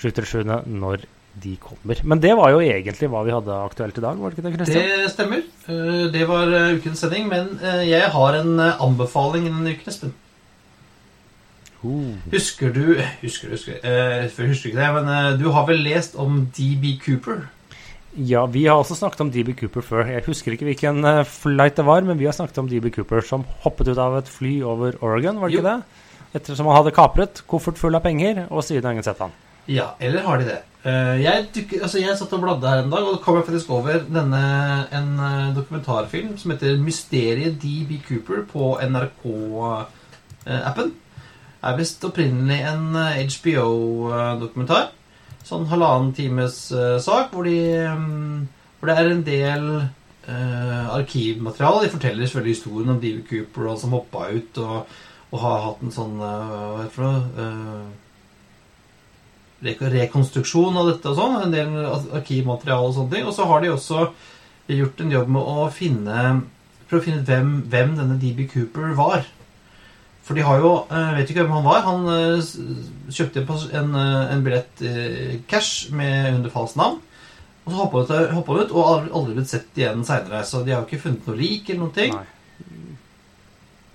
737-ene 0.00 0.60
når 0.80 1.08
de 1.42 1.56
kommer. 1.62 2.00
Men 2.04 2.20
det 2.20 2.32
var 2.36 2.50
jo 2.50 2.58
egentlig 2.64 3.08
hva 3.12 3.20
vi 3.26 3.32
hadde 3.34 3.54
aktuelt 3.64 3.98
i 3.98 4.02
dag, 4.02 4.18
var 4.18 4.30
det 4.32 4.38
ikke 4.38 4.48
det, 4.48 4.56
Kristian? 4.58 4.88
Det 5.04 5.10
stemmer. 5.12 5.44
Eh, 5.70 6.08
Det 6.12 6.24
var 6.28 6.50
eh, 6.56 6.74
ukens 6.76 6.98
sending, 7.04 7.28
men 7.30 7.52
eh, 7.62 7.84
jeg 7.88 8.10
har 8.10 8.40
en 8.40 8.58
anbefaling 8.60 9.46
denne 9.46 9.70
uken, 9.76 9.88
Espen. 9.92 10.12
Uh. 11.80 12.12
Husker 12.28 12.74
du 12.74 12.98
Husker 13.22 13.48
du, 13.48 13.54
husker, 13.56 13.78
husker 14.50 14.68
ikke 14.68 14.82
det, 14.82 14.90
men 14.98 15.38
du 15.40 15.46
har 15.54 15.64
vel 15.70 15.80
lest 15.80 16.18
om 16.20 16.42
DB 16.52 16.98
Cooper? 17.00 17.46
Ja, 18.18 18.42
vi 18.50 18.66
har 18.66 18.76
også 18.82 18.98
snakket 18.98 19.22
om 19.24 19.30
DB 19.32 19.54
Cooper 19.56 19.80
før. 19.86 20.04
Jeg 20.10 20.26
husker 20.26 20.52
ikke 20.52 20.66
hvilken 20.68 21.00
flight 21.24 21.78
det 21.78 21.86
var, 21.86 22.02
men 22.04 22.18
vi 22.20 22.26
har 22.28 22.34
snakket 22.36 22.58
om 22.60 22.68
DB 22.68 22.90
Cooper 22.92 23.24
som 23.24 23.46
hoppet 23.64 23.88
ut 23.94 24.00
av 24.02 24.18
et 24.18 24.28
fly 24.28 24.58
over 24.66 24.98
Oregon, 25.00 25.38
var 25.40 25.48
det 25.48 25.56
Jo. 25.56 25.62
ikke 25.62 25.70
det? 25.78 26.06
Ettersom 26.40 26.66
han 26.68 26.76
hadde 26.82 26.92
kapret, 26.94 27.40
koffert 27.50 27.78
full 27.80 27.96
av 27.96 28.02
penger, 28.04 28.44
og 28.50 28.60
siden 28.66 28.84
har 28.84 28.92
ingen 28.98 29.06
sett 29.06 29.18
han. 29.24 29.32
Ja, 29.70 29.92
eller 30.02 30.22
har 30.26 30.38
de 30.40 30.44
det? 30.48 30.58
Eh, 30.82 31.16
jeg, 31.22 31.44
dykker, 31.54 31.82
altså 31.84 31.98
jeg 32.00 32.16
satt 32.18 32.32
og 32.32 32.40
bladde 32.42 32.68
her 32.70 32.80
en 32.82 32.90
dag, 32.92 33.04
og 33.04 33.12
da 33.18 33.22
kom 33.22 33.36
jeg 33.38 33.46
faktisk 33.50 33.70
over 33.76 33.98
denne, 34.08 34.40
en 34.96 35.10
eh, 35.20 35.50
dokumentarfilm 35.56 36.32
som 36.40 36.50
heter 36.54 36.78
'Mysteriet 36.80 37.58
DB 37.62 37.90
Cooper' 38.08 38.46
på 38.48 38.78
NRK-appen. 38.88 40.88
er 41.62 41.76
visst 41.76 42.04
opprinnelig 42.08 42.60
en 42.72 42.96
eh, 42.96 43.20
HBO-dokumentar. 43.28 44.88
Sånn 45.44 45.66
halvannen 45.68 46.14
times 46.16 46.70
eh, 46.72 46.96
sak, 47.04 47.28
hvor, 47.34 47.44
de, 47.44 47.58
mm, 47.98 48.48
hvor 48.80 48.86
det 48.88 48.96
er 48.98 49.10
en 49.10 49.22
del 49.26 49.64
eh, 50.28 50.86
arkivmateriale. 50.96 51.82
De 51.84 51.90
forteller 51.92 52.24
selvfølgelig 52.26 52.56
historien 52.56 52.88
om 52.94 53.00
DB 53.00 53.18
Cooper 53.28 53.62
og 53.66 53.70
han 53.74 53.80
som 53.84 53.92
hoppa 53.96 54.20
ut, 54.32 54.52
og, 54.64 54.76
og 55.30 55.38
har 55.44 55.60
hatt 55.68 55.80
en 55.84 55.92
sånn 55.94 56.16
eh, 56.16 56.54
Hva 56.54 56.78
heter 56.78 56.88
det 56.88 56.96
for 56.96 57.04
noe? 57.04 57.20
Eh, 57.44 57.44
rek- 57.44 57.98
rekonstruksjon 59.62 60.78
av 60.80 60.88
dette 60.92 61.10
og 61.10 61.18
sånn. 61.18 61.36
En 61.44 61.54
del 61.54 61.74
arkivmateriale 62.20 62.88
og 62.88 62.96
sånne 62.96 63.16
ting. 63.16 63.26
Og 63.28 63.36
så 63.36 63.48
har 63.50 63.62
de 63.62 63.74
også 63.74 64.06
gjort 64.70 65.02
en 65.02 65.12
jobb 65.18 65.36
med 65.36 65.52
å 65.56 65.68
finne 65.74 66.24
Prøve 66.90 67.04
å 67.04 67.06
finne 67.06 67.20
ut 67.22 67.28
hvem, 67.28 67.50
hvem 67.70 67.92
denne 67.94 68.16
DB 68.18 68.48
Cooper 68.50 68.96
var. 68.98 69.20
For 70.26 70.34
de 70.34 70.42
har 70.42 70.58
jo 70.58 70.72
eh, 70.90 71.12
Vet 71.20 71.30
ikke 71.30 71.44
hvem 71.44 71.54
han 71.60 71.68
var. 71.68 71.84
Han 71.86 72.08
eh, 72.10 72.48
kjøpte 73.14 73.44
en, 73.46 73.92
en, 73.94 73.94
eh, 74.00 74.40
billett 74.42 74.82
eh, 74.82 75.36
cash 75.50 75.92
med 75.94 76.40
under 76.40 76.50
falskt 76.50 76.80
navn. 76.80 76.98
Og 77.62 77.70
så 77.70 77.78
hoppa 77.78 78.02
han 78.02 78.08
ut, 78.08 78.34
hoppet 78.34 78.50
han 78.56 78.66
ut 78.66 78.74
og 78.74 78.88
har 78.88 79.08
aldri 79.20 79.36
blitt 79.38 79.52
sett 79.52 79.78
igjen 79.78 80.02
seinere. 80.08 80.42
Så 80.48 80.64
de 80.66 80.74
har 80.74 80.82
jo 80.82 80.88
ikke 80.88 81.04
funnet 81.04 81.30
noe 81.30 81.38
lik 81.38 81.70
eller 81.70 81.82
noen 81.84 81.94
ting. 81.94 82.18
Nei. 82.18 82.26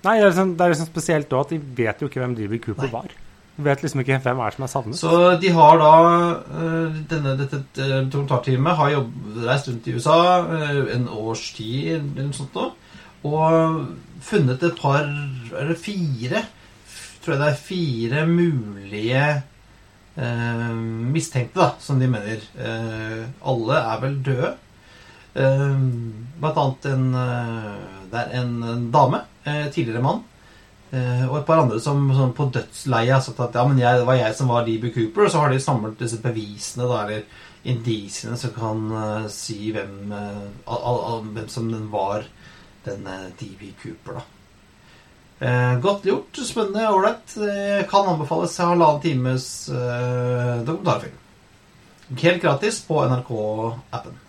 Nei, 0.06 0.16
det 0.16 0.22
er 0.22 0.30
liksom, 0.30 0.56
det 0.56 0.64
er 0.64 0.72
liksom 0.72 0.88
spesielt 0.88 1.32
òg 1.34 1.44
at 1.44 1.52
de 1.52 1.60
vet 1.82 2.00
jo 2.02 2.08
ikke 2.08 2.22
hvem 2.22 2.36
DB 2.38 2.58
Cooper 2.64 2.88
Nei. 2.88 2.92
var. 2.94 3.14
Vet 3.56 3.80
liksom 3.80 4.02
ikke 4.02 4.18
hvem 4.20 4.40
er 4.44 4.52
som 4.52 4.64
er 4.66 4.68
savnet. 4.68 4.98
Så 5.00 5.10
de 5.40 5.50
har 5.56 5.78
da 5.80 5.92
øh, 6.60 6.96
denne, 7.08 7.32
Dette 7.40 7.62
øh, 7.80 8.02
dokumentarteamet 8.12 8.76
har 8.76 8.98
reist 9.46 9.70
rundt 9.70 9.86
i 9.88 9.94
USA 9.96 10.16
øh, 10.44 10.90
en 10.92 11.06
års 11.08 11.46
tid 11.56 11.94
eller 11.96 12.26
noe 12.26 12.36
sånt 12.36 12.58
nå, 12.58 12.66
og 13.24 13.80
funnet 14.20 14.62
et 14.62 14.76
par 14.76 15.08
Eller 15.56 15.74
fire 15.80 16.44
Tror 17.24 17.34
jeg 17.34 17.40
det 17.40 17.48
er 17.48 17.64
fire 17.64 18.26
mulige 18.30 19.22
eh, 20.14 20.76
mistenkte, 21.16 21.58
da, 21.58 21.70
som 21.82 21.98
de 21.98 22.06
mener. 22.06 22.44
Eh, 22.54 23.24
alle 23.42 23.80
er 23.80 24.04
vel 24.04 24.20
døde. 24.22 24.52
Eh, 25.34 25.80
blant 26.38 26.60
annet 26.62 26.86
en 26.92 27.08
Det 28.12 28.20
er 28.20 28.30
en, 28.44 28.52
en 28.62 28.86
dame. 28.94 29.24
tidligere 29.74 30.02
mann. 30.02 30.22
Eh, 30.94 31.24
og 31.26 31.40
et 31.40 31.48
par 31.48 31.64
andre 31.64 31.80
som, 31.82 32.04
sånn, 32.14 32.34
på 32.36 32.46
dødsleiet 32.54 33.16
har 33.16 33.24
sagt 33.24 33.42
at 33.42 33.58
ja, 33.58 33.64
men 33.66 33.80
jeg, 33.82 34.00
det 34.00 34.06
var 34.06 34.20
jeg 34.20 34.36
som 34.38 34.52
var 34.52 34.68
DB 34.68 34.92
Cooper. 34.94 35.26
Og 35.26 35.34
så 35.34 35.42
har 35.42 35.52
de 35.52 35.62
samlet 35.62 35.98
disse 36.02 36.20
bevisene, 36.22 36.86
da, 36.86 37.02
eller 37.04 37.42
indisiene, 37.66 38.38
som 38.38 38.54
kan 38.54 38.86
uh, 38.94 39.26
si 39.32 39.72
hvem, 39.74 39.98
uh, 40.14 40.46
al, 40.70 40.78
al, 40.78 41.02
al, 41.10 41.28
hvem 41.34 41.50
som 41.50 41.66
den 41.72 41.90
var, 41.90 42.28
denne 42.86 43.18
DB 43.40 43.72
Cooper, 43.82 44.20
da. 44.20 44.26
Eh, 45.38 45.78
godt 45.80 46.04
gjort. 46.04 46.36
Spennende. 46.36 46.88
Ålreit. 46.88 47.36
Eh, 47.36 47.86
kan 47.88 48.08
anbefales 48.08 48.58
halvannen 48.58 49.00
times 49.00 49.68
eh, 49.68 50.62
dokumentarfilm. 50.64 51.12
Helt 52.16 52.42
gratis 52.42 52.82
på 52.86 53.02
NRK-appen. 53.04 54.25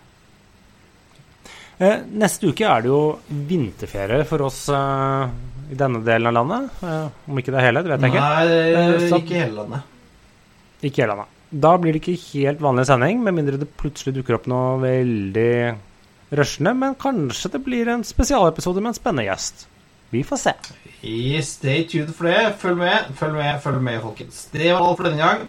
Eh, 1.78 2.00
neste 2.18 2.48
uke 2.50 2.66
er 2.66 2.82
det 2.82 2.90
jo 2.90 3.00
vinterferie 3.30 4.24
for 4.26 4.42
oss 4.48 4.64
eh, 4.74 5.28
i 5.70 5.76
denne 5.78 6.00
delen 6.06 6.26
av 6.30 6.34
landet. 6.34 6.80
Eh, 6.82 7.08
om 7.30 7.38
ikke 7.38 7.52
det 7.54 7.60
er 7.60 7.66
hele, 7.68 7.82
det 7.86 7.92
vet 7.92 8.06
jeg 8.06 8.14
ikke. 8.14 8.24
Nei, 8.24 9.08
så- 9.08 9.20
ikke 9.22 9.42
hele 9.44 9.56
landet. 9.60 9.82
Ikke 10.82 11.02
hele 11.04 11.14
landet. 11.14 11.34
Da 11.50 11.76
blir 11.80 11.92
det 11.96 12.02
ikke 12.02 12.18
helt 12.34 12.60
vanlig 12.60 12.84
sending, 12.90 13.22
med 13.24 13.34
mindre 13.38 13.56
det 13.58 13.70
plutselig 13.80 14.12
dukker 14.18 14.34
opp 14.36 14.46
noe 14.50 14.74
veldig 14.82 15.76
rushende. 16.36 16.74
Men 16.76 16.94
kanskje 17.00 17.50
det 17.54 17.62
blir 17.64 17.88
en 17.88 18.02
spesialepisode 18.04 18.82
med 18.82 18.90
en 18.92 18.98
spennende 18.98 19.28
gjest. 19.30 19.66
Vi 20.10 20.22
får 20.24 20.38
se. 20.42 20.52
I 21.04 21.40
Stay 21.44 21.84
tuned 21.88 22.10
for 22.16 22.24
det. 22.28 22.54
Følg 22.58 22.76
med, 22.80 23.10
følg 23.16 23.34
med, 23.38 23.60
følg 23.62 23.80
med, 23.80 24.00
folkens. 24.02 24.46
Det 24.52 24.72
var 24.72 24.82
alt 24.82 24.96
for 24.96 25.04
denne 25.08 25.18
gang. 25.24 25.48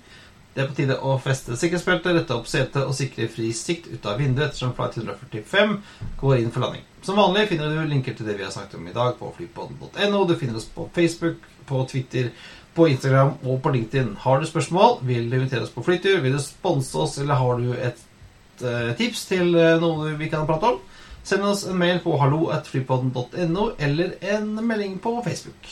Det 0.60 0.66
er 0.66 0.72
på 0.74 0.76
tide 0.76 0.96
å 1.08 1.14
feste 1.24 1.56
sikkerhetsbeltet, 1.56 2.12
rette 2.18 2.36
opp 2.36 2.48
setet 2.52 2.82
og 2.84 2.92
sikre 2.92 3.30
fri 3.32 3.54
sikt 3.56 3.86
ut 3.88 4.04
av 4.12 4.18
vinduet 4.20 4.50
ettersom 4.50 4.74
flight 4.76 4.98
145 5.00 5.76
går 6.20 6.42
inn 6.42 6.50
for 6.52 6.66
landing. 6.66 6.82
Som 7.00 7.16
vanlig 7.16 7.46
finner 7.48 7.72
du 7.72 7.78
linker 7.88 8.18
til 8.18 8.28
det 8.28 8.34
vi 8.36 8.44
har 8.44 8.52
snakket 8.52 8.76
om 8.76 8.90
i 8.90 8.96
dag 8.98 9.14
på 9.16 9.30
flypodden.no. 9.38 10.24
Du 10.28 10.34
finner 10.36 10.58
oss 10.60 10.66
på 10.68 10.90
Facebook, 10.98 11.46
på 11.70 11.80
Twitter, 11.88 12.28
på 12.76 12.90
Instagram 12.92 13.38
og 13.40 13.62
på 13.64 13.72
LinkedIn. 13.72 14.10
Har 14.26 14.44
du 14.44 14.50
spørsmål, 14.50 14.98
vil 15.08 15.30
du 15.32 15.38
invitere 15.38 15.64
oss 15.64 15.72
på 15.72 15.86
flytur, 15.88 16.20
vil 16.26 16.36
du 16.36 16.42
sponse 16.44 17.00
oss, 17.06 17.16
eller 17.24 17.40
har 17.40 17.64
du 17.64 17.72
et 17.78 18.04
eh, 18.60 18.92
tips 19.00 19.22
til 19.32 19.56
eh, 19.56 19.78
noe 19.80 20.12
vi 20.20 20.28
kan 20.28 20.44
prate 20.50 20.74
om, 20.74 20.82
send 21.24 21.48
oss 21.48 21.64
en 21.72 21.80
mail 21.80 22.04
på 22.04 22.20
hallo.flypodden.no 22.20 23.70
eller 23.80 24.20
en 24.36 24.52
melding 24.60 25.00
på 25.00 25.16
Facebook. 25.24 25.72